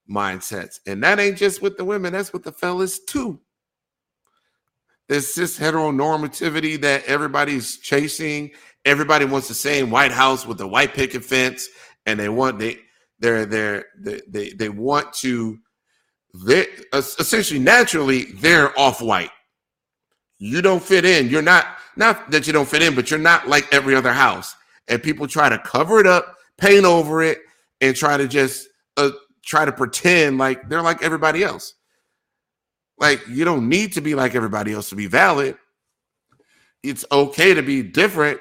mindsets. 0.08 0.80
And 0.86 1.02
that 1.02 1.18
ain't 1.18 1.38
just 1.38 1.62
with 1.62 1.76
the 1.76 1.84
women, 1.84 2.12
that's 2.12 2.32
with 2.32 2.44
the 2.44 2.52
fellas 2.52 3.00
too. 3.00 3.40
There's 5.08 5.26
cis 5.26 5.58
heteronormativity 5.58 6.80
that 6.82 7.04
everybody's 7.06 7.78
chasing 7.78 8.52
everybody 8.88 9.24
wants 9.26 9.48
the 9.48 9.54
same 9.54 9.90
White 9.90 10.12
House 10.12 10.46
with 10.46 10.58
the 10.58 10.66
white 10.66 10.94
picket 10.94 11.24
fence, 11.24 11.68
and 12.06 12.18
they 12.18 12.28
want 12.28 12.58
they 12.58 12.78
they're 13.18 13.46
they're 13.46 13.84
they 13.98 14.20
they, 14.28 14.50
they 14.50 14.68
want 14.68 15.12
to 15.14 15.58
they 16.34 16.66
essentially 16.92 17.60
naturally 17.60 18.24
they're 18.24 18.78
off 18.78 19.00
white. 19.00 19.30
You 20.38 20.62
don't 20.62 20.82
fit 20.82 21.04
in. 21.04 21.28
You're 21.28 21.42
not 21.42 21.66
not 21.96 22.30
that 22.30 22.46
you 22.46 22.52
don't 22.52 22.68
fit 22.68 22.82
in, 22.82 22.94
but 22.94 23.10
you're 23.10 23.18
not 23.18 23.48
like 23.48 23.72
every 23.72 23.94
other 23.94 24.12
house. 24.12 24.54
And 24.88 25.02
people 25.02 25.26
try 25.26 25.48
to 25.48 25.58
cover 25.58 25.98
it 26.00 26.06
up, 26.06 26.36
paint 26.56 26.84
over 26.84 27.22
it, 27.22 27.40
and 27.80 27.94
try 27.94 28.16
to 28.16 28.28
just 28.28 28.68
uh, 28.96 29.10
try 29.44 29.64
to 29.64 29.72
pretend 29.72 30.38
like 30.38 30.68
they're 30.68 30.82
like 30.82 31.02
everybody 31.02 31.42
else. 31.42 31.74
Like 32.98 33.26
you 33.28 33.44
don't 33.44 33.68
need 33.68 33.92
to 33.94 34.00
be 34.00 34.14
like 34.14 34.34
everybody 34.34 34.72
else 34.72 34.88
to 34.90 34.96
be 34.96 35.06
valid. 35.06 35.56
It's 36.82 37.04
okay 37.10 37.54
to 37.54 37.62
be 37.62 37.82
different 37.82 38.40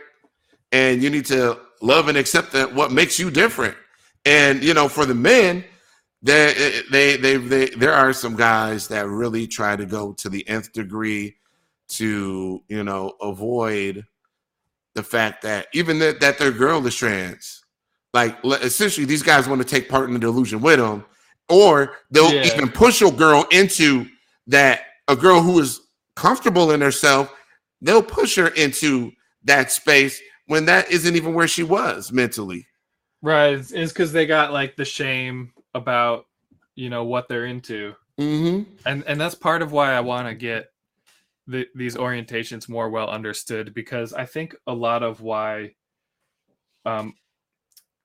and 0.72 1.02
you 1.02 1.10
need 1.10 1.26
to 1.26 1.60
love 1.82 2.08
and 2.08 2.18
accept 2.18 2.52
that 2.52 2.74
what 2.74 2.92
makes 2.92 3.20
you 3.20 3.32
different. 3.32 3.76
And 4.26 4.64
you 4.64 4.74
know, 4.74 4.90
for 4.90 5.06
the 5.06 5.16
men, 5.16 5.64
they 6.28 6.82
they 6.92 7.18
they, 7.18 7.38
they 7.38 7.66
there 7.70 7.94
are 7.94 8.12
some 8.12 8.36
guys 8.36 8.88
that 8.90 9.08
really 9.08 9.48
try 9.48 9.76
to 9.76 9.86
go 9.86 10.12
to 10.14 10.30
the 10.30 10.48
nth 10.50 10.74
degree 10.74 11.38
to 11.88 12.62
you 12.68 12.84
know 12.84 13.14
avoid 13.22 14.06
the 14.94 15.04
fact 15.04 15.42
that 15.44 15.68
even 15.74 16.00
that, 16.00 16.20
that 16.20 16.38
their 16.38 16.52
girl 16.52 16.86
is 16.86 16.96
trans. 16.96 17.64
Like 18.14 18.38
essentially, 18.44 19.06
these 19.06 19.24
guys 19.24 19.48
want 19.48 19.62
to 19.62 19.68
take 19.68 19.90
part 19.90 20.08
in 20.08 20.14
the 20.14 20.20
delusion 20.20 20.60
with 20.60 20.80
them, 20.80 21.06
or 21.50 21.94
they'll 22.12 22.34
yeah. 22.34 22.54
even 22.54 22.70
push 22.70 23.02
a 23.02 23.12
girl 23.12 23.46
into 23.52 24.08
that. 24.48 24.82
A 25.08 25.16
girl 25.16 25.42
who 25.42 25.60
is 25.60 25.80
comfortable 26.16 26.72
in 26.72 26.82
herself, 26.82 27.34
they'll 27.82 28.04
push 28.04 28.36
her 28.36 28.50
into 28.50 29.12
that 29.46 29.72
space 29.72 30.20
when 30.48 30.66
that 30.66 30.92
isn't 30.92 31.16
even 31.16 31.34
where 31.34 31.48
she 31.48 31.64
was 31.64 32.12
mentally. 32.12 32.68
Right. 33.22 33.54
It's 33.54 33.94
because 33.94 34.12
they 34.12 34.26
got 34.26 34.52
like 34.52 34.76
the 34.76 34.84
shame 34.84 35.54
about 35.78 36.26
you 36.76 36.90
know 36.90 37.06
what 37.06 37.28
they're 37.28 37.46
into, 37.46 37.94
mm-hmm. 38.20 38.70
and 38.86 39.04
and 39.08 39.20
that's 39.20 39.36
part 39.36 39.62
of 39.62 39.72
why 39.72 39.94
I 39.94 40.02
want 40.02 40.28
to 40.28 40.36
get 40.36 40.68
the, 41.48 41.68
these 41.74 41.96
orientations 41.96 42.68
more 42.68 42.90
well 42.90 43.10
understood 43.10 43.74
because 43.74 44.14
I 44.14 44.26
think 44.26 44.56
a 44.68 44.74
lot 44.74 45.02
of 45.02 45.22
why, 45.22 45.76
um, 46.86 47.16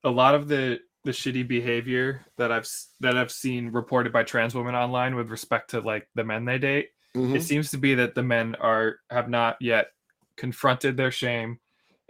a 0.05 0.11
lot 0.11 0.35
of 0.35 0.49
the 0.49 0.79
the 1.05 1.11
shitty 1.11 1.47
behavior 1.49 2.25
that 2.39 2.53
I've 2.53 2.69
that 3.01 3.19
I've 3.19 3.33
seen 3.33 3.71
reported 3.73 4.13
by 4.13 4.23
trans 4.23 4.55
women 4.55 4.77
online 4.77 5.17
with 5.17 5.31
respect 5.31 5.71
to 5.71 5.81
like 5.81 6.09
the 6.15 6.25
men 6.25 6.45
they 6.45 6.59
date, 6.59 6.89
mm-hmm. 7.17 7.35
it 7.35 7.43
seems 7.43 7.73
to 7.73 7.79
be 7.79 7.97
that 7.97 8.15
the 8.15 8.23
men 8.23 8.55
are 8.61 8.97
have 9.11 9.29
not 9.29 9.57
yet 9.61 9.87
confronted 10.37 10.97
their 10.97 11.11
shame 11.11 11.59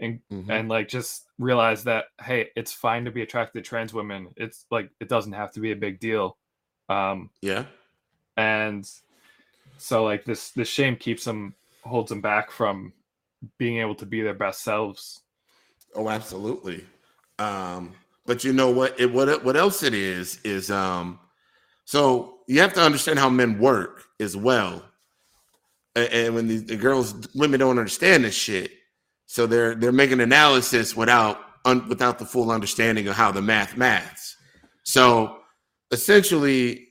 and 0.03 0.21
mm-hmm. 0.31 0.51
and 0.51 0.69
like 0.69 0.89
just 0.89 1.25
realize 1.39 1.85
that 1.85 2.07
hey, 2.23 2.51
it's 2.57 2.73
fine 2.73 3.05
to 3.07 3.11
be 3.11 3.23
attracted 3.23 3.65
to 3.65 3.69
trans 3.69 3.95
women. 3.95 4.29
It's 4.37 4.67
like 4.71 4.91
it 5.01 5.09
doesn't 5.09 5.33
have 5.33 5.53
to 5.53 5.61
be 5.61 5.73
a 5.73 5.77
big 5.77 6.01
deal. 6.01 6.37
Um, 6.89 7.31
yeah, 7.41 7.65
and 8.37 8.89
so 9.79 10.05
like 10.05 10.25
this 10.25 10.51
this 10.51 10.69
shame 10.69 10.97
keeps 10.97 11.25
them 11.25 11.55
holds 11.85 12.11
them 12.11 12.21
back 12.21 12.51
from 12.51 12.93
being 13.59 13.79
able 13.79 13.95
to 13.95 14.07
be 14.07 14.21
their 14.21 14.35
best 14.35 14.63
selves. 14.63 15.23
Oh, 15.95 16.09
absolutely. 16.09 16.85
Um, 17.39 17.93
but 18.27 18.45
you 18.45 18.53
know 18.53 18.71
what? 18.71 18.99
It 19.01 19.13
what 19.13 19.43
what 19.45 19.57
else 19.57 19.83
it 19.83 19.95
is 19.95 20.41
is 20.45 20.71
um, 20.71 21.19
so 21.85 22.39
you 22.47 22.61
have 22.61 22.73
to 22.75 22.83
understand 22.83 23.19
how 23.19 23.29
men 23.29 23.59
work 23.59 24.05
as 24.21 24.37
well. 24.37 24.83
And, 25.95 26.09
and 26.09 26.35
when 26.35 26.49
the, 26.49 26.57
the 26.59 26.77
girls, 26.77 27.29
women 27.35 27.61
don't 27.61 27.79
understand 27.79 28.25
this 28.25 28.35
shit, 28.35 28.73
so 29.33 29.47
they're 29.47 29.75
they're 29.75 29.93
making 29.93 30.21
analysis 30.21 30.95
without 30.95 31.41
un, 31.65 31.89
without 31.89 32.19
the 32.19 32.27
full 32.27 32.51
understanding 32.51 33.09
of 33.09 33.17
how 33.17 33.33
the 33.33 33.41
math 33.41 33.79
maths. 33.79 34.37
So 34.83 35.39
essentially, 35.91 36.89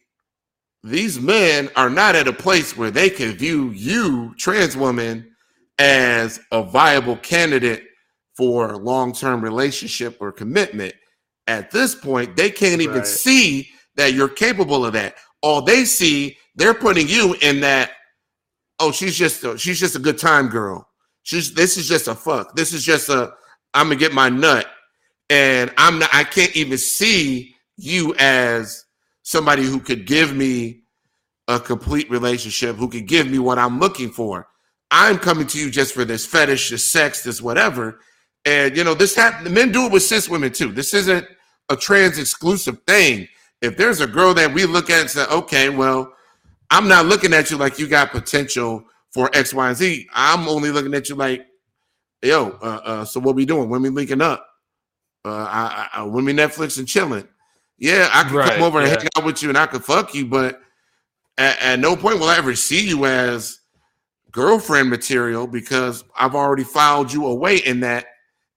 these 0.82 1.20
men 1.20 1.70
are 1.76 1.92
not 1.92 2.16
at 2.16 2.28
a 2.28 2.34
place 2.34 2.76
where 2.76 2.90
they 2.90 3.12
can 3.12 3.34
view 3.34 3.70
you, 3.70 4.34
trans 4.40 4.76
woman, 4.76 5.36
as 5.78 6.40
a 6.52 6.64
viable 6.64 7.18
candidate 7.18 7.84
for 8.36 8.76
long-term 8.76 9.42
relationship 9.42 10.18
or 10.20 10.32
commitment. 10.32 10.96
At 11.46 11.70
this 11.70 11.94
point, 11.94 12.36
they 12.36 12.50
can't 12.50 12.82
even 12.82 12.98
right. 12.98 13.06
see 13.06 13.70
that 13.98 14.14
you're 14.14 14.28
capable 14.28 14.84
of 14.84 14.94
that. 14.94 15.14
All 15.44 15.62
they 15.62 15.86
see, 15.86 16.40
they're 16.56 16.74
putting 16.74 17.08
you 17.08 17.36
in 17.44 17.62
that. 17.62 17.92
Oh, 18.80 18.92
she's 18.92 19.16
just 19.16 19.44
a, 19.44 19.60
she's 19.60 19.80
just 19.80 19.96
a 19.96 20.00
good 20.00 20.18
time 20.18 20.48
girl. 20.48 20.88
She's 21.24 21.54
this 21.54 21.78
is 21.78 21.88
just 21.88 22.08
a 22.08 22.16
fuck. 22.16 22.56
This 22.56 22.74
is 22.74 22.84
just 22.84 23.10
a 23.10 23.34
I'm 23.74 23.88
gonna 23.88 23.96
get 23.96 24.14
my 24.14 24.30
nut, 24.30 24.68
and 25.30 25.72
I'm 25.78 26.00
not. 26.00 26.10
I 26.14 26.24
can't 26.24 26.56
even 26.56 26.78
see 26.78 27.56
you 27.78 28.14
as 28.20 28.86
somebody 29.24 29.64
who 29.64 29.80
could 29.80 30.06
give 30.06 30.36
me 30.36 30.82
a 31.48 31.60
complete 31.60 32.10
relationship, 32.10 32.76
who 32.76 32.90
could 32.90 33.08
give 33.08 33.30
me 33.30 33.40
what 33.40 33.60
I'm 33.60 33.80
looking 33.80 34.10
for. 34.10 34.48
I'm 34.90 35.18
coming 35.18 35.48
to 35.48 35.60
you 35.60 35.72
just 35.72 35.94
for 35.94 36.06
this 36.06 36.26
fetish, 36.26 36.70
this 36.70 36.86
sex, 36.86 37.24
this 37.24 37.42
whatever. 37.42 38.00
And 38.46 38.76
you 38.76 38.84
know, 38.84 38.94
this 38.94 39.16
happen. 39.16 39.54
Men 39.54 39.72
do 39.72 39.86
it 39.86 39.92
with 39.92 40.04
cis 40.04 40.28
women 40.28 40.52
too. 40.52 40.72
This 40.72 40.94
isn't 40.94 41.26
a 41.70 41.76
trans 41.78 42.20
exclusive 42.20 42.82
thing. 42.86 43.28
If 43.62 43.78
there's 43.78 44.02
a 44.02 44.08
girl 44.08 44.34
that 44.34 44.54
we 44.54 44.66
look 44.66 44.90
at 44.90 45.02
and 45.02 45.10
say, 45.10 45.26
okay, 45.26 45.70
well, 45.70 46.14
I'm 46.72 46.88
not 46.88 47.06
looking 47.06 47.34
at 47.34 47.52
you 47.52 47.58
like 47.58 47.80
you 47.80 47.88
got 47.88 48.12
potential 48.12 48.84
for 49.12 49.30
X, 49.34 49.54
Y, 49.54 49.68
and 49.68 49.78
Z. 49.78 50.08
I'm 50.14 50.48
only 50.48 50.72
looking 50.72 50.94
at 50.94 51.10
you 51.10 51.16
like, 51.16 51.46
yo, 52.22 52.58
uh, 52.62 52.82
uh, 52.84 53.06
so 53.06 53.20
what 53.20 53.36
we 53.36 53.46
doing? 53.46 53.70
When 53.70 53.82
we 53.82 53.90
linking 53.90 54.22
up? 54.22 54.48
Uh, 55.24 55.48
I, 55.50 55.88
I, 55.94 56.04
when 56.04 56.26
we 56.26 56.34
Netflix 56.34 56.80
and 56.80 56.88
chilling. 56.88 57.28
Yeah, 57.78 58.10
I 58.12 58.24
could 58.24 58.34
right, 58.34 58.54
come 58.54 58.64
over 58.64 58.80
yeah. 58.80 58.88
and 58.88 59.02
hang 59.02 59.10
out 59.18 59.26
with 59.26 59.42
you 59.42 59.50
and 59.50 59.58
I 59.58 59.66
could 59.66 59.84
fuck 59.84 60.14
you, 60.14 60.26
but 60.26 60.62
at, 61.38 61.60
at 61.62 61.80
no 61.80 61.96
point 61.96 62.20
will 62.20 62.30
I 62.30 62.38
ever 62.38 62.56
see 62.56 62.88
you 62.88 63.06
as 63.06 63.60
girlfriend 64.32 64.90
material 64.90 65.48
because 65.48 66.04
I've 66.16 66.36
already 66.36 66.64
filed 66.64 67.12
you 67.12 67.26
away 67.28 67.58
in 67.58 67.80
that 67.82 68.06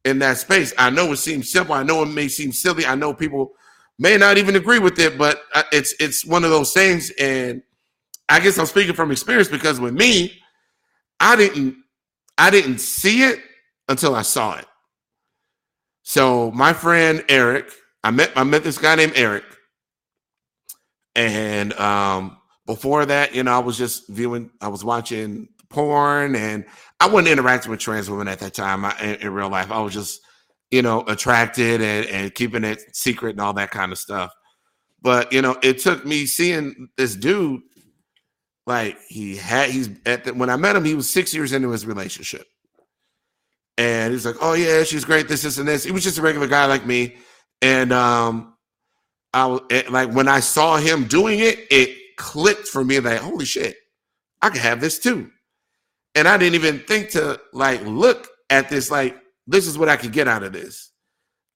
in 0.05 0.19
that 0.19 0.37
space. 0.37 0.73
I 0.77 0.91
know 0.91 1.13
it 1.13 1.17
seems 1.17 1.51
simple. 1.51 1.75
I 1.75 1.83
know 1.83 2.03
it 2.03 2.07
may 2.07 2.29
seem 2.29 2.53
silly. 2.53 2.85
I 2.85 2.95
know 2.95 3.15
people 3.15 3.53
may 3.99 4.17
not 4.17 4.37
even 4.37 4.57
agree 4.57 4.79
with 4.79 4.99
it, 4.99 5.17
but 5.17 5.43
uh, 5.55 5.63
it's 5.73 5.95
it's 5.99 6.25
one 6.25 6.45
of 6.45 6.51
those 6.51 6.73
things. 6.73 7.11
And 7.19 7.63
I 8.29 8.41
guess 8.41 8.59
I'm 8.59 8.67
speaking 8.67 8.95
from 8.95 9.11
experience 9.11 9.49
because 9.49 9.81
with 9.81 9.95
me, 9.95 10.41
I 11.21 11.37
didn't 11.37 11.77
I 12.39 12.51
didn't 12.51 12.79
see 12.79 13.23
it 13.23 13.41
until 13.89 14.15
I 14.15 14.23
saw 14.23 14.59
it. 14.59 14.67
So 16.03 16.51
my 16.53 16.73
friend 16.73 17.25
Eric, 17.29 17.71
I 18.03 18.11
met 18.11 18.33
I 18.37 18.45
met 18.45 18.65
this 18.65 18.79
guy 18.79 18.95
named 18.95 19.15
Eric, 19.17 19.45
and 21.15 21.73
um, 21.75 22.39
before 22.67 23.07
that, 23.07 23.35
you 23.35 23.43
know, 23.43 23.53
I 23.53 23.59
was 23.59 23.77
just 23.77 24.09
viewing, 24.09 24.51
I 24.61 24.69
was 24.69 24.85
watching 24.85 25.49
porn, 25.71 26.35
and 26.35 26.65
I 27.01 27.09
wasn't 27.09 27.29
interacting 27.29 27.71
with 27.71 27.81
trans 27.81 28.11
women 28.11 28.29
at 28.29 28.39
that 28.41 28.55
time 28.55 28.85
I, 28.85 28.97
in, 29.01 29.15
in, 29.17 29.33
real 29.33 29.51
life. 29.51 29.71
I 29.71 29.81
was 29.81 29.93
just, 29.93 30.21
you 30.71 30.83
know, 30.83 31.03
attracted 31.07 31.81
and, 31.81 32.07
and 32.07 32.35
keeping 32.35 32.65
it 32.65 32.81
secret 32.95 33.31
and 33.31 33.41
all 33.41 33.53
that 33.55 33.71
kind 33.71 33.93
of 33.93 33.99
stuff. 33.99 34.33
But 35.03 35.33
you 35.33 35.43
know, 35.43 35.57
it 35.63 35.79
took 35.79 36.05
me 36.07 36.27
seeing 36.27 36.89
this 36.97 37.15
dude, 37.15 37.61
like 38.67 38.99
he 39.09 39.37
had, 39.37 39.71
he's 39.71 39.91
at 40.07 40.25
the, 40.25 40.35
when 40.35 40.51
I 40.51 40.57
met 40.57 40.77
him, 40.77 40.85
he 40.85 40.95
was 40.95 41.09
six 41.09 41.35
years 41.35 41.53
into 41.53 41.71
his 41.71 41.85
relationship, 41.85 42.47
and 43.77 44.13
he's 44.13 44.25
like, 44.25 44.37
"Oh 44.41 44.55
yeah, 44.55 44.83
she's 44.85 45.05
great. 45.05 45.29
This, 45.29 45.43
this, 45.43 45.59
and 45.59 45.69
this." 45.69 45.85
He 45.85 45.93
was 45.93 46.03
just 46.03 46.19
a 46.19 46.23
regular 46.23 46.47
guy 46.47 46.67
like 46.67 46.87
me, 46.87 47.17
and 47.61 47.93
um, 47.93 48.55
I 49.35 49.47
was 49.47 49.61
like 49.91 50.13
when 50.13 50.29
I 50.29 50.41
saw 50.41 50.77
him 50.77 51.05
doing 51.05 51.41
it, 51.41 51.67
it 51.71 52.17
clicked 52.17 52.69
for 52.69 52.85
me 52.85 52.99
that 52.99 53.21
holy 53.21 53.45
shit, 53.45 53.77
I 54.41 54.51
could 54.51 54.61
have 54.61 54.81
this 54.81 54.99
too. 54.99 55.31
And 56.15 56.29
I 56.29 56.37
didn't 56.37 56.55
even 56.55 56.79
think 56.81 57.11
to 57.11 57.41
like 57.53 57.83
look 57.85 58.29
at 58.51 58.69
this 58.69 58.91
like 58.91 59.17
this 59.47 59.67
is 59.67 59.77
what 59.77 59.89
I 59.89 59.97
could 59.97 60.13
get 60.13 60.29
out 60.29 60.43
of 60.43 60.53
this. 60.53 60.91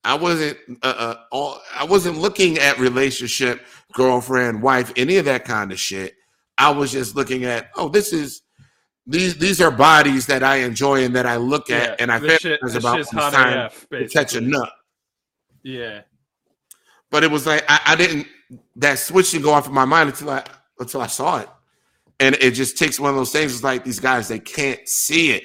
I 0.04 0.14
wasn't 0.14 0.58
uh, 0.82 0.94
uh, 0.96 1.14
all, 1.30 1.60
I 1.74 1.84
wasn't 1.84 2.18
looking 2.18 2.58
at 2.58 2.78
relationship, 2.78 3.64
girlfriend, 3.92 4.62
wife, 4.62 4.92
any 4.96 5.16
of 5.16 5.24
that 5.26 5.44
kind 5.44 5.72
of 5.72 5.78
shit. 5.78 6.14
I 6.58 6.70
was 6.70 6.92
just 6.92 7.16
looking 7.16 7.44
at 7.44 7.70
oh, 7.76 7.88
this 7.88 8.12
is 8.12 8.42
these 9.06 9.36
these 9.38 9.60
are 9.60 9.70
bodies 9.70 10.26
that 10.26 10.42
I 10.42 10.56
enjoy 10.56 11.04
and 11.04 11.16
that 11.16 11.24
I 11.24 11.36
look 11.36 11.70
at, 11.70 11.90
yeah, 11.90 11.96
and 11.98 12.12
I 12.12 12.20
fantasize 12.20 12.76
about 12.76 13.06
time 13.08 13.66
AF, 13.66 13.88
to 13.90 14.08
catch 14.08 14.34
a 14.34 14.40
nut. 14.40 14.70
Yeah, 15.62 16.02
but 17.10 17.24
it 17.24 17.30
was 17.30 17.46
like 17.46 17.64
I, 17.68 17.80
I 17.86 17.96
didn't 17.96 18.26
that 18.76 18.98
switch 18.98 19.30
didn't 19.30 19.44
go 19.44 19.52
off 19.52 19.66
in 19.66 19.72
my 19.72 19.84
mind 19.84 20.10
until 20.10 20.30
I 20.30 20.44
until 20.78 21.00
I 21.00 21.06
saw 21.06 21.38
it. 21.38 21.48
And 22.20 22.34
it 22.40 22.52
just 22.52 22.76
takes 22.76 22.98
one 22.98 23.10
of 23.10 23.16
those 23.16 23.30
things. 23.30 23.54
It's 23.54 23.62
like 23.62 23.84
these 23.84 24.00
guys, 24.00 24.26
they 24.26 24.40
can't 24.40 24.86
see 24.88 25.30
it. 25.32 25.44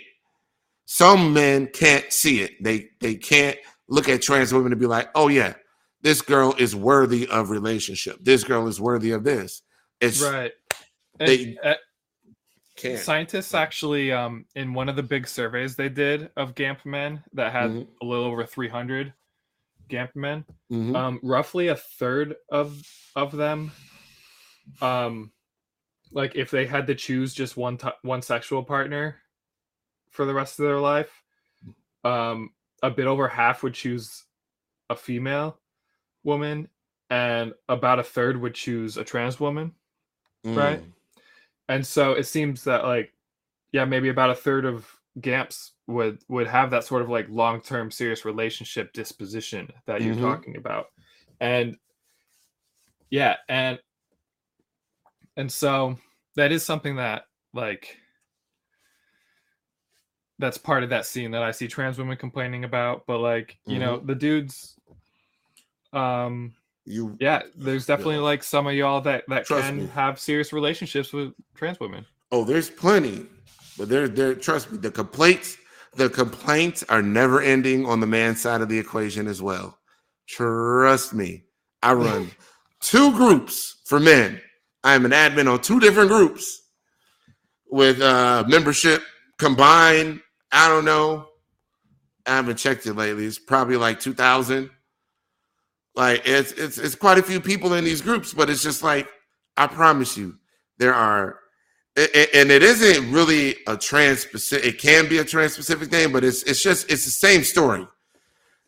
Some 0.86 1.34
men 1.34 1.68
can't 1.68 2.12
see 2.12 2.42
it. 2.42 2.52
They 2.62 2.90
they 3.00 3.16
can't 3.16 3.58
look 3.88 4.10
at 4.10 4.22
trans 4.22 4.54
women 4.54 4.72
and 4.72 4.82
be 4.82 4.88
like, 4.88 5.10
oh 5.16 5.28
yeah, 5.28 5.54
this 6.02 6.22
girl 6.22 6.56
is 6.58 6.76
worthy 6.76 7.28
of 7.28 7.50
relationship. 7.50 8.18
This 8.22 8.44
girl 8.44 8.68
is 8.68 8.82
worthy 8.82 9.12
of 9.12 9.24
this. 9.24 9.62
It's 10.02 10.22
right. 10.22 10.52
They 11.28 11.58
uh, 11.64 11.76
can't. 12.76 13.00
Scientists 13.00 13.54
actually, 13.54 14.12
um, 14.12 14.46
in 14.56 14.74
one 14.74 14.90
of 14.90 14.96
the 14.96 15.04
big 15.04 15.28
surveys 15.28 15.76
they 15.76 15.90
did 15.90 16.30
of 16.38 16.56
GAMP 16.56 16.86
men 16.86 17.24
that 17.34 17.52
had 17.52 17.72
mm-hmm. 17.72 17.90
a 18.02 18.06
little 18.06 18.26
over 18.26 18.46
300 18.46 19.14
GAMP 19.90 20.16
men, 20.16 20.46
mm-hmm. 20.72 20.96
um, 20.96 21.20
roughly 21.22 21.68
a 21.68 21.76
third 21.76 22.36
of 22.50 22.82
of 23.16 23.32
them 23.32 23.72
um 24.82 25.32
like 26.12 26.36
if 26.36 26.52
they 26.52 26.66
had 26.66 26.88
to 26.88 26.96
choose 26.96 27.34
just 27.34 27.58
one 27.58 27.78
t- 27.78 27.88
one 28.02 28.22
sexual 28.22 28.64
partner 28.64 29.18
for 30.10 30.26
the 30.26 30.34
rest 30.34 30.60
of 30.60 30.66
their 30.66 30.80
life 30.80 31.24
um 32.04 32.50
a 32.82 32.90
bit 32.90 33.08
over 33.08 33.28
half 33.28 33.64
would 33.64 33.74
choose 33.74 34.26
a 34.90 34.96
female 34.96 35.60
woman 36.24 36.68
and 37.10 37.54
about 37.70 38.00
a 38.00 38.04
third 38.04 38.40
would 38.40 38.54
choose 38.54 38.98
a 38.98 39.04
trans 39.04 39.40
woman 39.40 39.74
mm. 40.46 40.56
right 40.56 40.84
and 41.70 41.86
so 41.86 42.14
it 42.14 42.26
seems 42.26 42.64
that 42.64 42.84
like 42.84 43.14
yeah 43.72 43.86
maybe 43.86 44.10
about 44.10 44.30
a 44.30 44.36
third 44.36 44.66
of 44.66 44.88
gamps 45.22 45.74
would 45.88 46.20
would 46.28 46.48
have 46.48 46.72
that 46.72 46.84
sort 46.84 47.02
of 47.02 47.10
like 47.10 47.28
long-term 47.30 47.92
serious 47.92 48.26
relationship 48.26 48.92
disposition 48.94 49.70
that 49.86 50.02
you're 50.02 50.16
mm-hmm. 50.16 50.24
talking 50.24 50.58
about 50.58 50.88
and 51.40 51.78
yeah 53.10 53.36
and 53.48 53.80
and 55.38 55.52
so 55.52 55.98
that 56.36 56.52
is 56.52 56.64
something 56.64 56.96
that 56.96 57.26
like 57.54 57.98
that's 60.40 60.58
part 60.58 60.84
of 60.84 60.90
that 60.90 61.06
scene 61.06 61.32
that 61.32 61.44
I 61.44 61.52
see 61.52 61.68
trans 61.68 61.98
women 61.98 62.18
complaining 62.18 62.64
about, 62.64 63.06
but 63.08 63.20
like, 63.20 63.58
you 63.66 63.74
mm-hmm. 63.74 63.82
know, 63.82 64.00
the 64.00 64.16
dudes 64.16 64.76
um 65.94 66.54
you 66.86 67.16
yeah, 67.20 67.44
there's 67.56 67.86
definitely 67.86 68.16
yeah. 68.16 68.22
like 68.22 68.44
some 68.44 68.68
of 68.68 68.74
y'all 68.74 69.02
that 69.02 69.24
that 69.28 69.46
trust 69.46 69.68
can 69.68 69.78
me. 69.78 69.88
have 69.88 70.20
serious 70.20 70.54
relationships 70.54 71.14
with 71.14 71.34
trans 71.56 71.80
women. 71.80 72.06
Oh, 72.32 72.44
there's 72.44 72.70
plenty. 72.70 73.26
But 73.78 73.90
there 73.90 74.08
there 74.08 74.36
trust 74.36 74.72
me, 74.72 74.78
the 74.78 74.92
complaints 74.92 75.58
the 75.96 76.10
complaints 76.10 76.84
are 76.90 77.02
never 77.02 77.42
ending 77.42 77.86
on 77.86 78.00
the 78.00 78.08
man 78.08 78.36
side 78.36 78.62
of 78.62 78.70
the 78.70 78.78
equation 78.78 79.28
as 79.28 79.42
well. 79.42 79.78
Trust 80.28 81.14
me. 81.14 81.44
I 81.82 81.94
run 81.94 82.32
two 82.82 83.12
groups 83.14 83.82
for 83.86 84.00
men 84.00 84.42
I'm 84.84 85.06
an 85.06 85.12
admin 85.12 85.52
on 85.52 85.62
two 85.62 85.80
different 85.80 86.10
groups 86.10 86.62
with 87.70 88.02
uh, 88.02 88.44
membership 88.48 89.02
combined. 89.40 90.22
I 90.52 90.68
don't 90.68 90.86
know. 90.86 91.28
I 92.26 92.36
haven't 92.36 92.58
checked 92.58 92.86
it 92.86 92.94
lately. 92.94 93.26
It's 93.26 93.40
probably 93.40 93.78
like 93.78 94.00
2,000. 94.00 94.70
Like 95.96 96.24
it's 96.26 96.52
it's 96.54 96.78
it's 96.78 96.96
quite 96.96 97.18
a 97.18 97.24
few 97.24 97.40
people 97.40 97.74
in 97.74 97.84
these 97.84 98.02
groups, 98.02 98.34
but 98.34 98.50
it's 98.50 98.64
just 98.64 98.82
like 98.82 99.08
I 99.56 99.68
promise 99.68 100.18
you, 100.18 100.36
there 100.80 100.94
are, 100.94 101.40
and 101.96 102.52
it 102.52 102.64
isn't 102.64 103.12
really 103.12 103.56
a 103.68 103.78
trans 103.78 104.20
specific. 104.20 104.66
It 104.66 104.80
can 104.80 105.08
be 105.08 105.20
a 105.20 105.24
trans 105.24 105.54
specific 105.54 105.90
thing, 105.90 106.12
but 106.12 106.24
it's 106.24 106.42
it's 106.44 106.64
just 106.64 106.92
it's 106.92 107.06
the 107.06 107.12
same 107.12 107.44
story. 107.44 107.88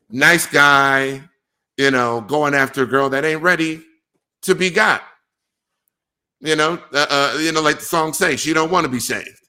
Nice 0.09 0.45
guy, 0.45 1.23
you 1.77 1.89
know, 1.89 2.21
going 2.21 2.53
after 2.53 2.83
a 2.83 2.87
girl 2.87 3.09
that 3.09 3.25
ain't 3.25 3.41
ready 3.41 3.81
to 4.43 4.53
be 4.53 4.69
got. 4.69 5.01
You 6.41 6.55
know, 6.55 6.79
uh, 6.93 7.05
uh, 7.09 7.37
you 7.39 7.51
know, 7.51 7.61
like 7.61 7.79
the 7.79 7.85
song 7.85 8.13
say, 8.13 8.35
she 8.35 8.53
don't 8.53 8.69
want 8.69 8.85
to 8.85 8.91
be 8.91 8.99
saved. 8.99 9.39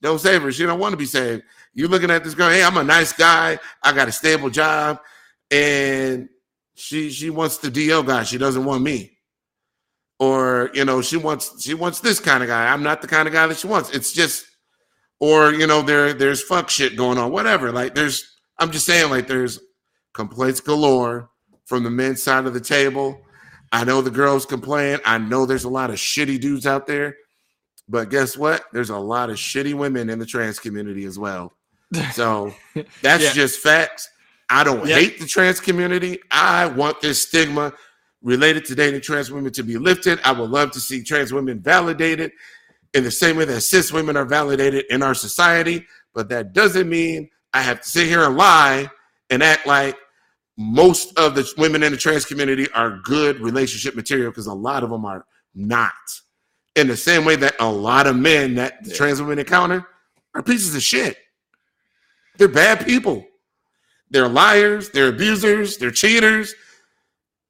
Don't 0.00 0.20
save 0.20 0.42
her. 0.42 0.52
She 0.52 0.64
don't 0.64 0.78
want 0.78 0.92
to 0.92 0.96
be 0.96 1.06
saved. 1.06 1.42
You're 1.74 1.88
looking 1.88 2.10
at 2.10 2.22
this 2.22 2.34
girl. 2.34 2.50
Hey, 2.50 2.62
I'm 2.62 2.76
a 2.76 2.84
nice 2.84 3.12
guy. 3.12 3.58
I 3.82 3.92
got 3.92 4.06
a 4.06 4.12
stable 4.12 4.48
job, 4.48 5.00
and 5.50 6.28
she 6.76 7.10
she 7.10 7.30
wants 7.30 7.58
the 7.58 7.70
DL 7.70 8.06
guy. 8.06 8.22
She 8.22 8.38
doesn't 8.38 8.64
want 8.64 8.82
me. 8.82 9.18
Or 10.18 10.70
you 10.72 10.84
know, 10.84 11.02
she 11.02 11.16
wants 11.16 11.62
she 11.62 11.74
wants 11.74 12.00
this 12.00 12.20
kind 12.20 12.42
of 12.42 12.48
guy. 12.48 12.72
I'm 12.72 12.82
not 12.82 13.02
the 13.02 13.08
kind 13.08 13.26
of 13.26 13.34
guy 13.34 13.46
that 13.46 13.58
she 13.58 13.66
wants. 13.66 13.90
It's 13.90 14.12
just, 14.12 14.46
or 15.20 15.52
you 15.52 15.66
know, 15.66 15.82
there 15.82 16.12
there's 16.12 16.42
fuck 16.42 16.70
shit 16.70 16.96
going 16.96 17.18
on. 17.18 17.32
Whatever. 17.32 17.72
Like 17.72 17.94
there's, 17.94 18.36
I'm 18.58 18.70
just 18.70 18.86
saying, 18.86 19.10
like 19.10 19.26
there's 19.26 19.58
complaints 20.14 20.60
galore 20.60 21.30
from 21.66 21.82
the 21.82 21.90
men's 21.90 22.22
side 22.22 22.46
of 22.46 22.54
the 22.54 22.60
table 22.60 23.20
I 23.72 23.84
know 23.84 24.00
the 24.00 24.10
girls 24.10 24.46
complain. 24.46 24.98
I 25.04 25.18
know 25.18 25.46
there's 25.46 25.64
a 25.64 25.68
lot 25.68 25.90
of 25.90 25.96
shitty 25.96 26.40
dudes 26.40 26.66
out 26.66 26.86
there, 26.86 27.16
but 27.88 28.10
guess 28.10 28.36
what? 28.36 28.64
There's 28.72 28.90
a 28.90 28.98
lot 28.98 29.30
of 29.30 29.36
shitty 29.36 29.74
women 29.74 30.08
in 30.08 30.18
the 30.18 30.26
trans 30.26 30.58
community 30.58 31.04
as 31.04 31.18
well. 31.18 31.52
So 32.12 32.52
that's 33.00 33.22
yeah. 33.22 33.32
just 33.32 33.60
facts. 33.60 34.08
I 34.48 34.64
don't 34.64 34.86
yeah. 34.86 34.96
hate 34.96 35.18
the 35.18 35.26
trans 35.26 35.60
community. 35.60 36.20
I 36.30 36.66
want 36.66 37.00
this 37.00 37.22
stigma 37.22 37.72
related 38.22 38.64
to 38.66 38.74
dating 38.74 39.00
trans 39.00 39.30
women 39.30 39.52
to 39.52 39.62
be 39.62 39.76
lifted. 39.76 40.20
I 40.24 40.32
would 40.32 40.50
love 40.50 40.70
to 40.72 40.80
see 40.80 41.02
trans 41.02 41.32
women 41.32 41.60
validated 41.60 42.32
in 42.94 43.04
the 43.04 43.10
same 43.10 43.36
way 43.36 43.44
that 43.44 43.60
cis 43.60 43.92
women 43.92 44.16
are 44.16 44.24
validated 44.24 44.84
in 44.90 45.02
our 45.02 45.14
society. 45.14 45.84
But 46.14 46.28
that 46.30 46.52
doesn't 46.52 46.88
mean 46.88 47.28
I 47.52 47.60
have 47.62 47.82
to 47.82 47.88
sit 47.88 48.06
here 48.06 48.24
and 48.24 48.36
lie 48.36 48.88
and 49.30 49.42
act 49.42 49.66
like 49.66 49.96
most 50.56 51.18
of 51.18 51.34
the 51.34 51.48
women 51.58 51.82
in 51.82 51.92
the 51.92 51.98
trans 51.98 52.24
community 52.24 52.70
are 52.72 52.98
good 53.04 53.40
relationship 53.40 53.94
material 53.94 54.30
because 54.30 54.46
a 54.46 54.54
lot 54.54 54.82
of 54.82 54.90
them 54.90 55.04
are 55.04 55.26
not. 55.54 55.92
In 56.76 56.88
the 56.88 56.96
same 56.96 57.24
way 57.24 57.36
that 57.36 57.56
a 57.60 57.70
lot 57.70 58.06
of 58.06 58.16
men 58.16 58.54
that 58.56 58.84
the 58.84 58.92
trans 58.92 59.20
women 59.20 59.38
encounter 59.38 59.86
are 60.34 60.42
pieces 60.42 60.74
of 60.74 60.82
shit. 60.82 61.16
They're 62.36 62.48
bad 62.48 62.84
people. 62.84 63.26
They're 64.10 64.28
liars, 64.28 64.90
they're 64.90 65.08
abusers, 65.08 65.78
they're 65.78 65.90
cheaters. 65.90 66.54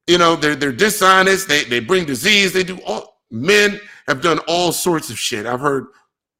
You 0.06 0.18
know, 0.18 0.36
they're 0.36 0.56
they're 0.56 0.72
dishonest, 0.72 1.48
they 1.48 1.64
they 1.64 1.80
bring 1.80 2.04
disease, 2.06 2.52
they 2.52 2.64
do 2.64 2.78
all 2.86 3.20
men 3.30 3.80
have 4.06 4.22
done 4.22 4.38
all 4.46 4.72
sorts 4.72 5.10
of 5.10 5.18
shit. 5.18 5.46
I've 5.46 5.60
heard 5.60 5.86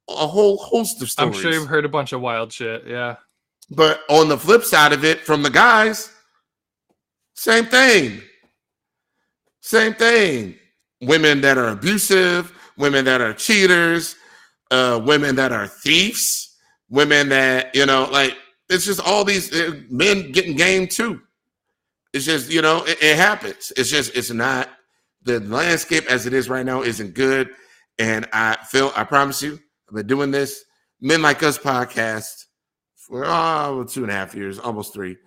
a 0.09 0.27
whole 0.27 0.57
host 0.57 1.01
of 1.01 1.09
stories. 1.09 1.35
I'm 1.35 1.41
sure 1.41 1.51
you've 1.51 1.67
heard 1.67 1.85
a 1.85 1.89
bunch 1.89 2.13
of 2.13 2.21
wild 2.21 2.51
shit. 2.51 2.85
Yeah. 2.87 3.17
But 3.69 4.01
on 4.09 4.29
the 4.29 4.37
flip 4.37 4.63
side 4.63 4.93
of 4.93 5.03
it, 5.03 5.19
from 5.21 5.43
the 5.43 5.49
guys, 5.49 6.11
same 7.35 7.65
thing. 7.65 8.21
Same 9.61 9.93
thing. 9.93 10.55
Women 11.01 11.41
that 11.41 11.57
are 11.57 11.69
abusive, 11.69 12.53
women 12.77 13.03
that 13.05 13.19
are 13.19 13.33
cheaters, 13.33 14.15
uh, 14.71 15.01
women 15.03 15.35
that 15.35 15.51
are 15.51 15.67
thieves, 15.67 16.55
women 16.89 17.27
that, 17.29 17.75
you 17.75 17.85
know, 17.85 18.07
like 18.11 18.37
it's 18.69 18.85
just 18.85 18.99
all 18.99 19.23
these 19.23 19.53
uh, 19.53 19.79
men 19.89 20.31
getting 20.31 20.55
game 20.55 20.87
too. 20.87 21.21
It's 22.13 22.25
just, 22.25 22.51
you 22.51 22.61
know, 22.61 22.83
it, 22.85 23.01
it 23.01 23.17
happens. 23.17 23.71
It's 23.77 23.89
just, 23.89 24.15
it's 24.15 24.31
not 24.31 24.69
the 25.23 25.39
landscape 25.41 26.05
as 26.09 26.25
it 26.25 26.33
is 26.33 26.49
right 26.49 26.65
now 26.65 26.81
isn't 26.81 27.13
good. 27.13 27.49
And 27.99 28.27
I 28.33 28.57
feel, 28.69 28.91
I 28.95 29.03
promise 29.03 29.41
you, 29.41 29.59
I've 29.89 29.95
been 29.95 30.07
doing 30.07 30.31
this 30.31 30.63
Men 31.01 31.21
Like 31.21 31.43
Us 31.43 31.57
podcast 31.57 32.45
for 32.95 33.23
oh, 33.25 33.85
two 33.87 34.03
and 34.03 34.11
a 34.11 34.15
half 34.15 34.35
years, 34.35 34.59
almost 34.59 34.93
three. 34.93 35.17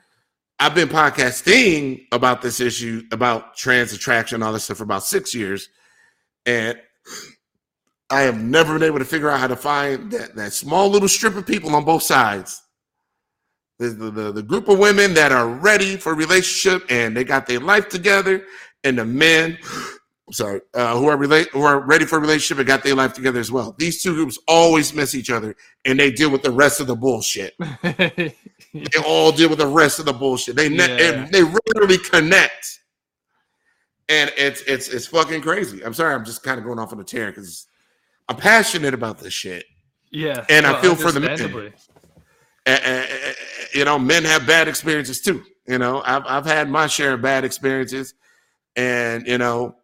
I've 0.59 0.75
been 0.75 0.89
podcasting 0.89 2.03
about 2.13 2.43
this 2.43 2.61
issue, 2.61 3.05
about 3.13 3.57
trans 3.57 3.95
attraction, 3.95 4.43
all 4.43 4.53
this 4.53 4.65
stuff 4.65 4.77
for 4.77 4.85
about 4.85 5.05
six 5.05 5.35
years. 5.35 5.69
And 6.45 6.79
I 8.11 8.23
have 8.23 8.39
never 8.39 8.75
been 8.75 8.83
able 8.83 8.99
to 8.99 9.05
figure 9.05 9.31
out 9.31 9.41
how 9.41 9.47
to 9.47 9.57
find 9.57 10.11
that, 10.11 10.35
that 10.37 10.53
small 10.53 10.89
little 10.89 11.09
strip 11.09 11.37
of 11.37 11.47
people 11.47 11.75
on 11.75 11.85
both 11.85 12.03
sides. 12.03 12.63
The, 13.81 13.89
the, 13.89 14.11
the, 14.11 14.33
the 14.33 14.43
group 14.43 14.69
of 14.69 14.79
women 14.79 15.15
that 15.15 15.33
are 15.33 15.49
ready 15.49 15.97
for 15.97 16.13
a 16.13 16.15
relationship 16.15 16.85
and 16.91 17.17
they 17.17 17.25
got 17.25 17.47
their 17.47 17.61
life 17.61 17.89
together, 17.89 18.45
and 18.85 18.99
the 18.99 19.05
men 19.05 19.59
I'm 20.31 20.35
sorry, 20.35 20.61
uh, 20.75 20.97
who 20.97 21.09
are 21.09 21.17
relate 21.17 21.49
who 21.49 21.63
are 21.63 21.81
ready 21.81 22.05
for 22.05 22.19
a 22.19 22.21
relationship 22.21 22.59
and 22.59 22.67
got 22.69 22.85
their 22.85 22.95
life 22.95 23.15
together 23.15 23.41
as 23.41 23.51
well. 23.51 23.75
These 23.79 24.01
two 24.01 24.15
groups 24.15 24.39
always 24.47 24.95
miss 24.95 25.17
each 25.17 25.29
other, 25.29 25.57
and 25.85 25.99
they 25.99 26.13
deal 26.13 26.31
with 26.31 26.45
the 26.45 26.53
rest 26.53 26.79
of 26.79 26.87
the 26.87 26.95
bullshit. 26.95 27.55
they 27.83 28.33
all 29.05 29.33
deal 29.33 29.49
with 29.49 29.59
the 29.59 29.67
rest 29.67 29.99
of 29.99 30.05
the 30.05 30.13
bullshit. 30.13 30.55
They 30.55 30.69
ne- 30.69 30.99
yeah. 30.99 31.27
they 31.33 31.43
rarely 31.43 31.99
connect, 31.99 32.79
and 34.09 34.31
it's 34.37 34.63
it's 34.69 34.87
it's 34.87 35.09
fucking 35.09 35.41
crazy. 35.41 35.85
I'm 35.85 35.95
sorry, 35.95 36.15
I'm 36.15 36.25
just 36.25 36.45
kind 36.45 36.61
of 36.61 36.65
going 36.65 36.79
off 36.79 36.93
on 36.93 37.01
a 37.01 37.05
tear 37.05 37.33
because 37.33 37.67
I'm 38.29 38.37
passionate 38.37 38.95
about 38.95 39.19
this 39.19 39.35
shit. 39.35 39.65
Yeah, 40.13 40.45
and 40.49 40.65
well, 40.65 40.77
I 40.77 40.81
feel 40.81 40.95
for 40.95 41.11
the 41.11 41.19
men. 41.19 41.73
You 43.75 43.85
know, 43.85 43.99
men 43.99 44.25
have 44.25 44.47
bad 44.47 44.69
experiences 44.69 45.21
too. 45.21 45.45
You 45.67 45.79
know, 45.79 46.03
I've 46.05 46.25
I've 46.27 46.47
had 46.47 46.69
my 46.69 46.87
share 46.87 47.15
of 47.15 47.23
bad 47.23 47.45
experiences, 47.45 48.15
and 48.77 49.27
you 49.27 49.39
know, 49.39 49.77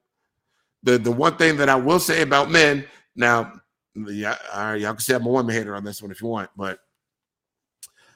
the 0.83 0.99
the 0.99 1.13
one 1.13 1.37
thing 1.37 1.57
that 1.59 1.69
I 1.69 1.77
will 1.77 2.01
say 2.01 2.23
about 2.23 2.51
men 2.51 2.85
now, 3.15 3.53
yeah, 3.95 4.37
all 4.53 4.65
right, 4.65 4.81
y'all 4.81 4.93
can 4.93 5.01
say 5.01 5.15
I'm 5.15 5.27
a 5.27 5.29
woman 5.29 5.55
hater 5.55 5.77
on 5.77 5.85
this 5.85 6.03
one 6.03 6.11
if 6.11 6.21
you 6.21 6.29
want, 6.29 6.51
but 6.57 6.81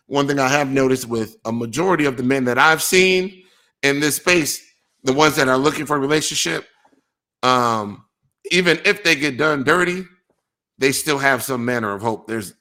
one 0.07 0.27
thing 0.27 0.41
I 0.41 0.49
have 0.49 0.69
noticed 0.69 1.07
with 1.07 1.37
a 1.45 1.53
majority 1.53 2.05
of 2.05 2.17
the 2.17 2.25
men 2.25 2.45
that 2.47 2.59
I've 2.59 2.83
seen 2.83 3.45
in 3.85 4.01
this 4.01 4.17
space, 4.17 4.61
the 5.05 5.13
ones 5.13 5.37
that 5.37 5.49
are 5.49 5.57
looking 5.57 5.87
for 5.87 5.97
a 5.97 6.01
relationship, 6.01 6.67
um, 7.45 8.05
even 8.51 8.81
if 8.85 9.05
they 9.05 9.15
get 9.15 9.39
done 9.39 9.63
dirty, 9.63 10.05
they 10.79 10.91
still 10.91 11.19
have 11.19 11.45
some 11.45 11.65
manner 11.65 11.95
of 11.95 12.03
hope. 12.03 12.27
There's 12.27 12.55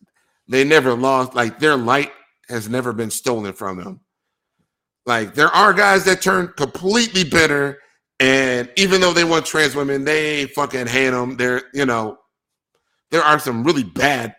they 0.49 0.65
never 0.65 0.93
lost 0.93 1.35
like 1.35 1.59
their 1.59 1.77
light 1.77 2.11
has 2.49 2.67
never 2.67 2.91
been 2.91 3.11
stolen 3.11 3.53
from 3.53 3.77
them. 3.77 4.01
Like 5.05 5.35
there 5.35 5.47
are 5.47 5.73
guys 5.73 6.03
that 6.05 6.21
turn 6.21 6.53
completely 6.57 7.23
bitter 7.23 7.79
and 8.19 8.69
even 8.75 8.99
though 8.99 9.13
they 9.13 9.23
want 9.23 9.45
trans 9.45 9.75
women, 9.75 10.03
they 10.03 10.47
fucking 10.47 10.87
hate 10.87 11.11
them. 11.11 11.37
They're, 11.37 11.61
you 11.73 11.85
know, 11.85 12.17
there 13.11 13.23
are 13.23 13.39
some 13.39 13.63
really 13.63 13.83
bad, 13.83 14.35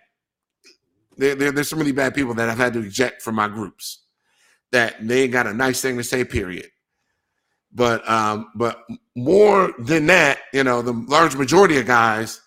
there, 1.17 1.35
there, 1.35 1.51
there's 1.51 1.71
some 1.71 1.79
really 1.79 1.93
bad 1.93 2.15
people 2.15 2.35
that 2.35 2.49
I've 2.49 2.59
had 2.59 2.75
to 2.75 2.81
eject 2.81 3.23
from 3.23 3.37
my 3.37 3.49
groups 3.49 4.05
that 4.73 4.97
they 5.07 5.23
ain't 5.23 5.33
got 5.33 5.47
a 5.47 5.55
nice 5.55 5.81
thing 5.81 5.97
to 5.97 6.05
say, 6.05 6.25
period. 6.25 6.67
But 7.73 8.09
um, 8.09 8.51
but 8.57 8.83
more 9.15 9.73
than 9.79 10.07
that, 10.07 10.41
you 10.53 10.65
know, 10.65 10.83
the 10.83 10.93
large 10.93 11.37
majority 11.37 11.79
of 11.79 11.87
guys, 11.87 12.41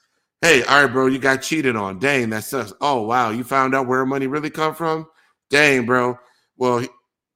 hey, 0.43 0.61
all 0.63 0.83
right, 0.83 0.91
bro, 0.91 1.07
you 1.07 1.19
got 1.19 1.41
cheated 1.41 1.77
on. 1.77 1.99
Dang, 1.99 2.29
that 2.31 2.43
sucks. 2.43 2.73
Oh 2.81 3.01
wow, 3.01 3.29
you 3.31 3.43
found 3.43 3.73
out 3.73 3.87
where 3.87 4.05
money 4.05 4.27
really 4.27 4.49
come 4.49 4.75
from? 4.75 5.07
Dang, 5.49 5.85
bro. 5.85 6.19
Well, 6.57 6.85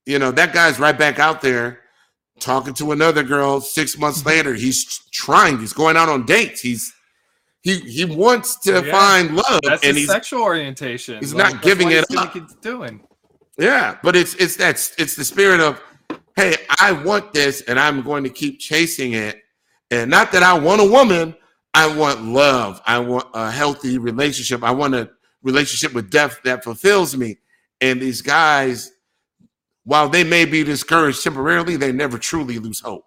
you 0.05 0.19
know, 0.19 0.31
that 0.31 0.53
guy's 0.53 0.77
right 0.79 0.97
back 0.97 1.17
out 1.17 1.41
there 1.41 1.79
talking 2.39 2.73
to 2.75 2.91
another 2.91 3.23
girl 3.23 3.61
six 3.61 3.97
months 3.97 4.25
later. 4.25 4.53
He's 4.53 4.85
trying. 5.11 5.57
He's 5.57 5.73
going 5.73 5.97
out 5.97 6.09
on 6.09 6.25
dates. 6.25 6.59
He's 6.61 6.93
he 7.61 7.79
he 7.79 8.05
wants 8.05 8.59
to 8.61 8.83
yeah, 8.85 8.91
find 8.91 9.35
love. 9.35 9.61
That's 9.63 9.85
and 9.85 9.97
his 9.97 10.07
sexual 10.07 10.43
orientation. 10.43 11.19
He's 11.19 11.33
like, 11.33 11.53
not 11.53 11.63
giving 11.63 11.91
it 11.91 12.05
up. 12.15 12.33
He's 12.33 12.53
doing. 12.55 13.01
Yeah, 13.57 13.97
but 14.03 14.15
it's 14.15 14.35
it's 14.35 14.57
that 14.57 14.75
it's 14.97 15.15
the 15.15 15.23
spirit 15.23 15.61
of, 15.61 15.81
hey, 16.35 16.55
I 16.79 16.91
want 16.91 17.33
this, 17.33 17.61
and 17.61 17.79
I'm 17.79 18.01
going 18.01 18.25
to 18.25 18.29
keep 18.29 18.59
chasing 18.59 19.13
it. 19.13 19.41
And 19.89 20.11
not 20.11 20.33
that 20.33 20.43
I 20.43 20.53
want 20.59 20.81
a 20.81 20.85
woman, 20.85 21.33
I 21.77 21.95
want 21.95 22.23
love. 22.23 22.81
I 22.85 22.99
want 22.99 23.27
a 23.33 23.51
healthy 23.51 23.97
relationship. 23.97 24.63
I 24.63 24.71
want 24.71 24.95
a 24.95 25.09
relationship 25.43 25.93
with 25.93 26.09
depth 26.09 26.41
that 26.43 26.63
fulfills 26.63 27.15
me. 27.15 27.37
And 27.81 28.01
these 28.01 28.21
guys 28.21 28.91
while 29.87 30.09
they 30.09 30.25
may 30.25 30.43
be 30.43 30.65
discouraged 30.65 31.23
temporarily, 31.23 31.77
they 31.77 31.93
never 31.93 32.17
truly 32.17 32.59
lose 32.59 32.81
hope. 32.81 33.05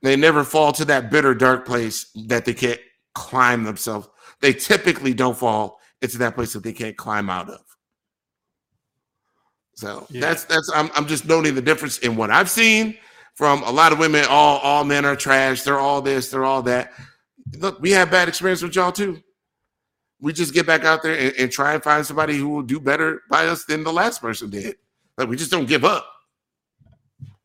They 0.00 0.16
never 0.16 0.42
fall 0.42 0.72
to 0.72 0.86
that 0.86 1.10
bitter, 1.10 1.34
dark 1.34 1.66
place 1.66 2.10
that 2.28 2.46
they 2.46 2.54
can't 2.54 2.80
climb 3.14 3.62
themselves. 3.64 4.08
They 4.40 4.54
typically 4.54 5.12
don't 5.12 5.36
fall 5.36 5.80
into 6.00 6.16
that 6.18 6.34
place 6.34 6.54
that 6.54 6.62
they 6.62 6.72
can't 6.72 6.96
climb 6.96 7.28
out 7.28 7.50
of. 7.50 7.60
So 9.74 10.06
yeah. 10.08 10.22
that's 10.22 10.44
that's 10.44 10.72
I'm 10.74 10.90
I'm 10.94 11.06
just 11.06 11.26
noting 11.26 11.54
the 11.54 11.60
difference 11.60 11.98
in 11.98 12.16
what 12.16 12.30
I've 12.30 12.48
seen 12.48 12.96
from 13.38 13.62
a 13.62 13.70
lot 13.70 13.92
of 13.92 14.00
women. 14.00 14.24
All 14.28 14.58
all 14.58 14.82
men 14.82 15.04
are 15.04 15.14
trash. 15.14 15.62
They're 15.62 15.78
all 15.78 16.02
this. 16.02 16.28
They're 16.28 16.44
all 16.44 16.60
that. 16.62 16.92
Look, 17.56 17.80
we 17.80 17.92
have 17.92 18.10
bad 18.10 18.26
experience 18.28 18.62
with 18.62 18.74
y'all 18.74 18.90
too. 18.90 19.22
We 20.20 20.32
just 20.32 20.52
get 20.52 20.66
back 20.66 20.84
out 20.84 21.04
there 21.04 21.16
and, 21.16 21.32
and 21.38 21.52
try 21.52 21.74
and 21.74 21.82
find 21.82 22.04
somebody 22.04 22.36
who 22.36 22.48
will 22.48 22.62
do 22.62 22.80
better 22.80 23.22
by 23.30 23.46
us 23.46 23.64
than 23.64 23.84
the 23.84 23.92
last 23.92 24.20
person 24.20 24.50
did. 24.50 24.74
Like 25.16 25.28
we 25.28 25.36
just 25.36 25.52
don't 25.52 25.68
give 25.68 25.84
up. 25.84 26.04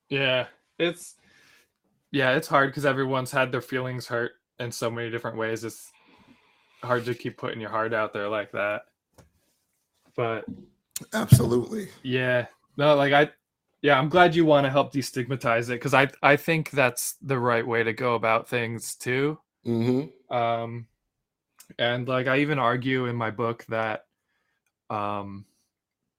Yeah, 0.09 0.47
it's 0.79 1.13
yeah, 2.11 2.31
it's 2.31 2.47
hard 2.47 2.71
because 2.71 2.87
everyone's 2.87 3.29
had 3.29 3.51
their 3.51 3.61
feelings 3.61 4.07
hurt 4.07 4.31
in 4.59 4.71
so 4.71 4.89
many 4.89 5.11
different 5.11 5.37
ways. 5.37 5.63
It's 5.63 5.91
hard 6.81 7.05
to 7.05 7.13
keep 7.13 7.37
putting 7.37 7.61
your 7.61 7.69
heart 7.69 7.93
out 7.93 8.13
there 8.13 8.29
like 8.29 8.51
that. 8.53 8.85
But 10.15 10.45
absolutely, 11.13 11.89
yeah, 12.01 12.47
no, 12.77 12.95
like 12.95 13.13
I, 13.13 13.29
yeah, 13.83 13.99
I'm 13.99 14.07
glad 14.07 14.33
you 14.33 14.45
want 14.45 14.65
to 14.65 14.71
help 14.71 14.93
destigmatize 14.93 15.65
it 15.65 15.73
because 15.73 15.93
I 15.93 16.07
I 16.23 16.37
think 16.37 16.71
that's 16.71 17.15
the 17.21 17.37
right 17.37 17.67
way 17.67 17.83
to 17.83 17.91
go 17.91 18.15
about 18.15 18.47
things 18.47 18.95
too. 18.95 19.37
Mm-hmm. 19.67 20.35
Um, 20.35 20.87
and 21.77 22.07
like 22.07 22.27
I 22.27 22.39
even 22.39 22.59
argue 22.59 23.07
in 23.07 23.15
my 23.17 23.29
book 23.29 23.65
that, 23.67 24.05
um, 24.89 25.45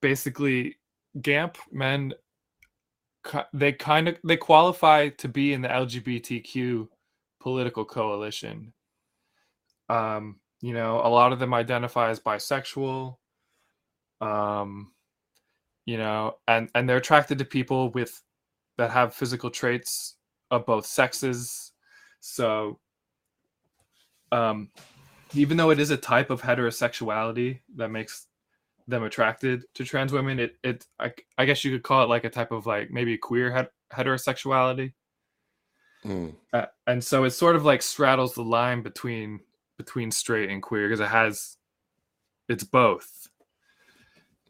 basically 0.02 0.76
GAMP 1.20 1.56
men 1.72 2.12
they 3.54 3.72
kind 3.72 4.08
of 4.08 4.18
they 4.22 4.36
qualify 4.36 5.08
to 5.08 5.28
be 5.28 5.54
in 5.54 5.62
the 5.62 5.68
LGBTQ 5.68 6.86
political 7.40 7.86
coalition. 7.86 8.74
Um, 9.88 10.36
you 10.60 10.74
know, 10.74 11.00
a 11.02 11.08
lot 11.08 11.32
of 11.32 11.38
them 11.38 11.54
identify 11.54 12.10
as 12.10 12.20
bisexual. 12.20 13.16
Um, 14.20 14.92
you 15.87 15.99
know, 15.99 16.37
and 16.49 16.68
and 16.74 16.89
they're 16.89 16.99
attracted 16.99 17.39
to 17.39 17.45
people 17.45 17.91
with 17.91 18.22
that 18.78 18.91
have 18.91 19.14
physical 19.14 19.51
traits 19.51 20.16
of 20.51 20.66
both 20.66 20.87
sexes. 20.87 21.72
So 22.20 22.78
um 24.32 24.70
even 25.35 25.57
though 25.57 25.70
it 25.70 25.80
is 25.80 25.91
a 25.91 25.97
type 25.97 26.30
of 26.30 26.43
heterosexuality 26.43 27.61
that 27.76 27.89
makes 27.89 28.28
them 28.87 29.03
attracted 29.03 29.64
to 29.74 29.85
trans 29.85 30.12
women. 30.12 30.39
It 30.39 30.57
it 30.62 30.87
I, 30.99 31.12
I 31.39 31.45
guess 31.45 31.64
you 31.64 31.72
could 31.72 31.82
call 31.82 32.03
it 32.03 32.09
like 32.09 32.24
a 32.24 32.30
type 32.30 32.53
of 32.53 32.66
like 32.66 32.91
maybe 32.91 33.16
queer 33.16 33.51
het- 33.51 33.72
heterosexuality. 33.93 34.93
Mm. 36.05 36.35
Uh, 36.53 36.66
and 36.87 37.03
so 37.03 37.24
it 37.24 37.30
sort 37.30 37.57
of 37.57 37.64
like 37.64 37.80
straddles 37.80 38.35
the 38.35 38.43
line 38.43 38.82
between 38.82 39.41
between 39.78 40.11
straight 40.11 40.51
and 40.51 40.62
queer 40.62 40.89
because 40.89 41.01
it 41.01 41.09
has 41.09 41.57
it's 42.49 42.64
both. 42.64 43.28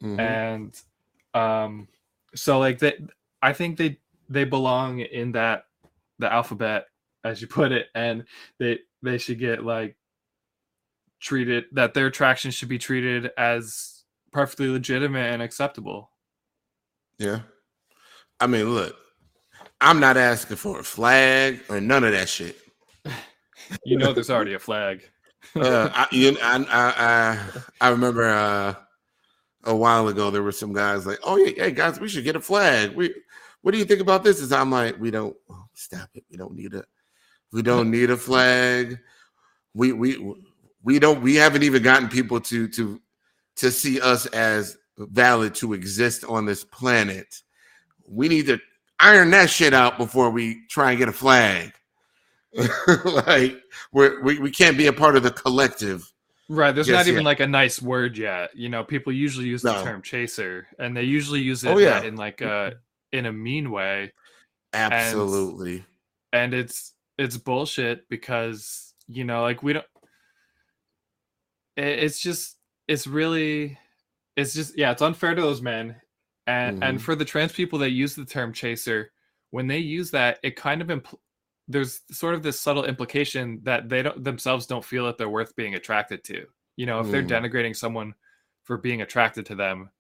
Mm-hmm. 0.03 0.21
And 0.21 0.81
um 1.35 1.89
so 2.35 2.59
like 2.59 2.79
that 2.79 2.97
I 3.43 3.53
think 3.53 3.77
they 3.77 3.99
they 4.29 4.45
belong 4.45 5.01
in 5.01 5.33
that 5.33 5.67
the 6.19 6.33
alphabet 6.33 6.87
as 7.25 7.41
you 7.41 7.47
put 7.47 7.73
it 7.73 7.89
and 7.95 8.25
they 8.59 8.79
they 9.03 9.19
should 9.19 9.39
get 9.39 9.65
like 9.65 9.97
treated 11.21 11.65
that 11.73 11.95
their 11.95 12.07
attraction 12.07 12.51
should 12.51 12.69
be 12.69 12.79
treated 12.79 13.31
as 13.39 14.05
perfectly 14.33 14.69
legitimate 14.69 15.33
and 15.33 15.41
acceptable. 15.41 16.11
Yeah. 17.19 17.41
I 18.41 18.47
mean, 18.47 18.75
look, 18.75 18.97
I'm 19.81 20.01
not 20.01 20.17
asking 20.17 20.57
for 20.57 20.81
a 20.81 20.85
flag 20.85 21.61
or 21.69 21.81
none 21.81 22.05
of 22.05 22.13
that 22.13 22.29
shit. 22.29 22.59
you 23.85 23.97
know, 23.97 24.13
there's 24.13 24.31
already 24.31 24.55
a 24.55 24.59
flag. 24.59 25.09
uh, 25.57 25.89
I, 25.95 26.07
you, 26.11 26.37
I, 26.43 26.67
I, 26.69 27.61
I 27.81 27.89
remember 27.91 28.25
uh, 28.25 28.75
a 29.67 29.75
while 29.75 30.09
ago 30.09 30.31
there 30.31 30.43
were 30.43 30.53
some 30.53 30.73
guys 30.73 31.07
like, 31.07 31.19
"Oh 31.25 31.37
yeah, 31.37 31.65
hey 31.65 31.71
guys, 31.73 32.01
we 32.01 32.09
should 32.09 32.25
get 32.25 32.37
a 32.37 32.41
flag. 32.41 32.95
We, 32.95 33.15
what 33.63 33.73
do 33.73 33.79
you 33.79 33.85
think 33.85 34.01
about 34.01 34.25
this?" 34.25 34.41
Is 34.41 34.53
I'm 34.53 34.71
like, 34.71 34.99
we 35.01 35.11
don't 35.11 35.37
oh, 35.51 35.65
stop 35.75 36.11
it. 36.15 36.25
We 36.31 36.37
don't 36.37 36.55
need 36.55 36.75
a, 36.75 36.85
we 37.53 37.63
don't 37.63 37.91
need 37.91 38.11
a 38.11 38.17
flag. 38.17 38.99
We 39.75 39.93
we 39.93 40.35
we 40.83 40.99
don't. 40.99 41.23
We 41.23 41.35
haven't 41.37 41.63
even 41.63 41.83
gotten 41.83 42.09
people 42.09 42.41
to 42.43 42.69
to 42.69 43.01
to 43.57 43.71
see 43.71 44.01
us 44.01 44.27
as 44.27 44.77
valid 44.99 45.55
to 45.57 45.73
exist 45.73 46.25
on 46.25 46.47
this 46.47 46.65
planet. 46.65 47.43
We 48.07 48.29
need 48.29 48.47
to 48.47 48.61
iron 49.01 49.31
that 49.31 49.51
shit 49.51 49.75
out 49.75 49.99
before 49.99 50.31
we 50.31 50.67
try 50.69 50.91
and 50.91 50.99
get 50.99 51.09
a 51.09 51.13
flag. 51.13 51.73
like 53.27 53.61
we 53.93 54.39
we 54.39 54.51
can't 54.51 54.79
be 54.79 54.87
a 54.87 54.93
part 54.93 55.17
of 55.17 55.23
the 55.23 55.31
collective. 55.31 56.13
Right. 56.49 56.75
There's 56.75 56.89
not 56.89 57.07
even 57.07 57.25
like 57.25 57.41
a 57.41 57.47
nice 57.47 57.81
word 57.81 58.19
yet. 58.19 58.51
You 58.55 58.69
know, 58.69 58.85
people 58.85 59.13
usually 59.13 59.47
use 59.47 59.63
the 59.63 59.73
no. 59.73 59.83
term 59.83 60.03
chaser, 60.03 60.67
and 60.79 60.97
they 60.97 61.05
usually 61.05 61.41
use 61.41 61.65
it 61.65 61.69
oh, 61.69 61.79
yeah. 61.79 62.03
in 62.03 62.17
like 62.17 62.41
a 62.43 62.75
in 63.13 63.27
a 63.27 63.33
mean 63.33 63.71
way. 63.71 64.13
Absolutely. 64.73 65.85
And, 66.33 66.53
and 66.53 66.55
it's 66.55 66.93
it's 67.19 67.37
bullshit 67.37 68.09
because 68.09 68.93
you 69.09 69.25
know, 69.25 69.43
like 69.43 69.63
we 69.63 69.73
don't. 69.73 69.87
It, 71.77 72.01
it's 72.01 72.21
just 72.21 72.57
it's 72.89 73.07
really 73.07 73.79
it's 74.37 74.53
just 74.53 74.77
yeah, 74.77 74.91
it's 74.91 75.03
unfair 75.03 75.35
to 75.35 75.41
those 75.41 75.63
men, 75.63 75.97
and 76.47 76.77
mm-hmm. 76.77 76.83
and 76.83 77.03
for 77.03 77.15
the 77.15 77.25
trans 77.25 77.53
people 77.53 77.79
that 77.81 77.91
use 77.91 78.15
the 78.15 78.25
term 78.25 78.53
chaser, 78.53 79.13
when 79.51 79.67
they 79.67 79.79
use 79.79 80.11
that, 80.11 80.39
it 80.43 80.57
kind 80.57 80.83
of 80.83 80.89
impl- 80.89 81.19
there's 81.69 82.03
sort 82.11 82.35
of 82.35 82.43
this 82.43 82.61
subtle 82.61 82.85
implication 82.85 83.61
that 83.63 83.89
they 83.89 84.03
don't 84.03 84.23
themselves 84.23 84.67
don't 84.67 84.85
feel 84.85 85.07
that 85.07 85.19
they're 85.19 85.29
worth 85.29 85.57
being 85.57 85.75
attracted 85.75 86.25
to. 86.25 86.47
You 86.77 86.87
know, 86.87 87.01
if 87.01 87.07
mm. 87.07 87.11
they're 87.13 87.23
denigrating 87.23 87.75
someone 87.75 88.15
for 88.65 88.77
being 88.77 89.03
attracted 89.03 89.47
to 89.47 89.55
them, 89.55 89.91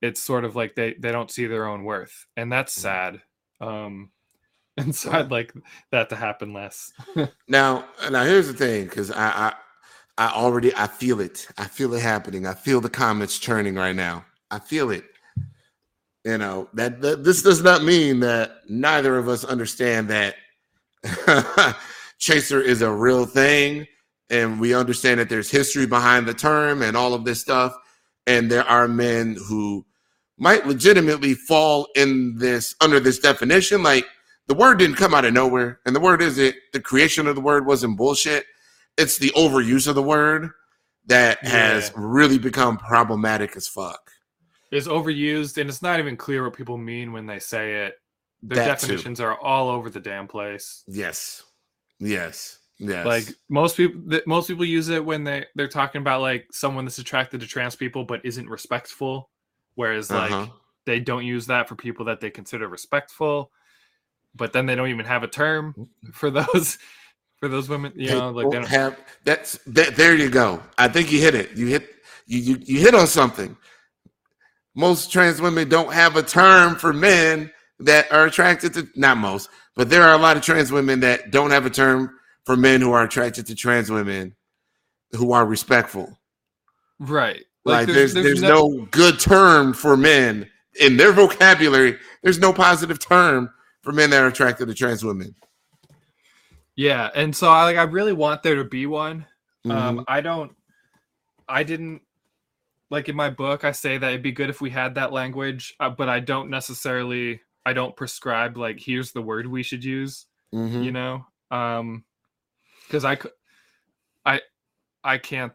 it's 0.00 0.20
sort 0.20 0.44
of 0.44 0.56
like 0.56 0.74
they 0.74 0.94
they 0.94 1.12
don't 1.12 1.30
see 1.30 1.46
their 1.46 1.66
own 1.66 1.84
worth, 1.84 2.26
and 2.36 2.52
that's 2.52 2.76
mm. 2.78 2.82
sad. 2.82 3.22
Um, 3.60 4.10
and 4.76 4.94
so 4.94 5.12
I'd 5.12 5.30
like 5.30 5.52
that 5.90 6.08
to 6.10 6.16
happen 6.16 6.52
less. 6.52 6.92
now, 7.48 7.84
now 8.10 8.24
here's 8.24 8.46
the 8.46 8.54
thing, 8.54 8.84
because 8.84 9.10
I, 9.10 9.26
I 9.48 9.54
I 10.18 10.32
already 10.32 10.74
I 10.76 10.86
feel 10.86 11.20
it. 11.20 11.48
I 11.58 11.66
feel 11.66 11.94
it 11.94 12.02
happening. 12.02 12.46
I 12.46 12.54
feel 12.54 12.80
the 12.80 12.90
comments 12.90 13.38
churning 13.38 13.74
right 13.74 13.96
now. 13.96 14.24
I 14.50 14.58
feel 14.58 14.90
it. 14.90 15.04
You 16.24 16.38
know 16.38 16.68
that, 16.74 17.00
that 17.00 17.24
this 17.24 17.42
does 17.42 17.62
not 17.62 17.82
mean 17.82 18.20
that 18.20 18.60
neither 18.68 19.18
of 19.18 19.28
us 19.28 19.44
understand 19.44 20.08
that 20.08 20.36
chaser 22.18 22.60
is 22.60 22.82
a 22.82 22.90
real 22.90 23.26
thing 23.26 23.86
and 24.30 24.60
we 24.60 24.74
understand 24.74 25.20
that 25.20 25.28
there's 25.28 25.50
history 25.50 25.86
behind 25.86 26.26
the 26.26 26.34
term 26.34 26.82
and 26.82 26.96
all 26.96 27.14
of 27.14 27.24
this 27.24 27.40
stuff 27.40 27.76
and 28.26 28.50
there 28.50 28.64
are 28.64 28.88
men 28.88 29.36
who 29.48 29.84
might 30.38 30.66
legitimately 30.66 31.34
fall 31.34 31.88
in 31.94 32.36
this 32.36 32.74
under 32.80 33.00
this 33.00 33.18
definition. 33.18 33.82
Like 33.82 34.06
the 34.46 34.54
word 34.54 34.78
didn't 34.78 34.96
come 34.96 35.14
out 35.14 35.24
of 35.24 35.32
nowhere 35.32 35.80
and 35.86 35.94
the 35.94 36.00
word 36.00 36.22
isn't 36.22 36.54
the 36.72 36.80
creation 36.80 37.26
of 37.26 37.34
the 37.34 37.40
word 37.40 37.66
wasn't 37.66 37.96
bullshit. 37.96 38.44
It's 38.98 39.18
the 39.18 39.30
overuse 39.30 39.88
of 39.88 39.94
the 39.94 40.02
word 40.02 40.50
that 41.06 41.38
yeah. 41.42 41.50
has 41.50 41.92
really 41.96 42.38
become 42.38 42.76
problematic 42.76 43.56
as 43.56 43.66
fuck. 43.66 44.10
It's 44.70 44.88
overused 44.88 45.58
and 45.58 45.68
it's 45.68 45.82
not 45.82 45.98
even 45.98 46.16
clear 46.16 46.44
what 46.44 46.54
people 46.54 46.78
mean 46.78 47.12
when 47.12 47.26
they 47.26 47.38
say 47.38 47.86
it 47.86 47.94
their 48.42 48.56
that 48.56 48.66
definitions 48.66 49.18
too. 49.18 49.24
are 49.24 49.38
all 49.38 49.68
over 49.68 49.90
the 49.90 50.00
damn 50.00 50.26
place. 50.26 50.82
Yes. 50.86 51.42
Yes. 51.98 52.58
Yes. 52.78 53.06
Like 53.06 53.28
most 53.48 53.76
people 53.76 54.20
most 54.26 54.48
people 54.48 54.64
use 54.64 54.88
it 54.88 55.04
when 55.04 55.22
they 55.22 55.46
they're 55.54 55.68
talking 55.68 56.00
about 56.00 56.20
like 56.20 56.48
someone 56.50 56.84
that's 56.84 56.98
attracted 56.98 57.40
to 57.40 57.46
trans 57.46 57.76
people 57.76 58.04
but 58.04 58.24
isn't 58.24 58.48
respectful 58.48 59.30
whereas 59.76 60.10
like 60.10 60.32
uh-huh. 60.32 60.46
they 60.84 60.98
don't 60.98 61.24
use 61.24 61.46
that 61.46 61.68
for 61.68 61.76
people 61.76 62.06
that 62.06 62.20
they 62.20 62.30
consider 62.30 62.66
respectful 62.66 63.52
but 64.34 64.52
then 64.52 64.66
they 64.66 64.74
don't 64.74 64.88
even 64.88 65.06
have 65.06 65.22
a 65.22 65.28
term 65.28 65.88
for 66.12 66.30
those 66.30 66.78
for 67.38 67.48
those 67.48 67.68
women 67.68 67.92
you 67.94 68.08
they 68.08 68.14
know 68.14 68.30
like 68.30 68.50
they 68.50 68.56
don't 68.56 68.68
have 68.68 68.98
that's 69.24 69.58
that 69.66 69.94
there 69.94 70.16
you 70.16 70.28
go 70.28 70.60
i 70.78 70.88
think 70.88 71.12
you 71.12 71.20
hit 71.20 71.34
it 71.34 71.52
you 71.56 71.66
hit 71.68 71.88
you, 72.26 72.38
you 72.38 72.58
you 72.62 72.80
hit 72.80 72.94
on 72.94 73.06
something 73.06 73.56
most 74.74 75.12
trans 75.12 75.40
women 75.40 75.68
don't 75.68 75.92
have 75.92 76.16
a 76.16 76.22
term 76.22 76.74
for 76.74 76.92
men 76.92 77.50
that 77.84 78.10
are 78.12 78.26
attracted 78.26 78.74
to 78.74 78.88
not 78.96 79.18
most, 79.18 79.48
but 79.74 79.90
there 79.90 80.02
are 80.02 80.14
a 80.14 80.18
lot 80.18 80.36
of 80.36 80.42
trans 80.42 80.72
women 80.72 81.00
that 81.00 81.30
don't 81.30 81.50
have 81.50 81.66
a 81.66 81.70
term 81.70 82.10
for 82.44 82.56
men 82.56 82.80
who 82.80 82.92
are 82.92 83.04
attracted 83.04 83.46
to 83.46 83.54
trans 83.54 83.90
women 83.90 84.34
who 85.12 85.32
are 85.32 85.46
respectful. 85.46 86.18
Right. 86.98 87.44
Like, 87.64 87.86
like 87.86 87.94
there's 87.94 88.14
there's, 88.14 88.24
there's 88.24 88.42
no, 88.42 88.68
no 88.68 88.88
good 88.90 89.20
term 89.20 89.72
for 89.72 89.96
men 89.96 90.48
in 90.80 90.96
their 90.96 91.12
vocabulary. 91.12 91.98
There's 92.22 92.38
no 92.38 92.52
positive 92.52 92.98
term 92.98 93.50
for 93.82 93.92
men 93.92 94.10
that 94.10 94.22
are 94.22 94.28
attracted 94.28 94.68
to 94.68 94.74
trans 94.74 95.04
women. 95.04 95.34
Yeah, 96.74 97.10
and 97.14 97.36
so 97.36 97.50
I 97.50 97.64
like 97.64 97.76
I 97.76 97.82
really 97.82 98.12
want 98.12 98.42
there 98.42 98.56
to 98.56 98.64
be 98.64 98.86
one. 98.86 99.26
Um, 99.64 99.70
mm-hmm. 99.70 99.98
Um, 99.98 100.04
I 100.08 100.20
don't. 100.20 100.52
I 101.48 101.62
didn't 101.64 102.00
like 102.90 103.08
in 103.08 103.16
my 103.16 103.30
book. 103.30 103.64
I 103.64 103.72
say 103.72 103.98
that 103.98 104.08
it'd 104.08 104.22
be 104.22 104.32
good 104.32 104.50
if 104.50 104.60
we 104.60 104.70
had 104.70 104.94
that 104.94 105.12
language, 105.12 105.74
uh, 105.80 105.90
but 105.90 106.08
I 106.08 106.20
don't 106.20 106.50
necessarily 106.50 107.40
I 107.64 107.72
don't 107.72 107.96
prescribe 107.96 108.56
like 108.56 108.80
here's 108.80 109.12
the 109.12 109.22
word 109.22 109.46
we 109.46 109.62
should 109.62 109.84
use. 109.84 110.26
Mm-hmm. 110.54 110.82
You 110.82 110.92
know, 110.92 111.26
um, 111.50 112.04
because 112.86 113.04
I 113.04 113.14
could, 113.16 113.30
I, 114.26 114.40
I 115.02 115.18
can't, 115.18 115.52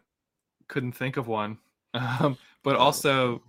couldn't 0.68 0.92
think 0.92 1.16
of 1.16 1.28
one. 1.28 1.58
Um, 1.94 2.36
but 2.62 2.76
oh. 2.76 2.80
also, 2.80 3.42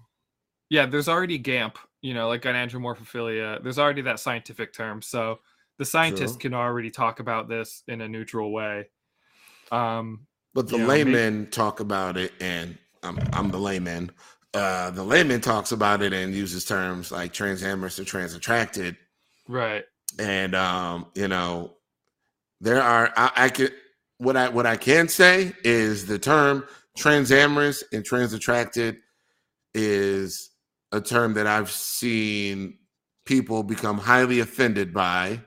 yeah, 0.69 0.85
there's 0.85 1.09
already 1.09 1.37
GAMP. 1.37 1.77
You 2.01 2.13
know, 2.13 2.29
like 2.29 2.41
gynandromorphophilia. 2.41 3.61
There's 3.61 3.77
already 3.77 4.01
that 4.03 4.19
scientific 4.19 4.71
term, 4.73 5.01
so 5.01 5.39
the 5.77 5.85
scientists 5.85 6.33
True. 6.33 6.51
can 6.51 6.53
already 6.53 6.89
talk 6.89 7.19
about 7.19 7.49
this 7.49 7.83
in 7.87 7.99
a 7.99 8.07
neutral 8.07 8.53
way. 8.53 8.87
Um, 9.71 10.27
but 10.53 10.69
the 10.69 10.77
laymen 10.77 11.39
maybe... 11.39 11.51
talk 11.51 11.79
about 11.81 12.15
it, 12.15 12.31
and 12.39 12.77
I'm, 13.03 13.19
I'm 13.33 13.51
the 13.51 13.59
layman 13.59 14.11
uh, 14.53 14.89
the 14.91 15.03
layman 15.03 15.41
talks 15.41 15.71
about 15.71 16.01
it 16.01 16.13
and 16.13 16.33
uses 16.33 16.65
terms 16.65 17.11
like 17.11 17.33
transamorous 17.33 17.99
or 17.99 18.03
trans 18.03 18.33
attracted. 18.33 18.97
Right. 19.47 19.83
And 20.17 20.55
um, 20.55 21.07
you 21.15 21.27
know, 21.27 21.75
there 22.61 22.81
are 22.81 23.11
I, 23.15 23.31
I 23.35 23.49
could 23.49 23.73
what 24.17 24.35
I 24.35 24.49
what 24.49 24.65
I 24.65 24.75
can 24.75 25.07
say 25.07 25.53
is 25.63 26.05
the 26.07 26.19
term 26.19 26.65
transamorous 26.97 27.83
and 27.93 28.03
trans 28.03 28.33
attracted 28.33 28.97
is 29.73 30.49
a 30.91 30.99
term 30.99 31.35
that 31.35 31.47
I've 31.47 31.71
seen 31.71 32.79
people 33.25 33.61
become 33.61 33.99
highly 33.99 34.39
offended 34.39 34.93
by. 34.93 35.39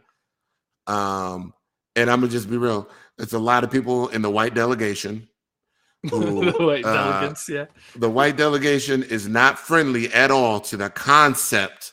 Um, 0.86 1.52
and 1.96 2.08
I'm 2.08 2.20
gonna 2.20 2.32
just 2.32 2.48
be 2.48 2.56
real. 2.56 2.88
It's 3.18 3.32
a 3.32 3.38
lot 3.38 3.64
of 3.64 3.70
people 3.70 4.08
in 4.08 4.22
the 4.22 4.30
white 4.30 4.54
delegation 4.54 5.28
the 6.10 6.54
white 6.58 6.84
uh, 6.84 6.92
delegates, 6.92 7.48
yeah. 7.48 7.66
The 7.94 8.10
white 8.10 8.36
delegation 8.36 9.04
is 9.04 9.28
not 9.28 9.58
friendly 9.58 10.12
at 10.12 10.30
all 10.32 10.60
to 10.60 10.76
the 10.76 10.90
concept 10.90 11.92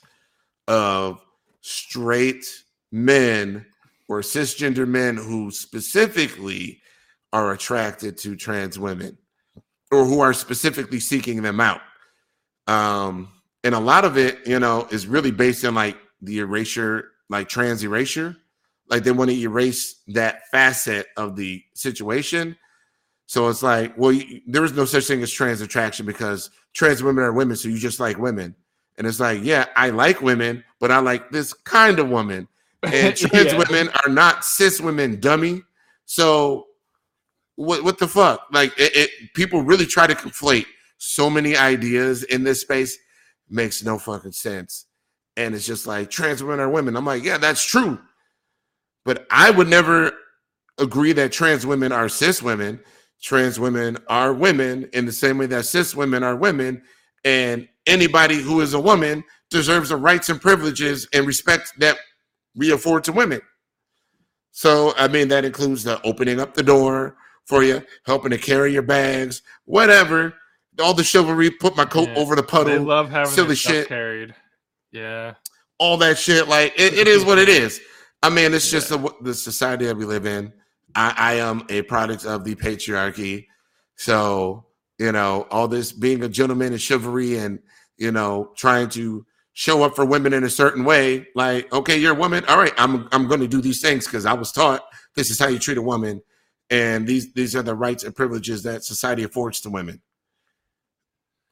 of 0.68 1.24
straight 1.62 2.46
men 2.92 3.66
or 4.08 4.22
cisgender 4.22 4.88
men 4.88 5.16
who 5.16 5.52
specifically 5.52 6.82
are 7.32 7.52
attracted 7.52 8.18
to 8.18 8.36
trans 8.36 8.80
women 8.80 9.18
or 9.92 10.06
who 10.06 10.20
are 10.20 10.34
specifically 10.34 11.00
seeking 11.00 11.44
them 11.44 11.60
out. 11.60 11.82
Um, 12.68 13.30
and 13.64 13.76
a 13.76 13.80
lot 13.80 14.06
of 14.06 14.18
it, 14.18 14.48
you 14.48 14.60
know, 14.60 14.88
is 14.92 15.06
really 15.06 15.32
based 15.32 15.64
on 15.66 15.76
like 15.76 15.98
the 16.22 16.40
erasure, 16.40 17.12
like 17.30 17.50
trans 17.50 17.84
erasure. 17.84 18.36
Like 18.90 19.04
they 19.04 19.12
want 19.12 19.30
to 19.30 19.38
erase 19.38 20.02
that 20.08 20.48
facet 20.52 21.08
of 21.16 21.36
the 21.36 21.64
situation 21.76 22.58
so 23.30 23.48
it's 23.48 23.62
like, 23.62 23.96
well, 23.96 24.12
you, 24.12 24.42
there 24.48 24.64
is 24.64 24.74
no 24.74 24.86
such 24.86 25.06
thing 25.06 25.22
as 25.22 25.32
trans 25.32 25.62
attraction 25.62 26.04
because 26.04 26.50
trans 26.74 27.04
women 27.04 27.24
are 27.24 27.32
women, 27.32 27.56
so 27.56 27.70
you 27.70 27.78
just 27.78 28.00
like 28.00 28.18
women. 28.18 28.56
And 28.98 29.06
it's 29.06 29.20
like, 29.20 29.42
yeah, 29.44 29.68
I 29.76 29.92
like 29.92 30.24
women, 30.24 30.64
but 30.80 30.90
I 30.90 30.98
like 30.98 31.30
this 31.30 31.54
kind 31.54 32.00
of 32.00 32.10
woman. 32.10 32.48
And 32.82 33.16
trans 33.16 33.54
yeah. 33.54 33.58
women 33.60 33.92
are 34.04 34.12
not 34.12 34.44
cis 34.44 34.82
women, 34.82 35.20
dummy. 35.20 35.62
So 36.06 36.70
what 37.54 37.84
what 37.84 38.00
the 38.00 38.08
fuck? 38.08 38.48
Like 38.52 38.74
it, 38.80 38.96
it, 38.96 39.34
people 39.36 39.62
really 39.62 39.86
try 39.86 40.08
to 40.08 40.16
conflate 40.16 40.66
so 40.98 41.30
many 41.30 41.56
ideas 41.56 42.24
in 42.24 42.44
this 42.44 42.62
space. 42.62 42.98
Makes 43.48 43.84
no 43.84 44.00
fucking 44.00 44.32
sense. 44.32 44.88
And 45.38 45.54
it's 45.54 45.68
just 45.68 45.86
like 45.86 46.10
trans 46.10 46.42
women 46.42 46.62
are 46.62 46.70
women. 46.70 46.98
I'm 46.98 47.06
like, 47.06 47.24
yeah, 47.24 47.38
that's 47.38 47.64
true. 47.64 48.00
But 49.06 49.28
I 49.30 49.52
would 49.52 49.68
never 49.68 50.14
agree 50.80 51.14
that 51.14 51.32
trans 51.32 51.64
women 51.64 51.92
are 51.92 52.10
cis 52.10 52.42
women 52.42 52.80
trans 53.22 53.60
women 53.60 53.98
are 54.08 54.34
women 54.34 54.90
in 54.94 55.06
the 55.06 55.12
same 55.12 55.38
way 55.38 55.46
that 55.48 55.66
cis 55.66 55.96
women 55.96 56.24
are 56.24 56.36
women. 56.36 56.82
And 57.26 57.68
anybody 57.86 58.42
who 58.42 58.62
is 58.62 58.74
a 58.74 58.80
woman 58.80 59.24
deserves 59.50 59.90
the 59.90 59.98
rights 59.98 60.30
and 60.30 60.42
privileges 60.42 61.08
and 61.14 61.28
respect 61.28 61.74
that 61.80 61.98
we 62.56 62.72
afford 62.72 63.04
to 63.06 63.12
women. 63.12 63.42
So, 64.52 64.94
I 64.98 65.08
mean, 65.08 65.28
that 65.30 65.46
includes 65.46 65.84
the 65.84 66.02
opening 66.04 66.40
up 66.40 66.54
the 66.54 66.64
door 66.64 67.18
for 67.46 67.64
you, 67.64 67.84
helping 68.06 68.32
to 68.32 68.38
carry 68.38 68.74
your 68.74 68.84
bags, 68.84 69.42
whatever. 69.66 70.34
All 70.80 70.94
the 70.94 71.04
chivalry, 71.04 71.50
put 71.50 71.76
my 71.76 71.86
coat 71.86 72.10
yeah. 72.10 72.16
over 72.16 72.36
the 72.36 72.44
puddle. 72.44 72.74
They 72.74 72.80
love 72.80 73.10
having 73.10 73.34
silly 73.34 73.56
shit 73.56 73.88
carried. 73.88 74.34
Yeah, 74.92 75.34
all 75.78 75.98
that 75.98 76.18
shit. 76.18 76.48
Like 76.48 76.74
it, 76.78 76.94
it 76.94 77.08
is 77.08 77.26
what 77.26 77.38
it 77.38 77.50
is. 77.50 77.82
I 78.24 78.30
mean, 78.30 78.54
it's 78.54 78.70
just 78.70 78.90
the, 78.90 79.14
the 79.22 79.34
society 79.34 79.86
that 79.86 79.98
we 79.98 80.06
live 80.06 80.26
in. 80.26 80.54
I, 80.96 81.14
I 81.18 81.34
am 81.36 81.66
a 81.70 81.82
product 81.84 82.26
of 82.26 82.44
the 82.44 82.56
patriarchy. 82.56 83.46
So 83.96 84.66
you 85.00 85.14
know, 85.14 85.48
all 85.50 85.68
this 85.68 85.94
being 85.94 86.24
a 86.24 86.30
gentleman 86.30 86.74
and 86.74 86.82
chivalry, 86.82 87.38
and 87.38 87.60
you 87.98 88.12
know, 88.12 88.52
trying 88.58 88.90
to 88.90 89.26
show 89.54 89.84
up 89.84 89.96
for 89.96 90.06
women 90.06 90.34
in 90.34 90.44
a 90.44 90.50
certain 90.50 90.84
way. 90.84 91.28
Like, 91.36 91.72
okay, 91.74 91.98
you're 91.98 92.16
a 92.16 92.20
woman. 92.20 92.44
All 92.46 92.58
right, 92.58 92.74
I'm 92.78 93.08
I'm 93.12 93.28
going 93.28 93.40
to 93.40 93.48
do 93.48 93.62
these 93.62 93.82
things 93.82 94.06
because 94.06 94.26
I 94.26 94.34
was 94.34 94.52
taught 94.52 94.84
this 95.16 95.32
is 95.32 95.40
how 95.40 95.48
you 95.48 95.58
treat 95.58 95.78
a 95.78 95.82
woman, 95.82 96.22
and 96.70 97.08
these 97.08 97.34
these 97.34 97.56
are 97.56 97.64
the 97.64 97.76
rights 97.76 98.04
and 98.04 98.16
privileges 98.16 98.64
that 98.64 98.84
society 98.84 99.24
affords 99.24 99.62
to 99.62 99.70
women. 99.70 100.02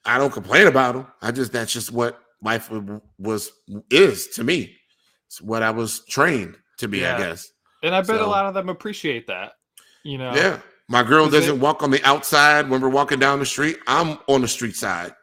I 0.05 0.17
don't 0.17 0.31
complain 0.31 0.67
about 0.67 0.95
them. 0.95 1.07
I 1.21 1.31
just 1.31 1.53
that's 1.53 1.71
just 1.71 1.91
what 1.91 2.19
life 2.41 2.69
was 3.17 3.51
is 3.89 4.27
to 4.35 4.43
me. 4.43 4.75
It's 5.27 5.41
what 5.41 5.63
I 5.63 5.71
was 5.71 6.05
trained 6.05 6.57
to 6.79 6.87
be, 6.87 6.99
yeah. 6.99 7.15
I 7.15 7.17
guess. 7.17 7.49
And 7.83 7.95
I 7.95 7.99
bet 8.01 8.19
so, 8.19 8.25
a 8.25 8.27
lot 8.27 8.45
of 8.45 8.53
them 8.53 8.69
appreciate 8.69 9.27
that. 9.27 9.53
You 10.03 10.17
know. 10.17 10.33
Yeah. 10.33 10.59
My 10.89 11.03
girl 11.03 11.29
doesn't 11.29 11.59
walk 11.59 11.83
on 11.83 11.91
the 11.91 12.03
outside 12.05 12.69
when 12.69 12.79
we're 12.81 12.89
walking 12.89 13.19
down 13.19 13.39
the 13.39 13.45
street. 13.45 13.77
I'm 13.87 14.17
on 14.27 14.41
the 14.41 14.47
street 14.47 14.75
side. 14.75 15.13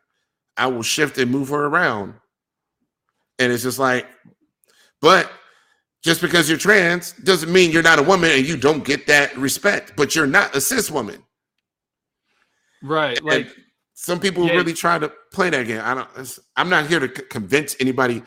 I 0.59 0.67
will 0.67 0.83
shift 0.83 1.17
and 1.17 1.31
move 1.31 1.49
her 1.49 1.67
around 1.67 2.15
and 3.39 3.53
it's 3.53 3.63
just 3.63 3.79
like, 3.79 4.07
but 5.01 5.31
just 6.03 6.21
because 6.21 6.49
you're 6.49 6.59
trans 6.59 7.13
doesn't 7.13 7.53
mean 7.53 7.71
you're 7.71 7.83
not 7.83 7.99
a 7.99 8.03
woman 8.03 8.31
and 8.31 8.47
you 8.47 8.57
don't 8.57 8.85
get 8.85 9.07
that 9.07 9.37
respect, 9.37 9.95
but 9.97 10.15
you're 10.15 10.27
not 10.27 10.55
a 10.55 10.61
cis 10.61 10.91
woman. 10.91 11.23
Right. 12.83 13.19
And 13.19 13.27
like 13.27 13.49
some 13.95 14.21
people 14.21 14.47
yeah. 14.47 14.53
really 14.53 14.75
try 14.75 14.99
to 14.99 15.11
play 15.33 15.51
that 15.51 15.67
game. 15.67 15.81
I 15.83 15.95
don't, 15.95 16.39
I'm 16.57 16.69
not 16.69 16.87
here 16.87 17.01
to 17.01 17.09
c- 17.09 17.27
convince 17.29 17.75
anybody. 17.81 18.23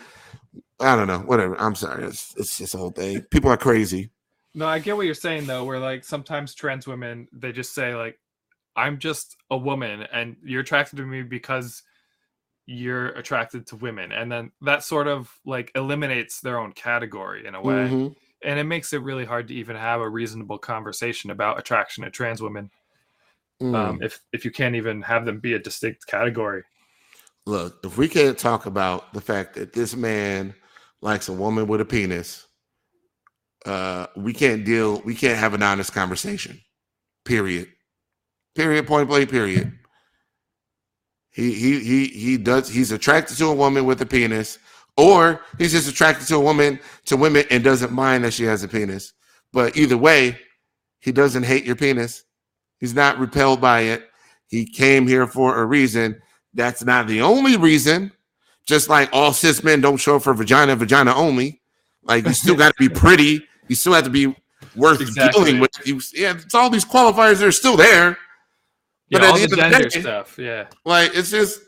I 0.80 0.96
don't 0.96 1.08
know. 1.08 1.20
Whatever. 1.20 1.60
I'm 1.60 1.76
sorry. 1.76 2.06
It's, 2.06 2.34
it's 2.38 2.58
just 2.58 2.76
a 2.76 2.78
whole 2.78 2.92
thing. 2.92 3.22
People 3.32 3.52
are 3.52 3.58
crazy. 3.58 4.12
No, 4.58 4.68
I 4.68 4.80
get 4.80 4.98
what 4.98 5.06
you're 5.06 5.14
saying 5.14 5.46
though, 5.46 5.64
where 5.64 5.80
like 5.80 6.04
sometimes 6.04 6.56
trans 6.56 6.88
women, 6.88 7.28
they 7.32 7.52
just 7.52 7.76
say 7.76 7.94
like, 7.94 8.18
I'm 8.76 8.98
just 8.98 9.38
a 9.52 9.58
woman 9.58 10.08
and 10.12 10.36
you're 10.44 10.62
attracted 10.62 10.98
to 10.98 11.04
me 11.04 11.22
because 11.22 11.84
you're 12.66 13.10
attracted 13.10 13.68
to 13.68 13.76
women 13.78 14.12
and 14.12 14.32
then 14.32 14.52
that 14.62 14.84
sort 14.84 15.08
of 15.08 15.32
like 15.46 15.72
eliminates 15.76 16.42
their 16.42 16.60
own 16.60 16.74
category 16.74 17.46
in 17.48 17.56
a 17.56 17.62
way 17.62 17.74
mm-hmm. 17.74 18.08
and 18.44 18.60
it 18.60 18.66
makes 18.66 18.92
it 18.92 19.02
really 19.02 19.24
hard 19.24 19.48
to 19.48 19.54
even 19.54 19.76
have 19.76 20.02
a 20.02 20.10
reasonable 20.10 20.58
conversation 20.58 21.32
about 21.32 21.58
attraction 21.58 22.04
to 22.04 22.10
trans 22.10 22.42
women 22.42 22.70
um, 23.62 23.72
mm. 23.72 23.76
um, 23.76 24.02
if 24.02 24.20
if 24.34 24.44
you 24.44 24.52
can't 24.52 24.76
even 24.76 25.02
have 25.02 25.26
them 25.26 25.40
be 25.40 25.54
a 25.54 25.60
distinct 25.60 26.06
category 26.08 26.62
look 27.46 27.80
if 27.86 27.98
we 27.98 28.10
can't 28.10 28.38
talk 28.38 28.66
about 28.66 29.14
the 29.14 29.22
fact 29.22 29.54
that 29.54 29.72
this 29.72 29.96
man 29.96 30.54
likes 31.00 31.30
a 31.30 31.34
woman 31.34 31.68
with 31.68 31.80
a 31.80 31.86
penis 31.86 32.47
uh 33.68 34.08
we 34.16 34.34
can't 34.34 34.66
deal 34.66 35.02
we 35.02 35.14
can't 35.14 35.38
have 35.38 35.54
an 35.54 35.62
honest 35.62 35.94
conversation 35.94 36.60
period 37.26 37.68
period 38.56 38.88
point 38.88 39.08
blank 39.08 39.30
period 39.30 39.78
he 41.38 41.54
he 41.54 41.80
he 41.82 42.08
he 42.08 42.38
does. 42.38 42.68
He's 42.68 42.92
attracted 42.92 43.38
to 43.38 43.46
a 43.46 43.54
woman 43.54 43.86
with 43.86 44.02
a 44.02 44.08
penis, 44.08 44.58
or 44.98 45.42
he's 45.60 45.72
just 45.72 45.88
attracted 45.88 46.28
to 46.30 46.36
a 46.38 46.40
woman 46.40 46.80
to 47.06 47.16
women 47.16 47.46
and 47.52 47.64
doesn't 47.64 47.92
mind 47.92 48.24
that 48.24 48.34
she 48.34 48.44
has 48.46 48.64
a 48.64 48.68
penis. 48.68 49.14
But 49.54 49.78
either 49.78 49.98
way, 49.98 50.40
he 51.00 51.12
doesn't 51.12 51.44
hate 51.44 51.64
your 51.64 51.76
penis. 51.76 52.24
He's 52.80 52.96
not 52.96 53.20
repelled 53.20 53.62
by 53.62 53.82
it. 53.82 54.10
He 54.48 54.66
came 54.66 55.08
here 55.08 55.28
for 55.28 55.62
a 55.62 55.66
reason. 55.66 56.20
That's 56.56 56.84
not 56.84 57.06
the 57.06 57.22
only 57.22 57.56
reason. 57.56 58.12
Just 58.66 58.90
like 58.90 59.08
all 59.14 59.32
cis 59.32 59.64
men 59.64 59.80
don't 59.80 59.98
show 59.98 60.16
up 60.16 60.24
for 60.24 60.34
vagina, 60.34 60.76
vagina 60.76 61.14
only. 61.14 61.62
Like 62.02 62.26
you 62.26 62.34
still 62.34 62.56
got 62.64 62.76
to 62.76 62.80
be 62.80 62.90
pretty. 62.90 63.46
You 63.68 63.76
still 63.76 63.94
have 63.94 64.04
to 64.04 64.10
be 64.10 64.36
worth 64.76 65.02
exactly. 65.02 65.44
dealing 65.44 65.62
with. 65.62 65.72
You, 65.86 66.02
yeah, 66.14 66.34
it's 66.34 66.56
all 66.56 66.70
these 66.70 66.86
qualifiers 66.86 67.40
that 67.40 67.48
are 67.48 67.52
still 67.52 67.78
there. 67.78 68.18
But 69.10 69.22
yeah, 69.22 69.28
all 69.28 69.38
the 69.38 69.48
gender 69.48 69.90
day, 69.90 70.02
stuff, 70.02 70.38
yeah. 70.38 70.68
Like 70.86 71.12
it's 71.16 71.32
just 71.32 71.62